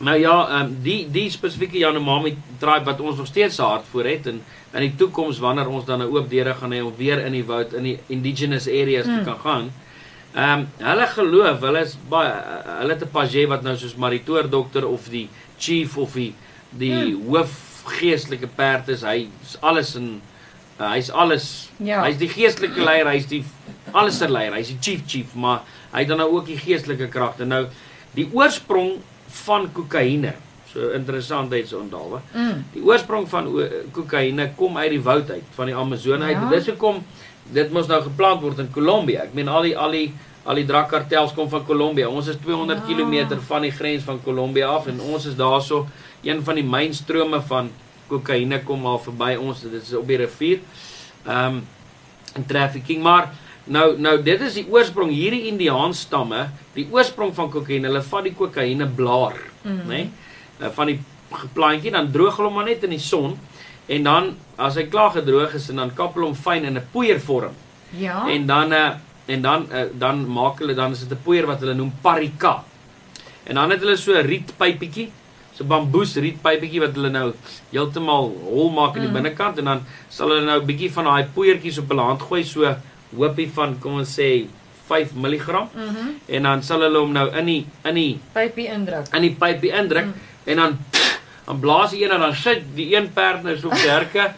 nou 0.00 0.18
ja, 0.18 0.48
ehm 0.48 0.60
um, 0.66 0.78
die 0.82 1.08
die 1.10 1.30
spesifieke 1.30 1.78
Yanomami 1.78 2.36
tribe 2.58 2.84
wat 2.84 3.00
ons 3.00 3.16
nog 3.16 3.26
steeds 3.26 3.54
se 3.54 3.62
hart 3.62 3.84
voor 3.90 4.04
het 4.04 4.26
en 4.26 4.42
in 4.72 4.80
die 4.80 4.94
toekoms 4.96 5.38
wanneer 5.38 5.68
ons 5.68 5.84
dan 5.84 6.00
'n 6.02 6.08
oop 6.10 6.30
deure 6.30 6.54
gaan 6.54 6.72
hê 6.72 6.80
om 6.82 6.92
weer 6.96 7.24
in 7.26 7.32
die 7.32 7.44
woud 7.44 7.72
in 7.72 7.82
die 7.82 7.98
indigenous 8.08 8.66
areas 8.68 9.06
Mm. 9.06 9.18
te 9.18 9.24
kan 9.24 9.38
gaan. 9.38 9.72
Ehm 10.34 10.58
um, 10.60 10.68
hulle 10.78 11.06
geloof, 11.06 11.60
hulle 11.60 11.80
is 11.80 11.96
baie 12.08 12.32
hulle 12.80 12.92
het 12.92 13.02
'n 13.02 13.08
page 13.12 13.46
wat 13.48 13.62
nou 13.62 13.76
soos 13.76 13.94
maritoor 13.96 14.48
dokter 14.50 14.86
of 14.88 15.08
die 15.08 15.28
chief 15.58 15.96
of 15.98 16.12
die 16.14 16.34
die 16.70 17.14
hoof 17.28 17.82
geestelike 17.84 18.46
perd 18.46 18.88
is. 18.88 19.02
Hy 19.02 19.28
is 19.42 19.56
alles 19.60 19.94
in 19.96 20.20
uh, 20.80 20.90
hy's 20.92 21.10
alles. 21.10 21.70
Ja. 21.76 22.02
Hy's 22.04 22.16
die 22.18 22.28
geestelike 22.28 22.80
leier, 22.80 23.06
hy's 23.06 23.26
die 23.26 23.44
alles 23.92 24.18
se 24.18 24.28
leier. 24.28 24.52
Hy's 24.54 24.68
die 24.68 24.78
chief 24.80 25.00
chief, 25.06 25.34
maar 25.34 25.60
hy 25.92 25.98
het 25.98 26.08
dan 26.08 26.18
nou 26.18 26.30
ook 26.32 26.46
die 26.46 26.56
geestelike 26.58 27.08
kragte. 27.08 27.44
Nou 27.44 27.66
die 28.14 28.28
oorsprong 28.32 29.00
van 29.44 29.72
kokaine. 29.72 30.32
So 30.72 30.88
interessantheidsonthaalwe. 30.96 32.20
Mm. 32.32 32.64
Die 32.72 32.82
oorsprong 32.84 33.26
van 33.28 33.46
o- 33.46 33.68
kokaine 33.92 34.52
kom 34.56 34.76
uit 34.80 34.90
die 34.94 35.02
woud 35.04 35.30
uit, 35.30 35.44
van 35.54 35.68
die 35.68 35.76
Amazone 35.76 36.24
uit. 36.24 36.36
Ja. 36.38 36.48
Dis 36.50 36.66
hoekom 36.72 37.02
dit 37.52 37.72
mos 37.72 37.86
nou 37.90 37.98
geplant 38.02 38.40
word 38.40 38.62
in 38.64 38.70
Kolombia. 38.72 39.26
Ek 39.26 39.34
meen 39.36 39.48
al 39.52 39.68
die 39.68 39.74
al 39.76 39.90
die 39.90 40.06
al 40.44 40.58
die 40.58 40.64
drakkartels 40.66 41.34
kom 41.36 41.48
van 41.52 41.62
Kolombia. 41.66 42.08
Ons 42.08 42.26
is 42.32 42.38
200 42.42 42.80
Ja. 42.88 42.94
km 42.94 43.36
van 43.46 43.62
die 43.62 43.70
grens 43.70 44.02
van 44.02 44.18
Kolombia 44.24 44.66
af 44.68 44.86
en 44.86 45.00
ons 45.00 45.26
is 45.26 45.36
daarso 45.36 45.86
een 46.22 46.42
van 46.42 46.54
die 46.54 46.64
mynstrome 46.64 47.40
van 47.46 47.70
kokaine 48.08 48.62
kom 48.64 48.86
al 48.86 48.98
verby 48.98 49.36
ons. 49.36 49.62
Dit 49.62 49.82
is 49.82 49.94
op 49.94 50.06
die 50.08 50.16
rivier. 50.16 50.60
Ehm 51.26 51.46
um, 51.46 51.62
en 52.34 52.46
trafficking 52.46 53.02
maar 53.02 53.28
nou 53.64 53.98
nou 54.00 54.16
dit 54.22 54.40
is 54.40 54.54
die 54.54 54.66
oorsprong 54.70 55.10
hierdie 55.12 55.46
Indiaanstamme, 55.50 56.48
die 56.74 56.88
oorsprong 56.90 57.34
van 57.34 57.50
kokaine. 57.50 57.86
Hulle 57.86 58.02
vat 58.02 58.24
die 58.24 58.34
kokaine 58.34 58.86
blaar, 58.88 59.36
mm. 59.62 59.70
né? 59.86 59.88
Nee? 59.88 60.10
Van 60.74 60.86
die 60.86 60.98
plantjie 61.54 61.90
dan 61.90 62.10
droog 62.12 62.36
hulle 62.36 62.48
hom 62.48 62.54
maar 62.54 62.64
net 62.68 62.84
in 62.84 62.90
die 62.90 62.98
son 62.98 63.38
en 63.88 64.02
dan 64.02 64.34
as 64.58 64.74
hy 64.76 64.84
klaar 64.88 65.10
gedroog 65.10 65.54
is 65.54 65.68
en 65.70 65.76
dan 65.76 65.94
kap 65.94 66.14
hulle 66.14 66.26
hom 66.26 66.34
fyn 66.34 66.64
in 66.64 66.76
'n 66.76 66.86
poeiervorm. 66.92 67.52
Ja. 67.90 68.28
En 68.28 68.46
dan 68.46 68.72
uh, 68.72 68.90
en 69.26 69.42
dan 69.42 69.66
uh, 69.72 69.84
dan 69.98 70.26
maak 70.28 70.58
hulle 70.58 70.74
dan 70.74 70.92
is 70.92 71.00
dit 71.00 71.10
'n 71.10 71.22
poeier 71.24 71.46
wat 71.46 71.60
hulle 71.60 71.74
noem 71.74 71.92
parika. 72.02 72.64
En 73.44 73.54
dan 73.54 73.70
het 73.70 73.80
hulle 73.80 73.96
so 73.96 74.12
'n 74.12 74.26
rietpypietjie, 74.26 75.10
so 75.54 75.64
bamboes 75.64 76.16
rietpypietjie 76.16 76.80
wat 76.80 76.94
hulle 76.94 77.10
nou 77.10 77.32
heeltemal 77.72 78.32
hol 78.44 78.70
maak 78.70 78.94
aan 78.96 79.00
die 79.02 79.08
Mm. 79.08 79.14
binnekant 79.22 79.58
en 79.58 79.64
dan 79.64 79.80
sal 80.08 80.28
hulle 80.28 80.44
nou 80.44 80.60
'n 80.60 80.66
bietjie 80.66 80.92
van 80.92 81.04
daai 81.04 81.24
poeiertjies 81.34 81.78
op 81.78 81.88
hulle 81.88 82.02
hand 82.02 82.22
gooi 82.22 82.44
so 82.44 82.76
hoopie 83.16 83.50
van 83.54 83.78
kom 83.80 83.94
ons 83.98 84.18
sê 84.20 84.46
5 84.86 85.14
mg 85.14 85.46
Mhm. 85.74 86.08
en 86.28 86.42
dan 86.42 86.62
sal 86.62 86.80
hulle 86.80 86.98
hom 86.98 87.12
nou 87.12 87.30
in 87.36 87.46
die 87.46 87.66
in 87.84 87.94
die 87.94 88.18
Pypie 88.32 88.66
indruk. 88.68 89.06
in 89.14 89.22
die 89.22 89.34
pypie 89.38 89.70
indruk 89.72 90.04
Mm. 90.04 90.12
En 90.44 90.56
dan 90.56 90.78
dan 91.46 91.58
blaas 91.60 91.90
die 91.90 92.04
een 92.04 92.10
en 92.10 92.20
dan 92.20 92.34
sit 92.34 92.62
die 92.76 92.94
een 92.96 93.12
perd 93.12 93.42
nou 93.42 93.56
so 93.58 93.66
op 93.68 93.74
die 93.74 93.90
herke, 93.90 94.32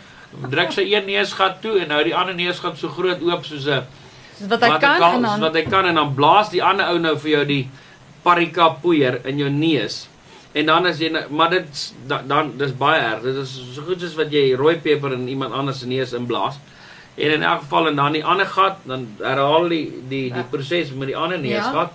druk 0.51 0.73
sy 0.73 0.81
een 0.89 1.05
neusgat 1.07 1.61
toe 1.63 1.79
en 1.81 1.89
nou 1.89 2.03
die 2.05 2.15
ander 2.17 2.35
neusgat 2.35 2.79
so 2.79 2.89
groot 2.89 3.21
oop 3.23 3.45
soos 3.45 3.67
'n 3.67 3.83
Soos 4.39 4.49
wat 4.49 4.61
hy 4.63 4.69
wat 4.69 4.81
kan 4.81 4.99
kan, 4.99 5.15
en 5.15 5.23
dan 5.23 5.41
wat 5.41 5.55
hy 5.55 5.63
kan 5.63 5.87
en 5.87 5.95
dan 5.95 6.15
blaas 6.15 6.51
die 6.51 6.63
ander 6.63 6.87
ou 6.89 6.99
nou 6.99 7.17
vir 7.19 7.31
jou 7.31 7.45
die 7.45 7.69
parika 8.25 8.69
poeier 8.69 9.21
in 9.25 9.39
jou 9.39 9.51
neus. 9.51 10.09
En 10.55 10.67
dan 10.67 10.87
as 10.87 10.99
jy 10.99 11.09
nou- 11.11 11.29
maar 11.31 11.51
dit 11.51 11.93
dan, 12.07 12.27
dan 12.29 12.53
dis 12.59 12.73
baie 12.73 13.01
erg. 13.01 13.23
Dit 13.23 13.37
is 13.37 13.53
so 13.75 13.83
goed 13.83 14.01
soos 14.01 14.15
wat 14.15 14.33
jy 14.33 14.55
rooi 14.57 14.77
peper 14.77 15.13
in 15.13 15.29
iemand 15.29 15.53
anders 15.53 15.79
se 15.79 15.87
neus 15.87 16.13
inblaas. 16.13 16.59
En 17.17 17.31
in 17.31 17.43
elk 17.43 17.61
geval 17.61 17.89
en 17.89 17.97
dan 17.97 18.13
die 18.13 18.25
ander 18.25 18.47
gat, 18.47 18.77
dan 18.85 19.07
herhaal 19.21 19.69
die 19.69 19.93
die 20.09 20.31
die 20.33 20.43
Ja. 20.43 20.47
proses 20.51 20.91
met 20.91 21.07
die 21.09 21.17
ander 21.17 21.39
Ja. 21.45 21.61
neusgat. 21.61 21.93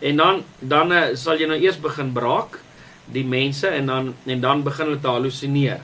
En 0.00 0.16
dan 0.16 0.44
dan 0.60 0.92
uh, 0.92 1.02
sal 1.14 1.36
jy 1.36 1.46
nou 1.46 1.58
eers 1.60 1.76
begin 1.80 2.12
braak 2.12 2.58
die 3.04 3.24
mense 3.24 3.68
en 3.68 3.86
dan 3.86 4.14
en 4.26 4.40
dan 4.40 4.62
begin 4.62 4.86
hulle 4.86 5.00
te 5.00 5.08
hallusineer. 5.08 5.80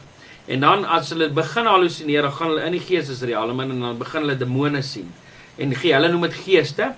En 0.48 0.60
dan 0.60 0.84
as 0.84 1.10
hulle 1.12 1.28
begin 1.34 1.66
hallusineer, 1.68 2.22
dan 2.22 2.32
gaan 2.32 2.48
hulle 2.54 2.64
in 2.64 2.72
die 2.72 2.80
geestesrealm 2.80 3.60
in 3.60 3.70
en 3.70 3.80
dan 3.80 3.98
begin 3.98 4.24
hulle 4.24 4.36
demone 4.36 4.82
sien. 4.82 5.10
En 5.56 5.74
gee, 5.74 5.92
hulle 5.92 6.08
noem 6.08 6.28
dit 6.28 6.38
geeste. 6.44 6.92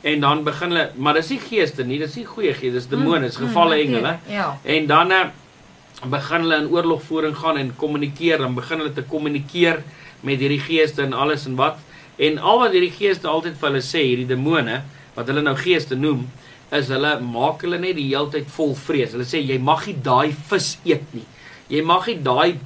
En 0.00 0.20
dan 0.20 0.44
begin 0.46 0.70
hulle, 0.72 0.90
maar 0.96 1.18
dis 1.18 1.32
nie 1.34 1.40
geeste 1.42 1.84
nie, 1.84 1.98
dis 1.98 2.14
nie 2.16 2.24
goeie 2.24 2.54
geeste, 2.54 2.78
dis 2.78 2.88
demone, 2.88 3.26
dis 3.26 3.36
gevalle 3.36 3.76
Mm, 3.76 3.82
engele. 3.82 4.18
Ja. 4.30 4.58
En 4.62 4.86
dan 4.86 5.12
uh, 5.12 5.22
begin 6.06 6.46
hulle 6.46 6.56
in 6.62 6.68
oorlogvoering 6.70 7.36
gaan 7.36 7.56
en 7.56 7.72
kommunikeer, 7.76 8.38
dan 8.38 8.54
begin 8.54 8.78
hulle 8.78 8.92
te 8.92 9.02
kommunikeer 9.02 9.82
met 10.20 10.38
hierdie 10.38 10.60
geeste 10.60 11.02
en 11.02 11.12
alles 11.12 11.46
en 11.46 11.56
wat. 11.56 11.78
En 12.16 12.38
al 12.38 12.58
wat 12.58 12.72
hierdie 12.72 12.94
geeste 12.94 13.28
altyd 13.28 13.58
vir 13.58 13.68
hulle 13.68 13.82
sê, 13.82 14.04
hierdie 14.06 14.26
demone 14.26 14.82
wat 15.14 15.26
hulle 15.26 15.42
nou 15.42 15.56
geeste 15.58 15.98
noem, 15.98 16.28
is 16.72 16.88
hulle 16.88 17.20
maak 17.20 17.62
hulle 17.62 17.78
net 17.78 17.96
die 17.96 18.08
heeltyd 18.10 18.46
vol 18.56 18.74
vrees. 18.76 19.12
Hulle 19.12 19.24
sê 19.24 19.40
jy 19.46 19.58
mag 19.58 19.86
nie 19.86 19.94
daai 20.04 20.32
vis 20.50 20.78
eet 20.84 21.14
nie. 21.14 21.24
Jy 21.68 21.82
mag 21.84 22.06
nie 22.06 22.18
daai 22.22 22.58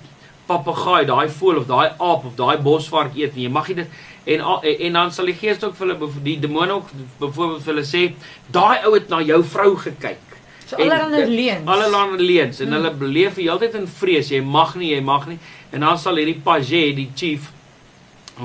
papegaai, 0.49 1.05
daai 1.07 1.29
voël 1.29 1.59
of 1.63 1.67
daai 1.69 1.91
aap 1.99 2.25
of 2.27 2.35
daai 2.37 2.57
bosvark 2.63 3.15
eet 3.17 3.37
nie. 3.37 3.45
Jy 3.47 3.53
mag 3.53 3.69
nie 3.69 3.75
dit 3.83 3.89
en 4.27 4.41
en, 4.63 4.93
dan 4.93 5.11
sal 5.13 5.27
die 5.27 5.35
gees 5.35 5.63
ook 5.65 5.75
vir 5.79 5.89
hulle 5.95 6.11
die 6.23 6.37
demone 6.41 6.73
ook 6.81 6.91
byvoorbeeld 7.21 7.63
vir 7.65 7.73
hulle 7.75 7.87
sê 7.87 8.03
daai 8.55 8.85
ou 8.87 8.95
het 8.95 9.09
na 9.11 9.21
jou 9.23 9.43
vrou 9.45 9.77
gekyk. 9.77 10.19
So 10.67 10.77
En 10.77 10.91
allerlei 10.91 11.25
dit- 11.27 11.35
leuns. 11.39 11.67
Allerlei 11.69 12.17
leuns 12.23 12.61
en 12.61 12.67
Hmm. 12.67 12.75
hulle 12.75 12.91
beleef 12.95 13.35
die 13.35 13.49
hele 13.49 13.59
tyd 13.59 13.75
in 13.75 13.87
vrees. 13.87 14.29
Jy 14.31 14.41
mag 14.41 14.75
nie, 14.77 14.95
jy 14.95 15.01
mag 15.01 15.27
nie. 15.29 15.39
En 15.73 15.81
dan 15.81 15.99
sal 15.99 16.17
hierdie 16.17 16.41
page, 16.45 16.95
die 16.95 17.11
chief, 17.15 17.51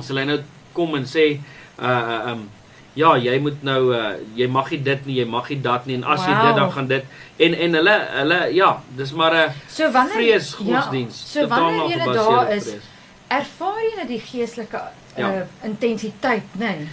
sal 0.01 0.17
hy 0.17 0.25
nou 0.25 0.39
kom 0.73 0.95
en 0.95 1.03
sê 1.05 1.39
uh 1.79 1.85
uh 1.87 2.31
um 2.31 2.49
ja, 2.97 3.13
jy 3.21 3.37
moet 3.43 3.63
nou 3.63 3.93
uh 3.93 4.15
jy 4.35 4.47
mag 4.49 4.71
nie 4.73 4.79
dit 4.83 5.05
nie, 5.05 5.15
jy 5.21 5.25
mag 5.29 5.49
nie 5.53 5.59
dat 5.61 5.85
nie 5.85 5.95
en 5.99 6.03
as 6.03 6.25
jy 6.25 6.33
Wow. 6.33 6.45
dit 6.47 6.55
dan 6.55 6.71
gaan 6.71 6.87
dit 6.87 7.05
en 7.45 7.53
en 7.53 7.73
hulle 7.79 7.95
hulle 8.17 8.39
ja, 8.57 8.69
dis 8.97 9.11
maar 9.13 9.33
'n 9.35 9.51
So 9.69 9.91
wanneer 9.91 10.15
vreesgodsdiens. 10.17 11.17
Ja, 11.23 11.41
so 11.41 11.47
wanneer 11.47 11.97
jy 12.07 12.13
daar 12.13 12.51
is, 12.55 12.63
vrees. 12.69 12.83
ervaar 13.27 13.81
jy 13.83 13.95
net 13.97 14.07
die 14.07 14.19
geestelike 14.19 14.81
Ja. 15.17 15.29
uh, 15.33 15.41
intensiteit, 15.63 16.43
nê? 16.53 16.59
Nee? 16.77 16.87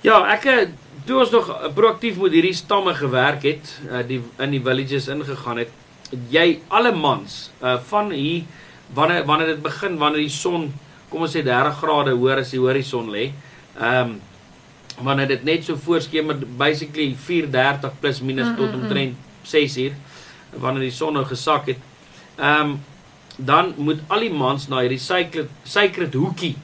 Ja, 0.00 0.24
ek 0.34 0.44
het 0.44 0.68
toe 1.06 1.20
ons 1.20 1.30
nog 1.30 1.48
eh, 1.48 1.72
proaktief 1.74 2.16
met 2.20 2.32
hierdie 2.32 2.52
stamme 2.54 2.94
gewerk 2.94 3.42
het, 3.42 3.80
uh, 3.90 4.02
die 4.06 4.20
in 4.38 4.50
die 4.50 4.60
villages 4.60 5.08
ingegaan 5.08 5.58
het, 5.58 5.70
het 6.10 6.20
jy 6.30 6.60
alle 6.68 6.92
mans 6.92 7.50
uh 7.62 7.76
van 7.88 8.10
hier 8.10 8.42
wanneer 8.94 9.24
wanneer 9.24 9.46
dit 9.46 9.62
begin, 9.62 9.98
wanneer 9.98 10.20
die 10.20 10.28
son 10.32 10.72
kom 11.10 11.20
ons 11.22 11.32
sê 11.36 11.42
30 11.42 11.78
grade 11.80 12.10
hoër 12.10 12.38
as 12.38 12.50
die 12.50 12.60
horison 12.60 13.08
lê. 13.10 13.30
Ehm 13.80 14.00
um, 14.10 14.20
wanneer 15.02 15.28
dit 15.28 15.44
net 15.44 15.64
so 15.64 15.76
voorskemer 15.76 16.36
basically 16.56 17.16
4:30 17.16 17.90
plus 18.00 18.20
minus 18.20 18.46
Mm, 18.48 18.56
tot 18.56 18.66
mm, 18.72 18.76
mm. 18.76 18.82
omtrent 18.82 19.16
6 19.42 19.76
uur 19.76 19.92
wanneer 20.58 20.82
die 20.82 20.90
son 20.90 21.12
nou 21.12 21.24
gesak 21.24 21.66
het. 21.66 21.78
Ehm 22.38 22.60
um, 22.70 22.80
dan 23.40 23.72
moet 23.76 24.00
al 24.08 24.20
die 24.20 24.32
mans 24.34 24.64
na 24.68 24.80
hierdie 24.80 24.98
sacred 24.98 25.48
sacred 25.62 26.14
hoekie 26.14 26.56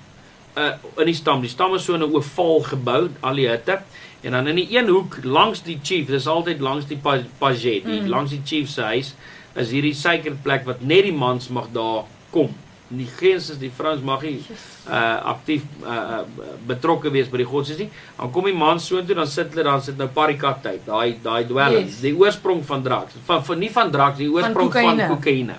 uh 0.59 0.73
in 0.99 1.07
die 1.07 1.14
stam. 1.14 1.40
Die 1.40 1.51
stam 1.51 1.75
is 1.75 1.85
so 1.85 1.94
'n 1.97 2.03
ovaal 2.03 2.61
gebou, 2.62 3.09
al 3.20 3.35
die 3.35 3.49
hutte. 3.49 3.79
En 4.23 4.33
dan 4.33 4.47
in 4.47 4.57
die 4.57 4.68
een 4.79 4.88
hoek 4.88 5.18
langs 5.25 5.62
die 5.62 5.79
chief, 5.83 6.07
dis 6.07 6.27
altyd 6.27 6.61
langs 6.61 6.87
die 6.87 6.97
pa- 6.97 7.23
paget, 7.38 7.85
die 7.85 8.01
Mm. 8.01 8.09
langs 8.09 8.31
die 8.31 8.40
chief 8.44 8.68
se 8.70 8.83
huis, 8.83 9.14
is 9.55 9.70
hierdie 9.70 9.94
sacred 9.94 10.42
plek 10.42 10.64
wat 10.64 10.81
net 10.81 11.03
die 11.03 11.12
mans 11.12 11.49
mag 11.49 11.66
daar 11.73 12.05
kom. 12.31 12.55
Die 12.88 13.07
geens 13.16 13.47
die 13.59 13.70
vrouens 13.73 14.03
mag 14.05 14.23
nie 14.23 14.42
uh 14.88 15.25
aktief 15.33 15.62
uh, 15.83 15.88
uh 15.88 16.49
betrokke 16.68 17.11
wees 17.11 17.31
by 17.33 17.38
die 17.40 17.47
godsdienst 17.49 17.81
nie. 17.81 17.90
Dan 18.18 18.31
kom 18.31 18.44
die 18.44 18.53
mans 18.55 18.85
so 18.87 19.01
toe 19.03 19.14
dan 19.16 19.27
sit 19.27 19.55
hulle 19.55 19.64
dan 19.64 19.81
sit 19.83 19.97
nou 19.99 20.09
parikat 20.12 20.61
tyd, 20.62 20.83
daai 20.87 21.16
daai 21.23 21.44
dwelm, 21.49 21.79
Yes. 21.87 22.01
die 22.05 22.12
oorsprong 22.16 22.61
van 22.68 22.83
draks. 22.85 23.14
Van, 23.25 23.44
van 23.44 23.59
nie 23.59 23.70
van 23.73 23.90
draks, 23.90 24.18
die 24.18 24.29
oorsprong 24.31 24.73
van 24.73 24.83
kokaine. 24.85 25.09
kokaine. 25.09 25.57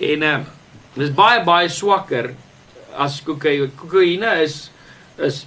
En 0.00 0.22
uh 0.22 0.38
dis 0.98 1.12
baie 1.14 1.44
baie 1.46 1.68
swakker 1.70 2.32
as 2.96 3.20
kokaine. 3.22 3.70
Kokaine 3.78 4.34
is 4.42 4.70
is 5.18 5.46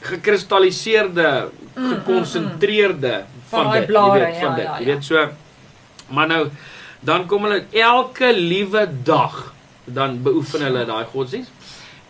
gekristalliseerde, 0.00 1.50
Mm, 1.78 1.84
mm, 1.84 1.90
gekonsentreerde 1.94 3.24
Van 3.48 3.62
van 3.64 3.72
dit, 3.72 3.86
blare, 3.86 4.18
jy 4.18 4.24
weet, 4.24 4.36
van 4.42 4.50
ja, 4.50 4.54
dit. 4.56 4.64
ja, 4.64 4.78
Jy 4.78 4.86
ja. 4.88 4.94
weet 4.94 5.04
so 5.04 5.28
maar 6.10 6.26
nou 6.26 6.48
dan 7.00 7.26
kom 7.26 7.44
hulle 7.46 7.64
elke 7.70 8.32
liewe 8.34 8.88
dag 9.04 9.54
dan 9.94 10.22
beoefen 10.22 10.62
hulle 10.66 10.84
daai 10.88 11.04
godsdienst. 11.12 11.50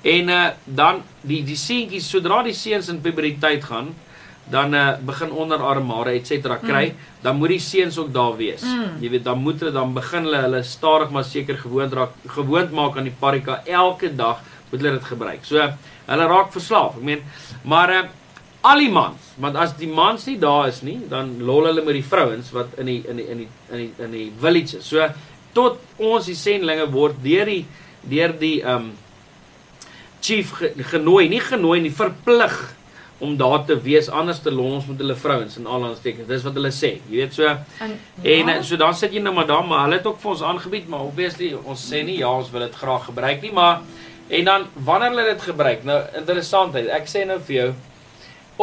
En 0.03 0.29
uh 0.29 0.45
dan 0.64 1.03
die 1.23 1.43
die 1.45 1.57
seentjies 1.57 2.11
sodra 2.11 2.43
die 2.47 2.55
seuns 2.55 2.88
in 2.88 3.01
puberteit 3.01 3.64
gaan, 3.64 3.95
dan 4.51 4.75
uh 4.75 4.97
begin 5.05 5.31
onderarmare 5.31 6.14
et 6.14 6.27
cetera 6.27 6.57
kry, 6.57 6.85
mm. 6.93 7.09
dan 7.23 7.37
moet 7.37 7.49
die 7.57 7.64
seuns 7.64 7.99
ook 7.99 8.12
daar 8.14 8.37
wees. 8.37 8.62
Mm. 8.62 9.01
Jy 9.03 9.11
weet, 9.11 9.25
dan 9.25 9.43
moet 9.43 9.61
hulle 9.61 9.73
dan 9.73 9.95
begin 9.95 10.29
hulle 10.29 10.45
hulle 10.47 10.62
stadig 10.62 11.11
maar 11.11 11.25
seker 11.25 11.59
gewoond 11.59 11.93
raak 11.93 12.14
gewoond 12.27 12.73
maak 12.73 12.97
aan 12.97 13.11
die 13.11 13.19
parika 13.21 13.62
elke 13.67 14.14
dag 14.14 14.41
moet 14.71 14.81
hulle 14.81 14.99
dit 14.99 15.11
gebruik. 15.11 15.45
So 15.45 15.67
hulle 16.07 16.31
raak 16.31 16.55
verslaaf. 16.55 16.97
Ek 16.97 17.03
meen, 17.03 17.27
maar 17.64 17.91
uh 17.91 18.07
al 18.69 18.81
die 18.83 18.91
mans, 18.91 19.23
want 19.38 19.57
as 19.57 19.71
die 19.79 19.87
mans 19.87 20.25
nie 20.27 20.37
daar 20.38 20.67
is 20.69 20.81
nie, 20.83 20.97
dan 21.09 21.37
lol 21.47 21.69
hulle 21.69 21.83
met 21.87 21.95
die 21.95 22.05
vrouens 22.05 22.51
wat 22.53 22.73
in 22.83 22.88
die 22.91 22.97
in 23.07 23.17
die 23.17 23.27
in 23.31 23.38
die 23.38 23.49
in 23.71 23.79
die 23.79 24.05
in 24.05 24.11
die 24.17 24.25
villages. 24.41 24.88
So 24.88 25.07
tot 25.53 25.81
ons 25.99 26.27
die 26.27 26.37
sendlinge 26.39 26.87
word 26.93 27.23
deur 27.23 27.47
die 27.47 27.65
deur 28.09 28.33
die 28.39 28.63
um 28.63 28.93
chief 30.21 30.53
ge, 30.59 30.73
genooi, 30.91 31.29
nie 31.31 31.41
genooi 31.41 31.81
nie, 31.81 31.95
verplig 31.95 32.57
om 33.19 33.35
daar 33.39 33.65
te 33.67 33.75
wees 33.83 34.09
anders 34.15 34.39
te 34.43 34.51
lol 34.55 34.77
ons 34.77 34.87
met 34.87 35.01
hulle 35.03 35.17
vrouens 35.19 35.57
en 35.59 35.67
al 35.67 35.89
ons 35.89 36.03
tekens. 36.03 36.29
Dis 36.29 36.45
wat 36.47 36.55
hulle 36.59 36.71
sê. 36.75 36.93
Jy 37.11 37.17
weet 37.17 37.35
so 37.35 37.49
En, 37.49 37.97
En 38.23 38.53
ja. 38.53 38.63
so 38.63 38.79
dan 38.79 38.95
sit 38.95 39.15
jy 39.15 39.23
nou 39.23 39.35
maar 39.35 39.49
daar, 39.49 39.65
maar 39.67 39.87
hulle 39.87 39.99
het 39.99 40.07
ook 40.07 40.21
vir 40.23 40.31
ons 40.31 40.45
aangebied, 40.47 40.87
maar 40.89 41.07
obviously 41.07 41.51
ons 41.59 41.83
sê 41.91 42.05
nie 42.07 42.21
ja, 42.21 42.31
ons 42.31 42.51
wil 42.55 42.67
dit 42.67 42.79
graag 42.79 43.09
gebruik 43.11 43.43
nie, 43.43 43.53
maar 43.55 43.83
en 44.29 44.45
dan 44.45 44.67
wanneer 44.87 45.15
hulle 45.15 45.27
dit 45.33 45.47
gebruik, 45.49 45.85
nou 45.89 45.99
interessantheid, 46.21 46.91
ek 46.95 47.09
sê 47.11 47.25
nou 47.27 47.38
vir 47.49 47.57
jou, 47.57 47.69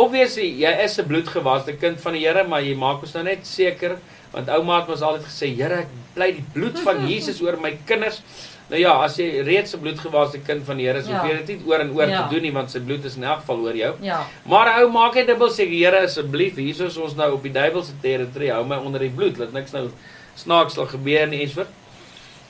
obviously 0.05 0.47
jy 0.61 0.71
is 0.85 0.99
'n 0.99 1.07
bloedgewaste 1.07 1.73
kind 1.81 1.99
van 1.99 2.13
die 2.13 2.25
Here, 2.27 2.43
maar 2.47 2.61
jy 2.61 2.75
maak 2.75 3.01
ons 3.01 3.13
nou 3.13 3.23
net 3.23 3.47
seker 3.47 3.97
want 4.35 4.49
ouma 4.51 4.81
het 4.81 4.89
ons 4.91 5.01
altyd 5.07 5.23
gesê, 5.29 5.49
Here, 5.55 5.85
ek 5.85 5.93
bly 6.15 6.27
die 6.35 6.43
bloed 6.53 6.77
van 6.83 7.01
Jesus 7.11 7.39
oor 7.41 7.55
my 7.61 7.71
kinders. 7.87 8.21
Nou 8.69 8.79
ja, 8.81 8.95
as 9.05 9.15
jy 9.21 9.43
reeds 9.45 9.75
'n 9.75 9.79
bloedgewaste 9.81 10.39
kind 10.43 10.63
van 10.65 10.77
die 10.77 10.87
Here 10.87 10.99
is, 10.99 11.07
Ja. 11.07 11.19
hoef 11.21 11.29
jy 11.31 11.37
dit 11.45 11.47
nie 11.53 11.67
oor 11.69 11.79
en 11.79 11.91
oor 11.95 12.09
Ja. 12.09 12.23
te 12.27 12.33
doen 12.33 12.41
nie, 12.43 12.51
want 12.51 12.71
sy 12.71 12.79
bloed 12.79 13.05
is 13.05 13.15
in 13.15 13.23
elk 13.23 13.39
geval 13.45 13.59
oor 13.67 13.75
jou. 13.77 13.93
Ja. 14.01 14.25
Maar 14.45 14.81
ou 14.81 14.89
maak 14.91 15.13
net 15.15 15.27
dubbel 15.27 15.49
seker, 15.49 15.71
Here 15.77 16.03
asseblief, 16.05 16.55
hier 16.55 16.85
is 16.85 16.97
ons 16.97 17.15
nou 17.15 17.33
op 17.33 17.43
die 17.43 17.51
duiwelse 17.53 17.93
territorie, 18.01 18.51
hou 18.51 18.65
my 18.65 18.75
onder 18.77 18.99
die 18.99 19.09
bloed, 19.13 19.37
laat 19.37 19.53
niks 19.53 19.71
nou 19.73 19.89
snaaks 20.35 20.73
sal 20.73 20.85
gebeur 20.87 21.27
nie, 21.27 21.41
ensovoort. 21.45 21.69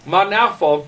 Maar 0.05 0.27
in 0.27 0.33
elk 0.33 0.51
geval 0.51 0.85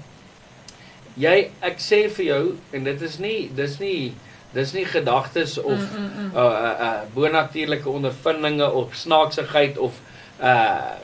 jy 1.18 1.50
ek 1.62 1.80
sê 1.82 2.08
vir 2.14 2.26
jou 2.26 2.42
en 2.74 2.84
dit 2.84 3.02
is 3.02 3.20
nie 3.20 3.50
dis 3.56 3.80
nie 3.80 4.14
dis 4.54 4.74
nie 4.74 4.86
gedagtes 4.86 5.58
of 5.58 5.78
Mm, 5.80 5.98
mm, 5.98 6.12
mm. 6.20 6.36
uh 6.36 6.40
uh, 6.40 6.76
uh 6.80 7.02
bonatuurlike 7.14 7.90
ondervindinge 7.90 8.72
of 8.72 8.96
snaaksigheid 8.96 9.78
of 9.78 10.00
uh 10.42 10.96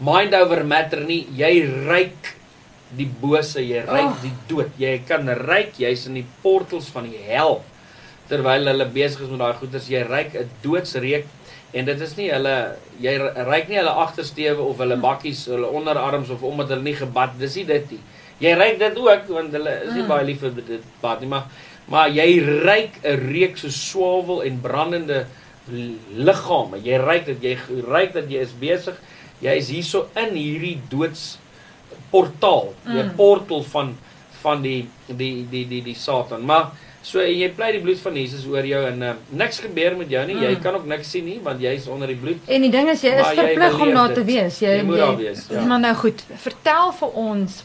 mind 0.00 0.34
over 0.34 0.64
matter 0.64 1.00
nie. 1.04 1.26
Jy 1.36 1.66
ryk 1.88 2.36
die 2.96 3.06
bose 3.20 3.60
jy 3.60 3.82
ryk 3.84 4.06
Oh. 4.10 4.16
die 4.22 4.32
dood. 4.48 4.70
Jy 4.78 4.98
kan 5.06 5.28
ryk 5.28 5.74
jy's 5.78 6.06
in 6.06 6.14
die 6.14 6.26
portals 6.42 6.88
van 6.88 7.04
die 7.10 7.18
hel. 7.28 7.60
Terwyl 8.28 8.64
hulle 8.66 8.86
besig 8.86 9.20
is 9.22 9.28
met 9.30 9.38
daai 9.38 9.54
goeders 9.60 9.88
jy 9.90 10.02
ryk 10.02 10.34
'n 10.34 10.48
doodsreek 10.62 11.26
en 11.74 11.84
dit 11.84 12.00
is 12.00 12.16
nie 12.16 12.30
hulle 12.30 12.76
jy 13.00 13.18
ryk 13.18 13.68
nie 13.68 13.76
hulle 13.76 13.90
agtersteewe 14.06 14.58
of 14.60 14.78
hulle 14.78 14.96
bakkies 14.96 15.46
hulle 15.46 15.66
onderarms 15.68 16.30
of 16.30 16.42
omdat 16.42 16.68
hulle 16.70 16.82
nie 16.82 16.94
gebad 16.94 17.38
dis 17.38 17.56
nie 17.56 17.64
dit 17.64 17.90
nie. 17.92 18.00
Jy 18.40 18.54
ryk 18.56 18.78
dit 18.78 18.96
ook 18.98 19.28
want 19.28 19.52
hulle 19.52 19.82
is 19.84 19.92
nie 19.94 20.02
Mm. 20.02 20.08
baie 20.08 20.24
lief 20.24 20.40
vir 20.40 20.50
dit 20.50 20.82
bad 21.02 21.20
nie 21.20 21.28
maar 21.28 21.44
maar 21.88 22.08
jy 22.08 22.40
ryk 22.64 23.04
'n 23.04 23.32
reuk 23.32 23.56
so 23.58 23.68
swavel 23.68 24.40
en 24.42 24.60
brandende 24.60 25.20
l- 25.20 25.26
liggame 26.16 26.80
jy 26.84 26.98
ryk 26.98 27.26
dit 27.26 27.42
jy 27.42 27.56
ryk 27.88 28.12
dat 28.16 28.30
jy 28.30 28.40
is 28.46 28.52
besig 28.60 28.96
jy 29.42 29.56
is 29.56 29.68
hierso 29.72 30.06
in 30.16 30.34
hierdie 30.36 30.78
doods 30.90 31.38
portaal 32.10 32.72
die 32.86 33.02
Mm. 33.02 33.14
portal 33.16 33.62
van 33.62 33.96
van 34.42 34.62
die 34.62 34.88
die 35.06 35.46
die 35.50 35.66
die 35.68 35.82
die 35.82 35.94
Satan 35.94 36.44
maar 36.46 36.70
so 37.02 37.20
jy 37.22 37.48
pleit 37.56 37.72
die 37.78 37.80
bloed 37.80 37.98
van 38.02 38.14
Jesus 38.16 38.44
oor 38.46 38.64
jou 38.66 38.80
en 38.86 39.02
uh, 39.02 39.12
niks 39.30 39.60
gebeur 39.60 39.96
met 39.96 40.10
jou 40.10 40.24
nie 40.26 40.34
jy 40.40 40.54
Mm. 40.56 40.60
kan 40.62 40.74
ook 40.74 40.86
niks 40.86 41.10
sien 41.10 41.24
nie 41.24 41.38
want 41.42 41.60
jy's 41.60 41.86
onder 41.88 42.08
die 42.08 42.16
bloed 42.16 42.38
En 42.48 42.60
die 42.62 42.70
ding 42.70 42.88
is 42.88 43.02
jy 43.02 43.10
is 43.20 43.26
jy 43.36 43.36
verplig 43.36 43.80
om 43.80 43.94
daar 43.94 44.12
te 44.14 44.24
wees. 44.24 44.58
Jy, 44.60 44.76
Jy 44.76 44.82
moet 44.84 44.96
daar 44.98 45.16
wees, 45.16 45.46
ja. 45.50 45.64
Maar 45.64 45.80
nou 45.80 45.94
goed, 45.94 46.24
vertel 46.36 46.92
vir 46.92 47.08
ons 47.14 47.62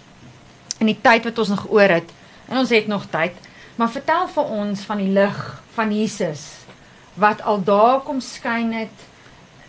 in 0.80 0.88
die 0.88 0.98
tyd 1.02 1.24
wat 1.24 1.38
ons 1.40 1.50
nog 1.50 1.66
oor 1.72 1.88
het. 1.90 2.10
En 2.50 2.58
ons 2.58 2.70
het 2.70 2.88
nog 2.88 3.06
tyd. 3.10 3.32
Maar 3.76 3.90
vertel 3.90 4.28
vir 4.28 4.44
ons 4.44 4.82
van 4.88 4.98
die 4.98 5.10
lig 5.12 5.62
van 5.76 5.92
Jesus 5.92 6.65
wat 7.16 7.42
al 7.42 7.64
daar 7.64 8.00
kom 8.04 8.22
skyn 8.22 8.74
het 8.74 9.06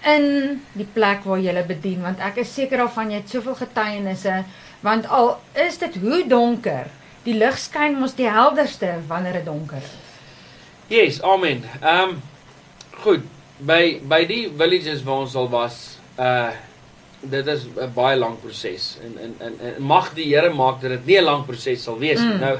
in 0.07 0.61
die 0.72 0.88
plek 0.94 1.24
waar 1.24 1.40
jy 1.42 1.64
bedien 1.66 2.03
want 2.03 2.20
ek 2.20 2.42
is 2.44 2.55
seker 2.55 2.78
daarvan 2.78 3.11
jy 3.11 3.22
het 3.22 3.30
soveel 3.30 3.55
getuienisse 3.55 4.44
want 4.80 5.07
al 5.07 5.36
is 5.66 5.78
dit 5.78 5.97
hoe 6.03 6.22
donker 6.28 6.90
die 7.26 7.34
lig 7.34 7.59
skyn 7.59 7.99
mos 7.99 8.14
die 8.18 8.28
helderste 8.30 9.01
wanneer 9.11 9.40
dit 9.40 9.49
donker 9.49 9.82
is. 9.82 9.94
Yes, 10.92 11.20
amen. 11.22 11.64
Ehm 11.80 12.14
um, 12.14 12.22
goed, 13.03 13.26
by 13.59 13.99
by 14.07 14.22
die 14.28 14.44
villages 14.49 15.03
waar 15.07 15.24
ons 15.26 15.34
al 15.34 15.51
was, 15.51 15.80
uh 16.18 16.55
dit 17.26 17.47
is 17.51 17.64
'n 17.66 17.90
baie 17.94 18.16
lang 18.16 18.36
proses 18.40 18.99
en 19.03 19.16
en 19.18 19.32
en, 19.40 19.55
en 19.61 19.82
mag 19.82 20.12
die 20.14 20.28
Here 20.30 20.53
maak 20.55 20.80
dat 20.80 20.90
dit 20.90 21.07
nie 21.07 21.18
'n 21.18 21.24
lang 21.24 21.47
proses 21.47 21.82
sal 21.82 21.99
wees 21.99 22.20
nie. 22.20 22.34
Mm. 22.34 22.40
Nou 22.40 22.59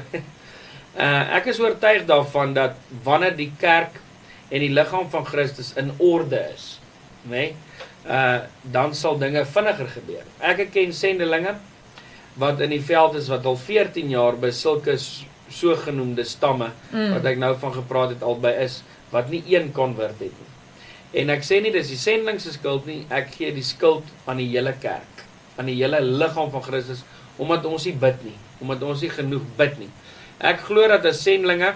uh 0.97 1.35
ek 1.37 1.45
is 1.45 1.59
oortuig 1.59 2.05
daarvan 2.05 2.53
dat 2.53 2.75
wanneer 3.03 3.35
die 3.35 3.51
kerk 3.57 4.01
en 4.49 4.59
die 4.63 4.69
liggaam 4.73 5.09
van 5.11 5.25
Christus 5.25 5.73
in 5.75 5.91
orde 5.97 6.39
is, 6.53 6.79
nê? 7.27 7.29
Nee, 7.31 7.55
uh 8.07 8.39
dan 8.71 8.93
sal 8.95 9.17
dinge 9.19 9.41
vinniger 9.45 9.87
gebeur. 9.91 10.23
Ek 10.39 10.69
ken 10.71 10.93
sendelinge 10.95 11.55
wat 12.39 12.59
in 12.63 12.69
die 12.71 12.81
veld 12.81 13.15
is 13.19 13.27
wat 13.27 13.45
al 13.45 13.57
14 13.57 14.09
jaar 14.13 14.37
by 14.39 14.51
sulke 14.55 14.95
sogenaamde 15.49 16.23
stamme 16.23 16.69
Mm. 16.91 17.13
wat 17.13 17.25
ek 17.25 17.37
nou 17.37 17.53
van 17.59 17.73
gepraat 17.73 18.09
het 18.15 18.23
albei 18.23 18.53
is 18.63 18.81
wat 19.11 19.29
nie 19.29 19.43
een 19.47 19.71
konvert 19.71 20.19
het 20.19 20.31
nie. 20.39 21.21
En 21.21 21.29
ek 21.29 21.43
sê 21.43 21.61
nie 21.63 21.71
dis 21.71 21.87
die 21.87 21.97
sending 21.99 22.39
se 22.41 22.51
skuld 22.51 22.85
nie, 22.85 23.05
ek 23.09 23.31
gee 23.37 23.51
die 23.55 23.63
skuld 23.63 24.03
aan 24.25 24.37
die 24.37 24.47
hele 24.51 24.73
kerk, 24.81 25.23
aan 25.57 25.65
die 25.65 25.75
hele 25.79 26.01
liggaam 26.01 26.51
van 26.51 26.63
Christus 26.63 27.03
omdat 27.37 27.65
ons 27.65 27.85
nie 27.85 27.93
bid 27.93 28.23
nie, 28.25 28.35
omdat 28.61 28.81
ons 28.83 29.01
nie 29.01 29.09
genoeg 29.13 29.43
bid 29.57 29.77
nie. 29.79 29.89
Ek 30.39 30.59
glo 30.67 30.87
dat 30.87 31.05
as 31.05 31.21
sendlinge 31.23 31.73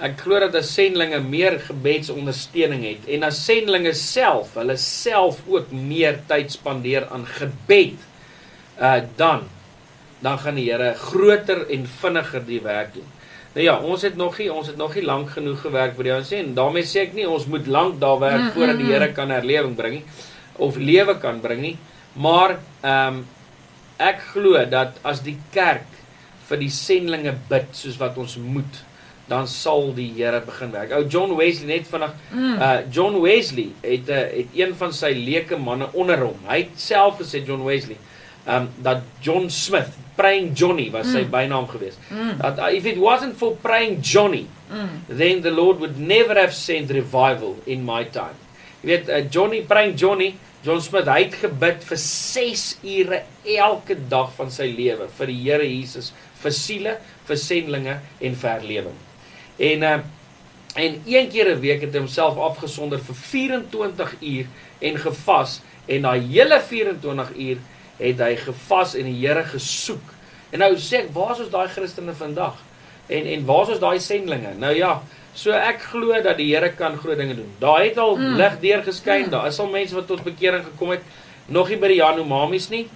ek 0.00 0.22
glo 0.24 0.40
dat 0.40 0.56
as 0.56 0.72
sendlinge 0.72 1.20
meer 1.20 1.58
gebedsondersteuning 1.66 2.84
het 2.86 3.08
en 3.16 3.26
as 3.28 3.40
sendlinge 3.44 3.92
self, 3.98 4.54
hulle 4.56 4.76
self 4.80 5.42
ook 5.48 5.72
meer 5.72 6.22
tyd 6.30 6.52
spandeer 6.54 7.08
aan 7.12 7.26
gebed, 7.28 7.98
uh 8.80 9.00
dan 9.16 9.48
dan 10.20 10.36
gaan 10.38 10.58
die 10.60 10.68
Here 10.68 10.94
groter 11.00 11.64
en 11.72 11.86
vinniger 11.88 12.42
die 12.44 12.60
werk 12.60 12.94
doen. 12.94 13.08
Nou 13.54 13.64
ja, 13.64 13.78
ons 13.80 14.02
het 14.06 14.16
nog 14.16 14.36
nie 14.38 14.50
ons 14.52 14.68
het 14.68 14.76
nog 14.78 14.94
nie 14.94 15.04
lank 15.04 15.32
genoeg 15.34 15.62
gewerk 15.64 15.96
by 15.96 16.06
die 16.06 16.18
sê 16.28 16.42
en 16.44 16.52
daarmee 16.54 16.86
sê 16.86 17.06
ek 17.08 17.16
nie 17.16 17.26
ons 17.28 17.48
moet 17.50 17.66
lank 17.66 18.00
daar 18.00 18.20
werk 18.20 18.40
Mm, 18.40 18.52
voordat 18.54 18.76
mm, 18.76 18.82
die 18.84 18.92
Here 18.92 19.08
mm. 19.08 19.14
kan 19.14 19.30
herlewing 19.34 19.76
bring 19.76 19.94
nie 20.00 20.04
of 20.60 20.76
lewe 20.76 21.16
kan 21.18 21.40
bring 21.40 21.60
nie. 21.60 21.76
Maar 22.14 22.58
ehm 22.82 23.20
um, 23.20 23.26
ek 24.00 24.22
glo 24.32 24.56
dat 24.64 24.96
as 25.04 25.20
die 25.20 25.36
kerk 25.52 25.88
vir 26.48 26.60
die 26.62 26.70
sendlinge 26.72 27.34
bid 27.50 27.66
soos 27.76 27.98
wat 28.00 28.16
ons 28.16 28.38
moet, 28.40 28.78
dan 29.30 29.46
sal 29.48 29.92
die 29.94 30.08
Here 30.16 30.40
begin 30.42 30.72
werk. 30.74 30.90
Ou 30.96 31.04
John 31.06 31.36
Wesley 31.38 31.68
net 31.76 31.86
vandag 31.88 32.14
Mm. 32.34 32.56
uh 32.58 32.80
John 32.90 33.20
Wesley 33.22 33.68
het 33.82 34.08
'n 34.08 34.12
uh, 34.12 34.36
het 34.36 34.46
een 34.54 34.74
van 34.74 34.92
sy 34.92 35.12
leuke 35.14 35.56
manne 35.56 35.86
onder 35.92 36.18
hom. 36.18 36.36
Hy 36.48 36.58
het 36.58 36.70
self 36.76 37.18
gesê 37.20 37.44
John 37.46 37.64
Wesley 37.64 37.96
um 38.48 38.68
dat 38.82 39.02
John 39.22 39.48
Smith, 39.48 39.92
praying 40.16 40.52
Johnny 40.56 40.90
was 40.90 41.10
sy 41.12 41.22
Mm. 41.22 41.30
bynaam 41.30 41.68
geweest. 41.68 41.98
Mm. 42.10 42.36
Dat 42.40 42.58
uh, 42.58 42.72
if 42.74 42.84
it 42.86 42.96
wasn't 42.98 43.36
for 43.36 43.56
praying 43.62 44.00
Johnny, 44.02 44.46
Mm. 44.70 45.16
then 45.18 45.40
the 45.42 45.50
Lord 45.50 45.78
would 45.78 45.98
never 45.98 46.34
have 46.40 46.52
sent 46.54 46.90
revival 46.90 47.56
in 47.66 47.84
my 47.84 48.04
time. 48.04 48.36
Jy 48.82 48.86
weet 48.88 49.08
uh, 49.08 49.24
Johnny 49.30 49.60
praying 49.62 49.98
Johnny, 49.98 50.34
John 50.62 50.80
Smith, 50.80 51.06
hy 51.06 51.22
het 51.24 51.34
gebid 51.34 51.84
vir 51.84 51.96
6 51.98 52.78
ure 52.82 53.22
elke 53.44 53.96
dag 54.08 54.32
van 54.36 54.50
sy 54.50 54.66
lewe 54.76 55.08
vir 55.18 55.26
die 55.26 55.38
Here 55.50 55.64
Jesus, 55.64 56.12
vir 56.42 56.50
siele, 56.52 56.96
vir 57.28 57.36
sendlinge 57.36 57.98
en 58.20 58.34
vir 58.34 58.50
herlewing. 58.50 58.98
En 59.60 59.82
uh 59.82 59.98
en 60.78 61.02
een 61.04 61.28
keer 61.28 61.48
'n 61.50 61.60
week 61.60 61.80
het 61.82 61.92
hy 61.92 61.98
homself 61.98 62.36
afgesonder 62.38 62.98
vir 63.02 63.14
24 63.14 64.14
uur 64.20 64.46
en 64.78 64.98
gevas 64.98 65.60
en 65.86 66.02
daai 66.02 66.20
hele 66.30 66.60
24 66.60 67.32
uur 67.36 67.56
het 67.98 68.18
hy 68.22 68.36
gevas 68.36 68.94
en 68.94 69.04
die 69.04 69.26
Here 69.26 69.42
gesoek. 69.44 70.12
En 70.50 70.58
nou 70.58 70.74
sê 70.76 71.02
ek, 71.02 71.10
waar 71.12 71.32
is 71.32 71.40
ons 71.40 71.50
daai 71.50 71.68
Christene 71.68 72.12
vandag? 72.12 72.54
En 73.06 73.26
en 73.26 73.44
waar 73.44 73.62
is 73.62 73.68
ons 73.68 73.78
daai 73.80 73.98
sendlinge? 74.00 74.54
Nou 74.58 74.74
ja, 74.76 75.02
so 75.34 75.50
ek 75.50 75.82
glo 75.90 76.22
dat 76.22 76.36
die 76.36 76.54
Here 76.54 76.70
kan 76.72 76.96
groot 76.96 77.18
dinge 77.18 77.34
doen. 77.34 77.50
Daar 77.58 77.84
het 77.84 77.98
al 77.98 78.16
Mm. 78.16 78.36
lig 78.36 78.58
deurgeskyn, 78.60 79.24
Mm. 79.24 79.30
daar 79.30 79.46
is 79.46 79.58
al 79.58 79.66
mense 79.68 79.94
wat 79.94 80.06
tot 80.06 80.22
bekering 80.22 80.64
gekom 80.64 80.90
het, 80.90 81.02
nog 81.46 81.68
nie 81.68 81.76
by 81.78 81.88
die 81.88 81.96
Yanomamies 81.96 82.68
nie. 82.68 82.88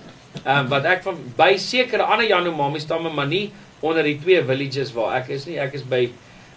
Ehm 0.45 0.59
um, 0.59 0.69
wat 0.69 0.85
ek 0.85 1.03
van 1.03 1.17
by 1.37 1.57
sekere 1.57 2.03
ander 2.03 2.27
Yanomami 2.27 2.79
stamme, 2.79 3.11
maar 3.11 3.27
nie 3.27 3.51
onder 3.81 4.03
die 4.03 4.19
twee 4.23 4.43
villages 4.45 4.93
waar 4.93 5.17
ek 5.17 5.29
is 5.29 5.47
nie. 5.47 5.59
Ek 5.59 5.75
is 5.75 5.83
by 5.83 6.11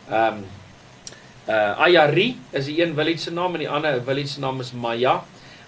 ehm 0.10 0.38
um, 0.38 0.46
uh 1.48 1.80
Ayari 1.80 2.36
is 2.52 2.66
die 2.66 2.82
een 2.82 2.94
village 2.96 3.18
se 3.24 3.32
naam 3.32 3.54
en 3.56 3.60
die 3.64 3.70
ander 3.70 4.02
village 4.04 4.28
se 4.28 4.40
naam 4.40 4.60
is 4.60 4.74
Maya. 4.74 5.22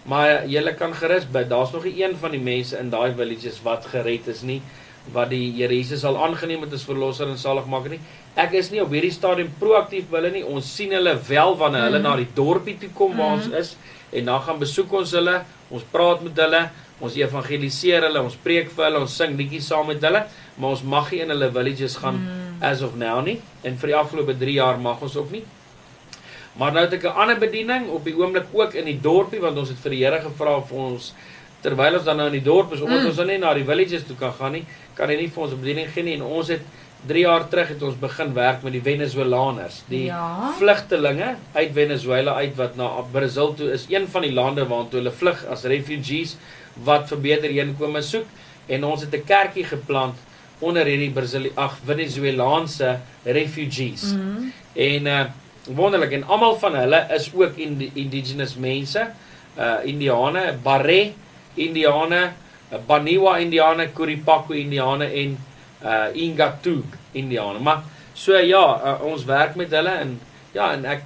Maar 0.06 0.46
julle 0.48 0.74
kan 0.76 0.94
gerus 0.94 1.26
bid. 1.32 1.50
Daar's 1.50 1.72
nog 1.72 1.84
nie 1.84 2.04
een 2.04 2.16
van 2.18 2.32
die 2.32 2.40
mense 2.40 2.78
in 2.80 2.90
daai 2.90 3.14
villages 3.16 3.62
wat 3.64 3.86
gered 3.86 4.28
is 4.28 4.42
nie 4.42 4.62
wat 5.14 5.30
die 5.32 5.54
Here 5.56 5.74
Jesus 5.74 6.04
al 6.06 6.18
aangeneem 6.24 6.62
het 6.62 6.74
as 6.74 6.84
verlosser 6.84 7.30
en 7.32 7.38
saligmaker 7.38 7.90
nie. 7.96 8.00
Ek 8.36 8.52
is 8.54 8.70
nie 8.72 8.82
op 8.84 8.92
hierdie 8.94 9.12
stadium 9.12 9.48
proaktief 9.60 10.10
by 10.12 10.18
hulle 10.20 10.32
nie. 10.32 10.44
Ons 10.44 10.68
sien 10.76 10.92
hulle 10.94 11.16
wel 11.30 11.56
wanneer 11.58 11.82
hulle 11.88 12.00
Mhm. 12.00 12.04
na 12.04 12.16
die 12.16 12.28
dorpie 12.36 12.78
toe 12.80 12.90
kom 12.94 13.16
waar 13.18 13.34
ons 13.38 13.48
Mhm. 13.48 13.56
is 13.56 13.76
en 14.14 14.26
dan 14.26 14.42
gaan 14.42 14.60
besoek 14.60 14.92
ons 14.94 15.12
hulle. 15.12 15.42
Ons 15.72 15.84
praat 15.92 16.22
met 16.24 16.36
hulle, 16.38 16.70
ons 17.00 17.16
evangeliseer 17.16 18.02
hulle, 18.04 18.22
ons 18.22 18.36
preek 18.36 18.70
vir 18.72 18.86
hulle, 18.86 19.00
ons 19.00 19.16
sing 19.16 19.38
liedjies 19.38 19.68
saam 19.68 19.88
met 19.88 20.02
hulle, 20.02 20.26
maar 20.58 20.70
ons 20.70 20.84
mag 20.84 21.12
nie 21.12 21.22
in 21.22 21.30
hulle 21.30 21.52
villages 21.52 21.96
gaan 21.98 22.16
Mm. 22.16 22.49
As 22.62 22.82
of 22.82 22.96
now 22.96 23.22
nie 23.22 23.40
en 23.64 23.78
vir 23.78 23.88
die 23.88 23.96
afgelope 23.96 24.38
3 24.38 24.54
jaar 24.54 24.78
mag 24.80 25.02
ons 25.02 25.16
ook 25.18 25.32
nie. 25.32 25.44
Maar 26.60 26.72
nou 26.74 26.84
het 26.86 26.94
ek 26.94 27.04
'n 27.04 27.16
ander 27.22 27.38
bediening 27.40 27.90
op 27.90 28.04
die 28.04 28.16
oomblik 28.18 28.46
ook 28.54 28.74
in 28.74 28.86
die 28.86 29.00
dorpie 29.02 29.40
want 29.40 29.58
ons 29.58 29.70
het 29.70 29.78
vir 29.78 29.92
die 29.92 30.04
Here 30.06 30.20
gevra 30.22 30.62
vir 30.62 30.78
ons 30.78 31.14
terwyl 31.62 31.94
ons 31.96 32.04
dan 32.06 32.18
nou 32.18 32.26
in 32.28 32.34
die 32.34 32.44
dorp 32.44 32.74
is 32.74 32.82
omdat 32.82 33.00
Mm. 33.02 33.06
ons 33.08 33.16
nou 33.18 33.26
net 33.28 33.40
na 33.40 33.54
die 33.54 33.64
villages 33.66 34.04
toe 34.08 34.16
kan 34.16 34.34
gaan 34.34 34.52
nie, 34.52 34.66
kan 34.96 35.10
hy 35.10 35.16
nie 35.16 35.28
vir 35.30 35.44
ons 35.44 35.54
'n 35.54 35.60
bediening 35.62 35.88
gee 35.94 36.04
nie 36.04 36.14
en 36.16 36.22
ons 36.22 36.48
het 36.48 36.62
3 37.08 37.22
jaar 37.22 37.48
terug 37.50 37.68
het 37.68 37.82
ons 37.84 37.96
begin 37.96 38.34
werk 38.34 38.64
met 38.64 38.74
die 38.74 38.82
Venezolaners, 38.82 39.84
die 39.90 40.06
Ja. 40.06 40.52
vlugtelinge 40.58 41.36
uit 41.54 41.72
Venezuela 41.74 42.34
uit 42.36 42.56
wat 42.56 42.76
na 42.76 42.88
Brazil 43.12 43.54
toe 43.54 43.72
is, 43.72 43.86
een 43.90 44.08
van 44.08 44.22
die 44.22 44.32
lande 44.34 44.66
waartoe 44.68 45.00
hulle 45.00 45.12
vlug 45.12 45.46
as 45.50 45.64
refugees 45.64 46.36
wat 46.84 47.08
vir 47.08 47.18
beter 47.18 47.50
heenkome 47.50 48.02
soek 48.02 48.26
en 48.68 48.84
ons 48.84 49.02
het 49.02 49.14
'n 49.14 49.24
kerkie 49.26 49.64
geplant 49.64 50.16
onder 50.60 50.88
hierdie 50.90 51.12
Brazil 51.16 51.50
ag 51.56 51.78
Venezuelaanse 51.86 52.98
refugees. 53.24 54.14
Mm. 54.14 54.52
En 54.74 55.08
uh 55.08 55.22
wonderlik 55.70 56.16
en 56.18 56.24
almal 56.26 56.56
van 56.58 56.76
hulle 56.80 57.00
is 57.14 57.28
ook 57.36 57.60
in 57.62 57.92
indigenous 57.94 58.56
mense. 58.58 59.04
Uh 59.58 59.84
Indiane, 59.86 60.56
Barre 60.64 61.12
Indiane, 61.54 62.32
Baniwa 62.88 63.38
Indiane, 63.38 63.92
Kuripaku 63.94 64.56
Indiane 64.58 65.06
en 65.06 65.38
uh 65.84 66.10
Ingatoog 66.14 66.98
Indiane. 67.12 67.60
Maar 67.60 67.84
so 68.14 68.38
ja, 68.38 68.82
uh, 68.84 69.06
ons 69.06 69.26
werk 69.26 69.56
met 69.56 69.72
hulle 69.72 69.94
en 70.02 70.18
ja 70.52 70.72
en 70.74 70.86
ek 70.86 71.06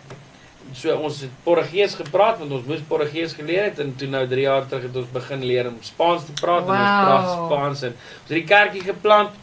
so 0.73 0.95
ons 0.95 1.21
het 1.21 1.33
Portugees 1.43 1.95
gepraat 1.95 2.39
want 2.41 2.51
ons 2.51 2.65
moes 2.65 2.81
Portugees 2.87 3.33
geleer 3.37 3.69
het 3.69 3.79
en 3.79 3.95
toe 3.95 4.07
nou 4.07 4.23
3 4.27 4.45
jaar 4.47 4.67
terug 4.67 4.87
het 4.87 4.95
ons 5.03 5.11
begin 5.13 5.45
leer 5.45 5.69
om 5.69 5.77
Spaans 5.81 6.25
te 6.25 6.35
praat 6.41 6.65
wow. 6.67 6.75
en 6.75 6.81
ons 6.81 7.05
praat 7.05 7.29
Spaans 7.33 7.83
en 7.89 7.93
ons 7.93 8.29
het 8.29 8.37
die 8.39 8.47
kerkie 8.49 8.83
geplant 8.87 9.41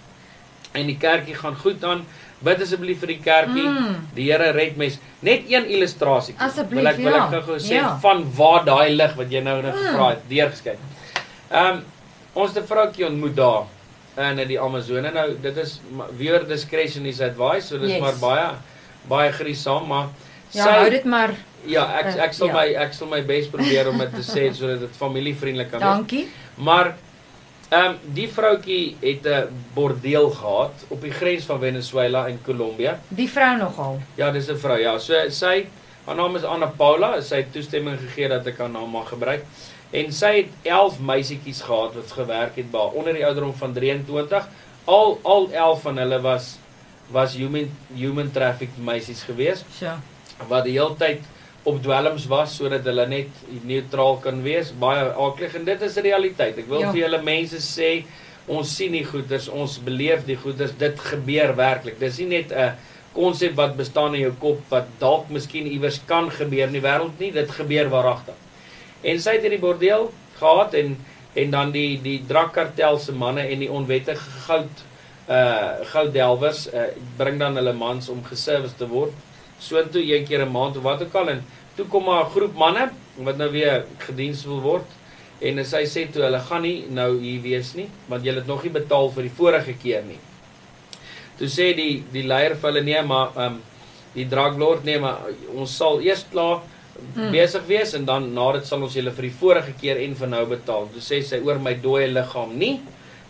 en 0.73 0.87
die 0.87 0.99
kerkie 1.01 1.35
gaan 1.35 1.57
goed 1.59 1.85
aan. 1.85 2.05
Bid 2.41 2.63
asseblief 2.65 3.03
vir 3.03 3.13
die 3.13 3.19
kerkie. 3.21 3.67
Mm. 3.67 3.97
Die 4.17 4.29
Here 4.31 4.53
red 4.57 4.79
mes. 4.81 4.97
Net 5.27 5.51
een 5.51 5.67
illustrasie. 5.75 6.37
Asseblief. 6.41 6.79
Wil 6.81 6.93
ek 6.93 7.01
wil 7.03 7.19
ek 7.19 7.35
ja. 7.37 7.43
gou 7.49 7.59
sê 7.61 7.77
ja. 7.77 7.91
van 8.01 8.23
waar 8.39 8.65
daai 8.69 8.95
lig 8.95 9.17
wat 9.19 9.35
jy 9.35 9.43
nou 9.45 9.59
net 9.61 9.75
mm. 9.75 9.83
gevra 9.89 10.09
het 10.15 10.25
deurgeskyn. 10.31 10.89
Ehm 11.51 11.81
um, 11.81 11.85
ons 12.41 12.55
het 12.55 12.63
'n 12.63 12.67
vroutjie 12.71 13.07
ontmoet 13.09 13.37
daar 13.37 13.67
in 14.31 14.41
die 14.49 14.61
Amazone. 14.61 15.11
Nou 15.11 15.29
dit 15.43 15.57
is 15.57 15.81
weer 16.17 16.47
discretion 16.47 17.07
is 17.07 17.21
advice, 17.21 17.67
so 17.67 17.79
dis 17.79 17.91
yes. 17.91 18.01
maar 18.01 18.17
baie 18.21 18.49
baie 19.09 19.33
griesaam, 19.33 19.87
maar 19.89 20.09
Ja, 20.51 20.65
sy, 20.65 20.71
hou 20.81 20.91
dit 20.91 21.07
maar. 21.07 21.35
Ja, 21.69 21.85
ek 22.01 22.09
uh, 22.15 22.17
ek 22.25 22.35
sal 22.35 22.51
ja. 22.51 22.57
my 22.57 22.67
ek 22.87 22.97
sal 22.97 23.11
my 23.11 23.21
bes 23.27 23.47
probeer 23.53 23.91
om 23.91 24.01
dit 24.01 24.17
te 24.19 24.25
sê 24.27 24.49
sodat 24.59 24.83
dit 24.87 24.99
familievriendelik 24.99 25.71
kan 25.73 25.83
wees. 25.83 26.03
Dankie. 26.03 26.25
Maar 26.59 26.95
ehm 27.71 27.93
um, 27.93 27.99
die 28.17 28.27
vroutjie 28.27 28.97
het 29.03 29.27
'n 29.31 29.59
bordeel 29.75 30.31
gehad 30.35 30.87
op 30.89 31.05
die 31.07 31.13
grens 31.15 31.45
van 31.47 31.61
Venezuela 31.63 32.27
en 32.29 32.41
Kolombia. 32.43 32.99
Die 33.09 33.29
vrou 33.31 33.57
nogal. 33.59 34.01
Ja, 34.19 34.31
dis 34.31 34.51
'n 34.51 34.59
vrou. 34.59 34.79
Ja, 34.79 34.99
so 34.99 35.15
sy 35.31 35.69
haar 36.05 36.17
naam 36.17 36.37
is 36.37 36.45
Anna 36.45 36.67
Paula. 36.67 37.21
Sy 37.21 37.45
het 37.45 37.53
toestemming 37.53 37.99
gegee 38.01 38.29
dat 38.29 38.47
ek 38.47 38.59
haar 38.59 38.71
naam 38.71 38.91
mag 38.91 39.09
gebruik. 39.09 39.45
En 39.91 40.13
sy 40.13 40.37
het 40.37 40.51
11 40.63 40.99
meisietjies 40.99 41.63
gehad 41.63 41.95
wat 41.95 42.11
gewerk 42.13 42.57
het 42.57 42.71
by 42.71 42.91
onder 42.95 43.13
die 43.13 43.27
ouderdom 43.27 43.55
van 43.55 43.73
23. 43.73 44.49
Al 44.85 45.19
al 45.23 45.51
11 45.53 45.83
van 45.83 45.97
hulle 45.99 46.21
was 46.21 46.59
was 47.11 47.35
human 47.35 47.71
human 47.95 48.31
trafficked 48.31 48.79
meisies 48.79 49.23
gewees. 49.23 49.65
Ja 49.79 50.01
wat 50.49 50.65
die 50.65 50.79
hele 50.79 50.97
tyd 50.99 51.27
op 51.69 51.83
dwelms 51.83 52.27
was 52.31 52.55
sodat 52.57 52.87
hulle 52.89 53.07
net 53.11 53.41
neutraal 53.69 54.19
kan 54.25 54.43
wees. 54.45 54.73
Baie 54.81 55.11
aklig 55.13 55.57
en 55.59 55.67
dit 55.69 55.83
is 55.87 55.99
realiteit. 56.01 56.59
Ek 56.63 56.69
wil 56.71 56.87
ja. 56.87 56.93
vir 56.93 57.05
julle 57.05 57.23
mense 57.25 57.61
sê 57.65 57.91
ons 58.51 58.71
sien 58.77 58.95
die 58.97 59.05
goeders, 59.07 59.51
ons 59.53 59.77
beleef 59.85 60.25
die 60.27 60.39
goeders. 60.41 60.73
Dit 60.81 61.01
gebeur 61.11 61.55
werklik. 61.59 62.01
Dis 62.01 62.19
nie 62.23 62.41
net 62.41 62.53
'n 62.53 62.73
konsep 63.13 63.57
wat 63.59 63.77
bestaan 63.77 64.15
in 64.15 64.23
jou 64.23 64.35
kop 64.41 64.61
wat 64.71 64.87
dalk 64.99 65.31
miskien 65.31 65.67
iewers 65.67 66.01
kan 66.07 66.31
gebeur 66.31 66.67
in 66.67 66.79
die 66.79 66.87
wêreld 66.89 67.19
nie. 67.19 67.33
Dit 67.33 67.51
gebeur 67.51 67.91
waaragtig. 67.91 68.35
En 69.03 69.19
sy 69.21 69.33
het 69.37 69.43
hierdie 69.43 69.61
bordeel 69.61 70.13
gehad 70.39 70.75
en 70.75 70.97
en 71.35 71.51
dan 71.51 71.71
die 71.71 72.01
die 72.03 72.21
drakkartel 72.27 72.99
se 72.99 73.13
manne 73.13 73.41
en 73.41 73.59
die 73.59 73.71
onwettige 73.71 74.31
goud 74.47 74.87
uh 75.31 75.87
gouddelwers 75.93 76.67
uh, 76.75 76.91
bring 77.17 77.39
dan 77.39 77.55
hulle 77.55 77.73
mans 77.73 78.09
om 78.09 78.25
geservice 78.25 78.75
te 78.75 78.89
word 78.89 79.13
soontoe 79.61 80.03
een 80.03 80.27
keer 80.27 80.45
'n 80.45 80.53
maand 80.53 80.77
of 80.77 80.83
wat 80.83 81.03
ook 81.03 81.15
al 81.15 81.29
en 81.29 81.45
toe 81.77 81.87
kom 81.87 82.05
maar 82.05 82.25
'n 82.25 82.31
groep 82.31 82.55
manne 82.55 82.91
wat 83.17 83.37
nou 83.37 83.51
weer 83.51 83.85
gediens 83.99 84.45
wil 84.45 84.61
word 84.61 84.89
en 85.41 85.65
sy 85.65 85.85
sê 85.89 86.05
toe 86.13 86.23
hulle 86.23 86.41
gaan 86.41 86.63
nie 86.63 86.85
nou 86.89 87.19
hier 87.21 87.41
wees 87.45 87.75
nie 87.75 87.89
want 88.09 88.25
julle 88.25 88.43
het 88.43 88.51
nog 88.51 88.63
nie 88.65 88.73
betaal 88.73 89.11
vir 89.11 89.23
die 89.23 89.37
vorige 89.37 89.75
keer 89.83 90.03
nie. 90.05 90.19
Toe 91.39 91.49
sê 91.49 91.71
die 91.77 92.05
die 92.13 92.27
leier 92.29 92.57
vir 92.57 92.71
hulle 92.71 92.85
nee 92.85 93.03
maar 93.03 93.33
ehm 93.37 93.47
um, 93.47 93.63
die 94.15 94.27
draglord 94.27 94.85
nee 94.85 94.99
maar 94.99 95.19
ons 95.55 95.77
sal 95.77 96.01
eers 96.01 96.25
klaar 96.33 96.61
hmm. 97.15 97.31
besig 97.31 97.67
wees 97.67 97.95
en 97.95 98.05
dan 98.05 98.33
na 98.35 98.53
dit 98.53 98.67
sal 98.67 98.83
ons 98.83 98.95
julle 98.95 99.13
vir 99.17 99.29
die 99.29 99.37
vorige 99.43 99.73
keer 99.81 100.01
en 100.05 100.15
vir 100.15 100.29
nou 100.29 100.47
betaal. 100.47 100.89
Toe 100.93 101.01
sê 101.01 101.23
sy 101.23 101.41
oor 101.47 101.59
my 101.63 101.75
dooie 101.75 102.09
liggaam 102.11 102.57
nie. 102.59 102.81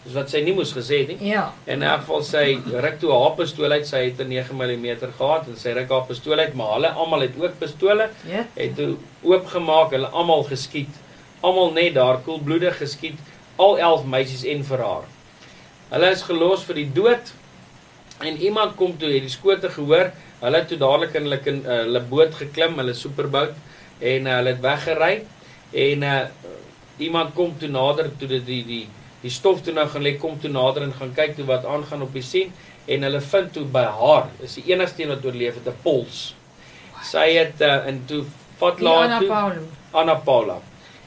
Dis 0.00 0.14
wat 0.16 0.30
sy 0.32 0.40
nie 0.40 0.54
moes 0.56 0.70
gesê 0.72 1.02
het 1.02 1.10
nie. 1.12 1.28
Ja. 1.28 1.50
En 1.66 1.82
in 1.82 1.88
elk 1.88 2.06
geval 2.06 2.22
sy 2.24 2.44
ruk 2.84 2.96
toe 3.02 3.10
haar 3.12 3.34
pistool 3.36 3.74
uit. 3.76 3.86
Sy 3.86 4.04
het 4.06 4.20
'n 4.20 4.28
9 4.28 4.56
mm 4.56 4.86
gehad 5.18 5.48
en 5.48 5.56
sy 5.56 5.74
ruk 5.76 5.90
haar 5.90 6.06
pistool 6.08 6.38
uit, 6.38 6.54
maar 6.54 6.72
hulle 6.74 6.88
almal 6.88 7.20
het 7.20 7.36
ook 7.36 7.58
pistole. 7.58 8.08
Ja. 8.24 8.46
Het 8.54 8.76
toe 8.76 8.96
oopgemaak, 9.22 9.90
hulle 9.90 10.06
almal 10.06 10.44
geskiet. 10.44 10.94
Almal 11.40 11.72
net 11.72 11.94
daar 11.94 12.20
koelbloedig 12.24 12.76
geskiet, 12.76 13.18
al 13.56 13.78
11 13.78 14.04
meisies 14.04 14.44
en 14.44 14.64
vir 14.64 14.78
haar. 14.78 15.04
Hulle 15.90 16.10
is 16.10 16.22
gelos 16.22 16.64
vir 16.64 16.74
die 16.74 16.90
dood. 16.92 17.32
En 18.20 18.36
iemand 18.36 18.76
kom 18.76 18.98
toe, 18.98 19.08
het 19.08 19.22
die 19.22 19.32
skote 19.32 19.68
gehoor. 19.68 20.12
Hulle 20.40 20.56
het 20.56 20.68
toe 20.68 20.78
dadelik 20.78 21.14
in 21.14 21.22
hulle 21.22 21.40
in 21.44 21.60
uh, 21.66 21.76
hulle 21.84 22.00
boot 22.00 22.34
geklim, 22.34 22.78
hulle 22.78 22.94
superboot 22.94 23.52
en 24.00 24.26
uh, 24.26 24.36
hulle 24.38 24.54
het 24.54 24.60
weggery. 24.60 25.24
En 25.72 26.02
uh, 26.02 26.20
iemand 26.98 27.34
kom 27.34 27.52
toe 27.58 27.68
nader 27.68 28.10
toe 28.18 28.28
die 28.28 28.44
die, 28.44 28.64
die 28.64 28.86
die 29.22 29.30
stof 29.30 29.62
toe 29.62 29.74
nou 29.74 29.86
gaan 29.88 30.02
lê 30.02 30.16
kom 30.18 30.38
toe 30.40 30.50
nader 30.50 30.82
en 30.82 30.92
gaan 30.96 31.14
kyk 31.14 31.36
toe 31.36 31.46
wat 31.48 31.64
aangaan 31.64 32.02
op 32.02 32.12
die 32.16 32.24
sien 32.24 32.52
en 32.86 33.02
hulle 33.06 33.20
vind 33.20 33.52
toe 33.52 33.64
by 33.64 33.84
haar 34.00 34.30
is 34.44 34.56
die 34.58 34.72
enigste 34.72 35.02
een 35.02 35.12
wat 35.12 35.24
oorleef 35.24 35.54
het 35.60 35.68
'n 35.68 35.82
pols. 35.82 36.34
Sy 37.02 37.26
het 37.36 37.60
uh, 37.60 37.86
in 37.88 38.02
toe 38.06 38.24
vat 38.58 38.80
laat 38.80 39.20
toe 39.20 39.68
Anna 39.90 40.14
Paula. 40.14 40.58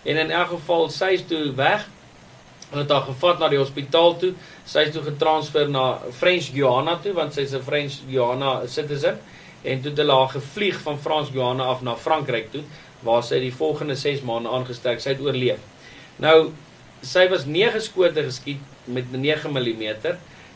En 0.04 0.18
in 0.18 0.32
elk 0.32 0.48
geval 0.48 0.90
sy 0.90 1.14
is 1.18 1.26
toe 1.28 1.52
weg. 1.56 1.88
Hulle 2.70 2.82
het 2.82 2.92
haar 2.92 3.06
gevat 3.08 3.40
na 3.40 3.48
die 3.48 3.60
hospitaal 3.62 4.18
toe. 4.18 4.34
Sy 4.66 4.88
is 4.88 4.94
toe 4.94 5.04
getransfer 5.04 5.70
na 5.70 6.00
French 6.12 6.52
Guiana 6.54 6.98
toe 7.04 7.14
want 7.14 7.34
sy's 7.34 7.54
'n 7.54 7.62
French 7.62 8.02
Guiana 8.08 8.68
citizen 8.68 9.20
en 9.64 9.82
toe 9.82 9.90
het 9.90 9.98
hulle 9.98 10.14
haar 10.14 10.30
gevlieg 10.30 10.80
van 10.82 11.00
Frans 11.00 11.30
Guiana 11.30 11.64
af 11.64 11.82
na 11.82 11.96
Frankryk 11.96 12.52
toe 12.52 12.64
waar 13.04 13.24
sy 13.24 13.40
die 13.40 13.54
volgende 13.54 13.96
6 13.96 14.22
maande 14.22 14.50
aangestek. 14.50 15.00
Sy 15.00 15.10
het 15.10 15.22
oorleef. 15.22 15.60
Nou 16.16 16.52
sy 17.04 17.28
was 17.32 17.46
9 17.46 17.82
skote 17.84 18.24
geskiet 18.24 18.64
met 18.86 19.12
9 19.12 19.52
mm 19.52 19.84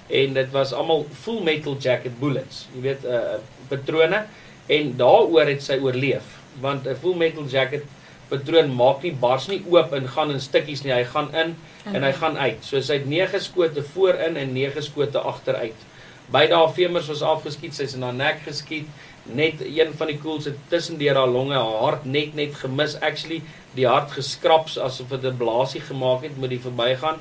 en 0.07 0.33
dit 0.33 0.51
was 0.55 0.71
almal 0.73 1.05
full 1.11 1.41
metal 1.43 1.75
jacket 1.83 2.15
bullets. 2.19 2.67
Jy 2.73 2.81
weet 2.81 3.03
'n 3.03 3.11
uh, 3.11 3.39
patrone 3.67 4.25
en 4.67 4.97
daaroor 4.97 5.47
het 5.47 5.63
sy 5.63 5.77
oorleef 5.83 6.23
want 6.61 6.87
'n 6.87 6.95
full 6.95 7.15
metal 7.15 7.45
jacket 7.45 7.83
patroon 8.29 8.71
maak 8.75 9.03
nie 9.03 9.13
bars 9.15 9.47
nie 9.47 9.61
oop 9.71 9.93
en 9.93 10.07
gaan 10.07 10.31
in 10.31 10.41
stukkies 10.43 10.83
nie. 10.83 10.93
Hy 10.93 11.03
gaan 11.03 11.29
in 11.35 11.55
en 11.93 12.03
hy 12.03 12.11
gaan 12.19 12.37
uit. 12.37 12.63
So 12.65 12.81
sy 12.83 12.99
het 12.99 13.07
9 13.07 13.39
skote 13.43 13.83
voorin 13.93 14.37
en 14.39 14.53
9 14.53 14.83
skote 14.83 15.19
agteruit. 15.19 15.85
Beide 16.31 16.57
haar 16.59 16.73
femurs 16.75 17.07
was 17.07 17.21
afgeskiet, 17.23 17.75
sy's 17.75 17.95
in 17.95 18.03
haar 18.03 18.15
nek 18.15 18.41
geskiet. 18.43 18.87
Net 19.27 19.61
een 19.63 19.93
van 19.95 20.11
die 20.11 20.17
koels 20.19 20.47
het 20.49 20.57
tussendeur 20.71 21.15
haar 21.15 21.31
longe, 21.31 21.55
haar 21.55 21.79
hart 21.83 22.05
net 22.05 22.35
net 22.35 22.55
gemis. 22.55 22.97
Actually, 22.99 23.41
die 23.77 23.87
hart 23.87 24.11
geskraps 24.17 24.77
asof 24.77 25.13
dit 25.13 25.25
'n 25.25 25.37
blaasie 25.37 25.81
gemaak 25.81 26.23
het 26.23 26.37
met 26.37 26.49
die 26.49 26.61
verbygaan. 26.61 27.17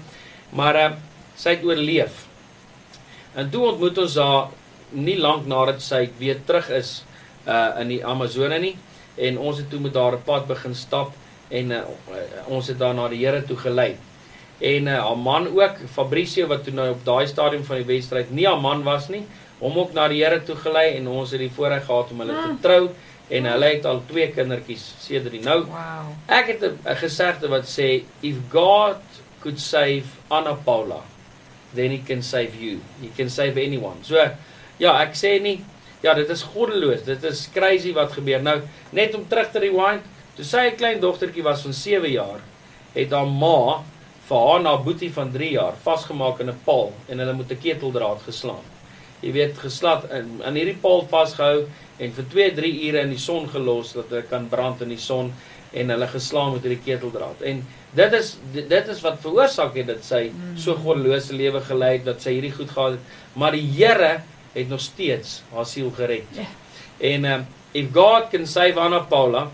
Maar 0.50 0.76
uh, 0.76 0.92
sy 1.36 1.56
het 1.56 1.64
oorleef. 1.64 2.26
En 3.34 3.50
toe 3.50 3.66
ontmoet 3.72 3.98
ons 3.98 4.16
haar 4.16 4.48
nie 4.90 5.18
lank 5.18 5.46
nadat 5.46 5.82
sy 5.82 6.08
weer 6.18 6.38
terug 6.46 6.70
is 6.70 7.04
uh 7.46 7.80
in 7.80 7.88
die 7.88 8.02
Amazone 8.04 8.58
nie 8.58 8.74
en 9.16 9.38
ons 9.38 9.58
het 9.58 9.70
toe 9.70 9.80
met 9.80 9.94
haar 9.94 10.16
'n 10.16 10.22
pad 10.24 10.46
begin 10.46 10.74
stap 10.74 11.12
en 11.48 11.70
uh, 11.70 11.80
ons 12.46 12.66
het 12.66 12.78
daar 12.78 12.94
na 12.94 13.08
die 13.08 13.24
Here 13.24 13.42
toe 13.42 13.56
gelei 13.56 13.96
en 14.58 14.86
uh, 14.86 15.00
haar 15.00 15.18
man 15.18 15.46
ook 15.48 15.78
Fabricio 15.92 16.46
wat 16.46 16.64
toe 16.64 16.72
nou 16.72 16.90
op 16.90 17.04
daai 17.04 17.26
stadium 17.26 17.64
van 17.64 17.76
die 17.76 17.84
wedstryd 17.84 18.30
nie 18.30 18.46
haar 18.46 18.60
man 18.60 18.82
was 18.82 19.08
nie 19.08 19.24
hom 19.58 19.78
ook 19.78 19.92
na 19.92 20.08
die 20.08 20.24
Here 20.24 20.42
toe 20.42 20.56
gelei 20.56 20.96
en 20.96 21.08
ons 21.08 21.30
het 21.30 21.40
die 21.40 21.50
voorreg 21.50 21.84
gehad 21.84 22.10
om 22.10 22.20
hulle 22.20 22.32
te 22.32 22.48
ah. 22.48 22.60
trou 22.62 22.90
en 23.28 23.44
hulle 23.50 23.70
het 23.74 23.86
al 23.88 24.02
twee 24.06 24.30
kindertjies 24.34 24.84
sedert 25.02 25.34
die 25.34 25.42
nou. 25.42 25.64
Wow. 25.66 26.12
ek 26.26 26.46
het 26.46 26.62
'n 26.62 26.96
gesegde 27.02 27.48
wat 27.48 27.66
sê 27.66 28.04
if 28.22 28.36
God 28.50 29.02
could 29.40 29.60
save 29.60 30.04
Anna 30.28 30.54
Paula 30.54 31.02
then 31.74 31.90
he 31.90 31.98
can 31.98 32.22
save 32.22 32.54
you. 32.56 32.80
He 33.00 33.10
can 33.16 33.30
save 33.30 33.56
anyone. 33.60 34.02
So 34.02 34.16
ja 34.78 35.00
ek 35.02 35.14
sê 35.14 35.40
nie 35.42 35.64
ja 36.02 36.14
dit 36.14 36.30
is 36.30 36.42
goddeloos. 36.42 37.04
Dit 37.04 37.24
is 37.24 37.48
crazy 37.52 37.92
wat 37.92 38.12
gebeur. 38.12 38.42
Nou 38.42 38.60
net 38.90 39.14
om 39.14 39.26
terug 39.28 39.50
te 39.50 39.58
rewind 39.58 40.02
toe 40.36 40.44
sy 40.44 40.70
'n 40.70 40.76
klein 40.76 41.00
dogtertjie 41.00 41.42
was 41.42 41.62
van 41.62 41.72
7 41.72 42.10
jaar 42.10 42.40
het 42.94 43.10
haar 43.10 43.26
ma 43.26 43.82
vir 44.28 44.48
haar 44.48 44.62
na 44.62 44.76
boetie 44.76 45.12
van 45.12 45.32
3 45.32 45.50
jaar 45.50 45.74
vasgemaak 45.82 46.40
in 46.40 46.50
'n 46.50 46.60
paal 46.64 46.92
en 47.08 47.18
hulle 47.18 47.32
moet 47.32 47.50
'n 47.50 47.58
keteldraad 47.58 48.22
geslaan. 48.22 48.64
Jy 49.20 49.32
weet, 49.32 49.58
geslat 49.58 50.10
in 50.10 50.42
aan 50.44 50.54
hierdie 50.54 50.76
paal 50.80 51.06
vasgehou 51.08 51.66
en 51.98 52.12
vir 52.12 52.26
2-3 52.34 52.72
ure 52.88 53.02
in 53.06 53.12
die 53.14 53.20
son 53.20 53.48
gelos 53.48 53.94
dat 53.96 54.12
hy 54.12 54.22
kan 54.30 54.48
brand 54.52 54.82
in 54.84 54.92
die 54.92 55.00
son 55.00 55.32
en 55.76 55.92
hulle 55.92 56.08
geslaan 56.08 56.54
met 56.54 56.64
hierdie 56.64 56.84
keteldraad. 56.84 57.42
En 57.48 57.62
dit 57.96 58.16
is 58.18 58.36
dit 58.54 58.88
is 58.92 59.02
wat 59.04 59.20
veroorsaak 59.24 59.76
het 59.80 59.90
dat 59.90 60.04
sy 60.04 60.26
mm. 60.30 60.56
so 60.60 60.76
goddelose 60.84 61.36
lewe 61.36 61.60
gelei 61.64 61.96
het 61.98 62.06
dat 62.08 62.24
sy 62.24 62.36
hierdie 62.36 62.54
goed 62.54 62.72
gehad 62.72 62.96
het, 62.96 63.12
maar 63.34 63.56
die 63.56 63.66
Here 63.76 64.12
het 64.54 64.68
nog 64.72 64.80
steeds 64.80 65.42
haar 65.52 65.68
siel 65.68 65.90
gered. 65.96 66.28
Yeah. 66.36 66.52
En 67.12 67.28
um, 67.28 67.46
if 67.76 67.92
God 67.92 68.30
can 68.32 68.46
save 68.48 68.80
Anna 68.80 69.02
Paula 69.08 69.48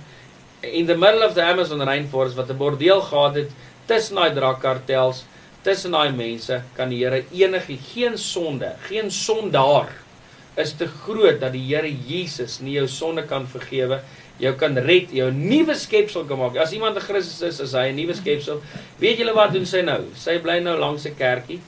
in 0.63 0.87
the 0.87 0.97
middle 0.97 1.27
of 1.27 1.35
the 1.35 1.43
Amazon 1.43 1.83
rainforest 1.83 2.39
wat 2.39 2.51
'n 2.51 2.57
bordeel 2.57 3.01
gehad 3.01 3.35
het 3.35 3.51
tussen 3.87 4.15
daai 4.15 4.35
drakkartels, 4.35 5.25
tussen 5.63 5.91
daai 5.91 6.13
mense 6.13 6.63
kan 6.75 6.89
die 6.89 7.05
Here 7.05 7.25
enige 7.33 7.79
geen 7.95 8.19
sonde, 8.19 8.75
geen 8.87 9.11
sondaar 9.11 10.02
is 10.57 10.75
te 10.77 10.87
groot 10.87 11.41
dat 11.41 11.53
die 11.53 11.65
Here 11.65 11.89
Jesus 11.89 12.61
nie 12.61 12.77
jou 12.77 12.87
sonde 12.89 13.25
kan 13.29 13.47
vergewe, 13.47 14.01
jou 14.39 14.53
kan 14.59 14.77
red, 14.77 15.13
jou 15.15 15.31
nuwe 15.33 15.75
skepsel 15.79 16.27
kan 16.29 16.39
maak. 16.39 16.57
As 16.57 16.73
iemand 16.73 16.97
'n 16.97 17.01
Christus 17.01 17.43
is, 17.43 17.61
is 17.61 17.73
hy 17.73 17.89
'n 17.89 17.97
nuwe 17.97 18.15
skepsel. 18.15 18.61
Weet 18.99 19.19
julle 19.19 19.35
wat 19.35 19.53
doen 19.53 19.67
sy 19.67 19.83
nou? 19.83 20.05
Sy 20.15 20.39
bly 20.39 20.61
nou 20.61 20.77
langs 20.79 21.07
'n 21.07 21.15
kerkie, 21.15 21.61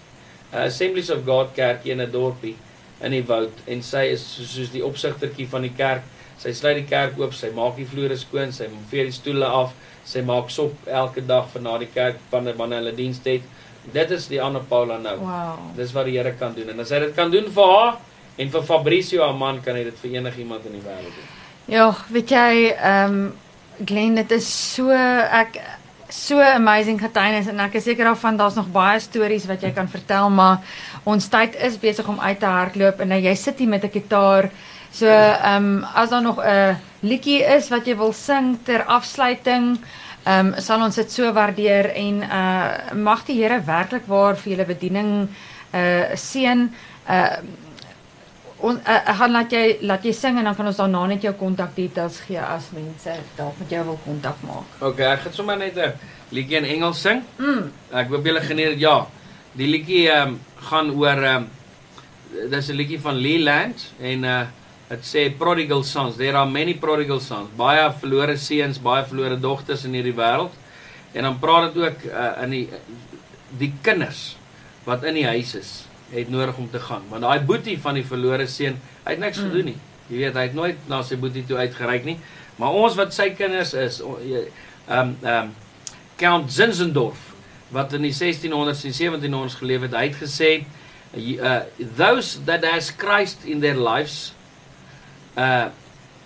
Assemblies 0.52 1.10
of 1.10 1.24
God 1.24 1.54
kerkie 1.54 1.92
in 1.92 2.00
'n 2.00 2.10
dorpie 2.10 2.56
in 3.00 3.10
die 3.10 3.24
woud 3.26 3.52
en 3.66 3.82
sy 3.82 4.12
is 4.12 4.22
soos 4.22 4.70
die 4.70 4.84
opsigtertjie 4.84 5.48
van 5.48 5.62
die 5.62 5.74
kerk 5.76 6.02
Sy 6.40 6.52
sluit 6.56 6.80
die 6.80 6.88
kerk 6.88 7.18
oop, 7.20 7.34
sy 7.36 7.50
maak 7.54 7.78
die 7.78 7.86
vloere 7.88 8.16
skoon, 8.18 8.52
sy 8.52 8.66
vee 8.90 9.06
die 9.08 9.14
stoele 9.14 9.46
af, 9.46 9.74
sy 10.04 10.20
maak 10.26 10.50
sop 10.52 10.88
elke 10.90 11.22
dag 11.24 11.46
vir 11.52 11.62
na 11.64 11.76
die 11.80 11.90
kerk 11.92 12.18
wanneer 12.32 12.58
wanneer 12.58 12.82
hulle 12.82 12.96
diens 12.96 13.22
het. 13.24 13.46
Dit 13.94 14.12
is 14.16 14.26
die 14.28 14.40
Anna 14.42 14.62
Paula 14.68 14.98
nou. 15.00 15.14
Wow. 15.22 15.62
Dis 15.76 15.92
wat 15.96 16.08
die 16.08 16.16
Here 16.16 16.34
kan 16.40 16.54
doen. 16.56 16.72
En 16.72 16.80
as 16.80 16.92
hy 16.92 17.02
dit 17.04 17.14
kan 17.16 17.32
doen 17.32 17.48
vir 17.52 17.72
haar 17.72 17.96
en 18.36 18.50
vir 18.50 18.62
Fabricio 18.62 19.22
haar 19.22 19.34
man, 19.38 19.62
kan 19.62 19.76
hy 19.76 19.84
dit 19.84 19.98
vir 20.02 20.18
enigiemand 20.18 20.66
in 20.66 20.72
die 20.72 20.84
wêreld 20.84 21.14
doen. 21.14 21.32
Ja, 21.66 21.88
weet 22.12 22.30
jy, 22.30 22.74
ehm 22.74 23.14
um, 23.14 23.32
Glenn, 23.84 24.14
dit 24.14 24.30
is 24.30 24.46
so 24.46 24.90
ek 24.94 25.56
so 26.14 26.38
amazing 26.38 27.00
getuienis 27.00 27.48
en 27.50 27.58
ek 27.64 27.80
is 27.80 27.88
seker 27.88 28.06
daarvan 28.06 28.36
daar's 28.38 28.54
nog 28.54 28.68
baie 28.70 29.00
stories 29.02 29.48
wat 29.50 29.64
jy 29.64 29.72
kan 29.74 29.88
vertel, 29.90 30.30
maar 30.30 30.62
ons 31.10 31.26
tyd 31.32 31.56
is 31.66 31.78
besig 31.80 32.06
om 32.08 32.20
uit 32.20 32.38
te 32.38 32.46
hardloop 32.46 33.02
en 33.02 33.10
nou 33.10 33.18
jy 33.18 33.34
sit 33.34 33.58
hier 33.58 33.68
met 33.68 33.84
'n 33.84 33.90
gitaar. 33.90 34.50
So, 34.92 35.06
ehm 35.06 35.64
um, 35.64 35.84
as 35.94 36.10
daar 36.10 36.22
nog 36.22 36.38
'n 36.38 36.76
liedjie 37.02 37.42
is 37.42 37.68
wat 37.68 37.86
jy 37.86 37.96
wil 37.96 38.12
sing 38.12 38.58
ter 38.64 38.84
afsluiting, 38.84 39.78
ehm 40.24 40.46
um, 40.46 40.54
sal 40.60 40.82
ons 40.82 40.94
dit 40.94 41.10
so 41.12 41.32
waardeer 41.32 41.90
en 41.94 42.22
uh 42.22 42.94
mag 42.94 43.24
die 43.24 43.42
Here 43.42 43.60
werklik 43.60 44.06
waar 44.06 44.36
vir 44.36 44.52
julle 44.52 44.64
bediening 44.64 45.28
uh 45.74 46.14
seën. 46.14 46.70
Uh 47.08 47.36
ons 48.64 48.80
uh, 48.80 48.96
ek 48.96 49.16
gaan 49.18 49.34
laat 49.36 49.52
jy 49.52 49.64
laat 49.88 50.04
jy 50.06 50.12
sing 50.16 50.38
en 50.40 50.48
dan 50.48 50.56
kan 50.56 50.68
ons 50.70 50.80
daarna 50.80 51.02
net 51.10 51.24
jou 51.26 51.34
kontak 51.38 51.74
details 51.76 52.20
gee 52.26 52.40
as 52.40 52.70
mense 52.76 53.16
dalk 53.36 53.58
met 53.60 53.74
jou 53.76 53.84
wil 53.90 53.98
kontak 54.04 54.40
maak. 54.48 54.78
Okay, 54.80 55.10
ek 55.12 55.26
gaan 55.26 55.36
sommer 55.36 55.58
net 55.60 55.76
'n 55.76 55.92
liedjie 56.32 56.58
in 56.58 56.64
Engels 56.76 57.00
sing. 57.00 57.22
Mm. 57.38 57.70
Ek 57.92 58.08
hoop 58.08 58.24
julle 58.24 58.40
geniet 58.40 58.74
dit. 58.74 58.80
Ja. 58.80 59.06
Die 59.54 59.68
liedjie 59.68 60.08
ehm 60.08 60.28
um, 60.28 60.40
gaan 60.70 60.90
oor 60.90 61.22
ehm 61.22 61.44
um, 61.44 61.50
dis 62.50 62.68
'n 62.70 62.76
liedjie 62.76 63.00
van 63.00 63.16
Leland 63.16 63.90
en 64.00 64.24
uh 64.24 64.44
dit 64.88 65.04
sê 65.04 65.30
prodigal 65.38 65.82
sons. 65.82 66.16
There 66.16 66.36
are 66.36 66.50
many 66.50 66.74
prodigal 66.74 67.20
sons. 67.20 67.48
Baie 67.56 67.92
verlore 68.00 68.36
seuns, 68.36 68.78
baie 68.78 69.04
verlore 69.04 69.40
dogters 69.40 69.84
in 69.84 69.94
hierdie 69.96 70.14
wêreld. 70.14 70.52
En 71.14 71.22
dan 71.22 71.38
praat 71.38 71.72
dit 71.72 71.82
ook 71.82 72.04
uh, 72.10 72.42
in 72.42 72.50
die 72.50 72.68
die 73.58 73.72
kinders 73.82 74.36
wat 74.84 75.04
in 75.04 75.14
die 75.14 75.26
huis 75.26 75.54
is 75.54 75.83
het 76.12 76.30
nodig 76.30 76.56
om 76.60 76.70
te 76.70 76.80
gaan. 76.80 77.02
Want 77.08 77.22
daai 77.22 77.40
boetie 77.40 77.76
van 77.80 77.98
die 77.98 78.06
verlore 78.06 78.46
seun, 78.46 78.78
hy 79.04 79.16
het 79.16 79.22
niks 79.22 79.40
mm. 79.40 79.50
gedoen 79.50 79.70
nie. 79.72 79.76
Jy 80.08 80.20
weet, 80.20 80.36
hy 80.36 80.46
het 80.48 80.56
nooit 80.56 80.88
na 80.90 81.02
sy 81.02 81.16
boetie 81.20 81.44
toe 81.48 81.56
uitgereik 81.62 82.04
nie. 82.04 82.18
Maar 82.60 82.76
ons 82.84 82.96
wat 82.98 83.14
sy 83.16 83.30
kinders 83.34 83.74
is, 83.74 84.00
ehm 84.00 84.40
um, 84.88 85.14
ehm 85.22 85.36
um, 85.36 85.54
Count 86.14 86.52
Zinzendorf 86.52 87.32
wat 87.74 87.92
in 87.96 88.04
die 88.06 88.14
1600s 88.14 88.84
en 88.86 88.94
1700s 88.94 89.56
geleef 89.58 89.86
het, 89.88 89.96
hy 89.98 90.04
het 90.12 90.18
gesê 90.20 90.50
uh 91.14 91.62
those 91.96 92.42
that 92.44 92.64
has 92.64 92.90
Christ 92.90 93.44
in 93.44 93.60
their 93.60 93.78
lives 93.78 94.34
uh 95.36 95.70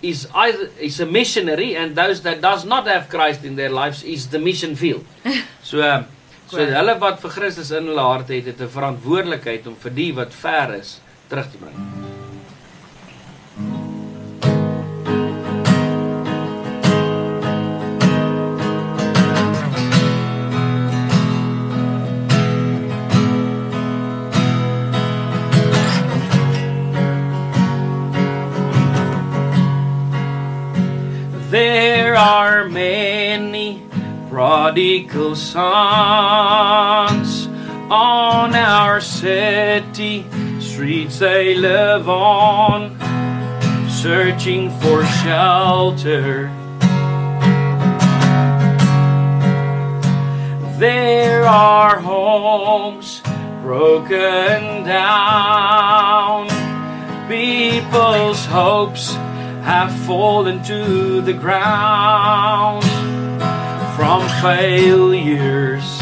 is 0.01 0.27
either 0.33 0.69
is 0.79 0.99
a 0.99 1.05
missionary 1.05 1.75
and 1.75 1.95
those 1.95 2.21
that 2.21 2.41
does 2.41 2.65
not 2.65 2.87
have 2.87 3.09
Christ 3.09 3.43
in 3.43 3.55
their 3.55 3.69
lives 3.69 4.03
is 4.03 4.29
the 4.29 4.39
mission 4.39 4.75
field. 4.75 5.05
So 5.61 5.81
uh, 5.81 6.03
So 6.49 6.57
hulle 6.65 6.95
wat 6.97 7.19
vir 7.21 7.29
Christus 7.35 7.69
in 7.77 7.91
hulle 7.91 8.01
hart 8.01 8.31
het, 8.33 8.47
het 8.49 8.61
'n 8.61 8.73
verantwoordelikheid 8.73 9.67
om 9.67 9.75
vir 9.75 9.91
die 9.91 10.11
wat 10.15 10.33
ver 10.33 10.73
is 10.79 10.99
terug 11.29 11.51
te 11.51 11.57
bring. 11.57 12.18
Prodigal 34.79 35.35
sons. 35.35 36.69
On 37.91 38.55
our 38.55 39.01
city 39.01 40.25
streets 40.61 41.19
they 41.19 41.53
live 41.55 42.07
on 42.07 42.97
searching 43.89 44.69
for 44.79 45.03
shelter. 45.03 46.49
There 50.77 51.43
are 51.45 51.99
homes 51.99 53.21
broken 53.61 54.85
down. 54.85 56.47
People's 57.27 58.45
hopes 58.45 59.13
have 59.63 59.91
fallen 60.05 60.63
to 60.63 61.19
the 61.21 61.33
ground 61.33 62.98
from 63.99 64.23
failures. 64.41 65.99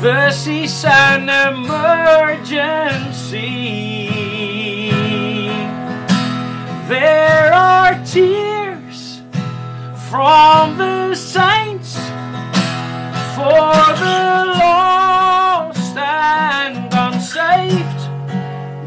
This 0.00 0.46
is 0.46 0.82
an 0.86 1.28
emergency. 1.28 2.78
There 6.88 7.52
are 7.52 8.02
tears 8.06 9.20
from 10.08 10.78
the 10.78 11.14
saints 11.14 11.96
for 13.36 13.76
the 14.04 14.54
lost 14.64 15.98
and 15.98 16.88
unsaved. 16.94 18.00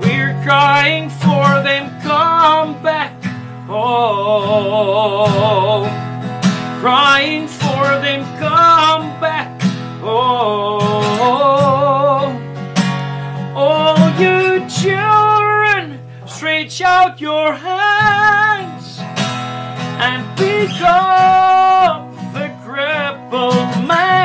We're 0.02 0.34
crying 0.44 1.12
for 1.12 1.62
them, 1.62 2.02
come 2.02 2.82
back 2.82 3.13
home, 3.68 5.24
crying 6.82 7.48
for 7.48 7.84
them, 8.04 8.24
come 8.40 9.20
back. 9.20 9.62
Oh, 10.06 10.54
you 14.20 14.68
children, 14.68 16.00
stretch 16.26 16.82
out 16.82 17.22
your 17.22 17.54
hands 17.54 19.00
and 20.00 20.38
pick 20.38 20.82
up 20.82 22.12
the 22.34 22.52
crippled 22.64 23.88
man. 23.88 24.23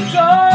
go. 0.00 0.53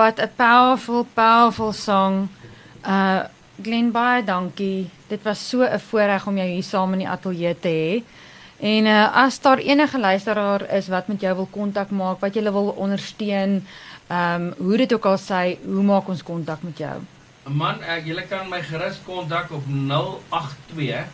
Wat 0.00 0.16
'n 0.16 0.32
powerful 0.36 1.04
powerful 1.14 1.72
song. 1.72 2.28
Uh 2.84 3.20
Glen 3.62 3.90
baie 3.92 4.24
dankie. 4.24 4.88
Dit 5.06 5.22
was 5.22 5.48
so 5.48 5.60
'n 5.60 5.78
voorreg 5.78 6.26
om 6.26 6.36
jou 6.36 6.48
hier 6.48 6.62
saam 6.62 6.92
in 6.92 6.98
die 6.98 7.08
ateljee 7.08 7.58
te 7.58 7.68
hê. 7.68 8.02
En 8.60 8.86
uh 8.86 9.16
as 9.24 9.40
daar 9.40 9.58
enige 9.58 9.98
luisteraar 9.98 10.62
is 10.72 10.88
wat 10.88 11.06
met 11.06 11.20
jou 11.20 11.34
wil 11.34 11.48
kontak 11.50 11.90
maak, 11.90 12.20
wat 12.20 12.34
jy 12.34 12.42
wil 12.42 12.74
ondersteun, 12.76 13.66
ehm 14.06 14.42
um, 14.42 14.54
hoe 14.56 14.76
dit 14.76 14.92
ook 14.92 15.04
al 15.04 15.18
sê, 15.18 15.58
hoe 15.64 15.82
maak 15.82 16.08
ons 16.08 16.22
kontak 16.22 16.62
met 16.62 16.78
jou? 16.78 16.96
Man, 17.44 17.82
ek 17.82 18.04
julle 18.04 18.26
kan 18.26 18.48
my 18.48 18.62
gerus 18.62 19.00
kontak 19.04 19.50
op 19.50 19.64
082 19.66 21.04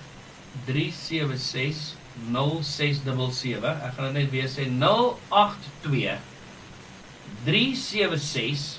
376 0.65 1.95
0677. 2.33 3.83
Ek 3.83 3.93
gaan 3.95 4.13
dit 4.13 4.23
net 4.23 4.31
weer 4.31 4.49
sê 4.49 4.71
082 4.71 6.36
376 7.45 8.79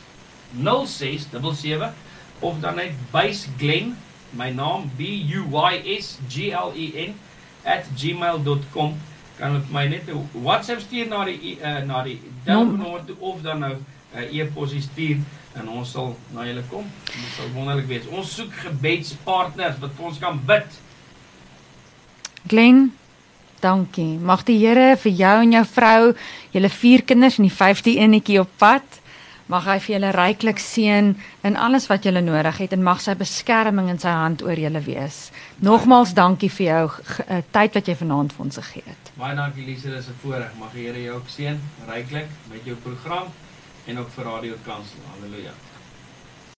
0677 0.64 1.94
of 2.40 2.60
dan 2.60 2.76
net 2.76 2.92
Bys 3.12 3.48
Glen, 3.58 3.98
my 4.30 4.52
naam 4.52 4.90
B 4.98 5.02
U 5.34 5.46
Y 5.52 5.98
S 5.98 6.18
G 6.30 6.52
L 6.52 6.74
E 6.76 6.92
N 7.08 7.16
@gmail.com 7.96 8.98
kan 9.38 9.52
hulle 9.52 9.64
my 9.70 9.88
net 9.88 10.10
'n 10.10 10.30
WhatsApp 10.34 10.82
stuur 10.82 11.08
na 11.08 11.26
die 11.26 11.58
uh, 11.62 11.82
na 11.86 12.04
die 12.04 12.20
telefoonnommer 12.44 13.06
toe 13.06 13.16
of 13.20 13.42
dan 13.42 13.60
nou 13.60 13.74
'n 13.76 13.86
uh, 14.16 14.38
e-posie 14.40 14.82
stuur 14.82 15.18
en 15.54 15.70
ons 15.70 15.92
sal 15.92 16.16
na 16.34 16.46
julle 16.46 16.64
kom. 16.70 16.86
Dit 17.06 17.34
sal 17.36 17.52
wonderlik 17.54 17.88
wees. 17.88 18.08
Ons 18.08 18.36
soek 18.36 18.54
gebedspartners 18.54 19.80
wat 19.80 19.92
vir 19.98 20.06
ons 20.06 20.20
kan 20.20 20.40
bid. 20.46 20.80
Glen, 22.48 22.94
dankie. 23.62 24.18
Mag 24.20 24.44
die 24.48 24.58
Here 24.60 24.96
vir 24.98 25.12
jou 25.12 25.36
en 25.42 25.52
jou 25.52 25.66
vrou, 25.66 26.14
julle 26.54 26.70
vier 26.70 27.04
kinders 27.04 27.40
en 27.40 27.48
die 27.48 27.54
vyfde 27.54 27.94
enetjie 27.98 28.40
op 28.42 28.50
pad, 28.58 29.02
mag 29.48 29.68
hy 29.70 29.78
vir 29.80 29.94
julle 29.96 30.12
ryklik 30.16 30.60
seën 30.60 31.14
in 31.48 31.56
alles 31.56 31.88
wat 31.88 32.04
julle 32.08 32.22
nodig 32.22 32.60
het 32.64 32.74
en 32.76 32.84
mag 32.84 33.00
sy 33.04 33.16
beskerming 33.16 33.88
in 33.94 34.02
sy 34.02 34.12
hand 34.12 34.44
oor 34.44 34.60
julle 34.60 34.82
wees. 34.84 35.30
Nogmaals 35.64 36.14
dankie 36.18 36.52
vir 36.52 36.68
jou 36.68 36.84
eh, 37.28 37.44
tyd 37.56 37.80
wat 37.80 37.88
jy 37.88 37.96
vanaand 38.02 38.36
vir 38.36 38.46
ons 38.48 38.60
gegee 38.60 38.84
het. 38.88 39.14
Baie 39.18 39.38
dankie 39.40 39.66
Lise, 39.66 39.90
dis 39.90 40.10
'n 40.10 40.20
voorreg. 40.24 40.52
Mag 40.60 40.74
die 40.74 40.88
Here 40.88 41.04
jou 41.04 41.16
ook 41.16 41.30
seën 41.30 41.60
ryklik 41.88 42.28
met 42.52 42.66
jou 42.66 42.76
program 42.76 43.32
en 43.88 44.00
ook 44.00 44.10
vir 44.12 44.26
Radio 44.26 44.56
Kansel. 44.66 45.00
Halleluja. 45.14 45.56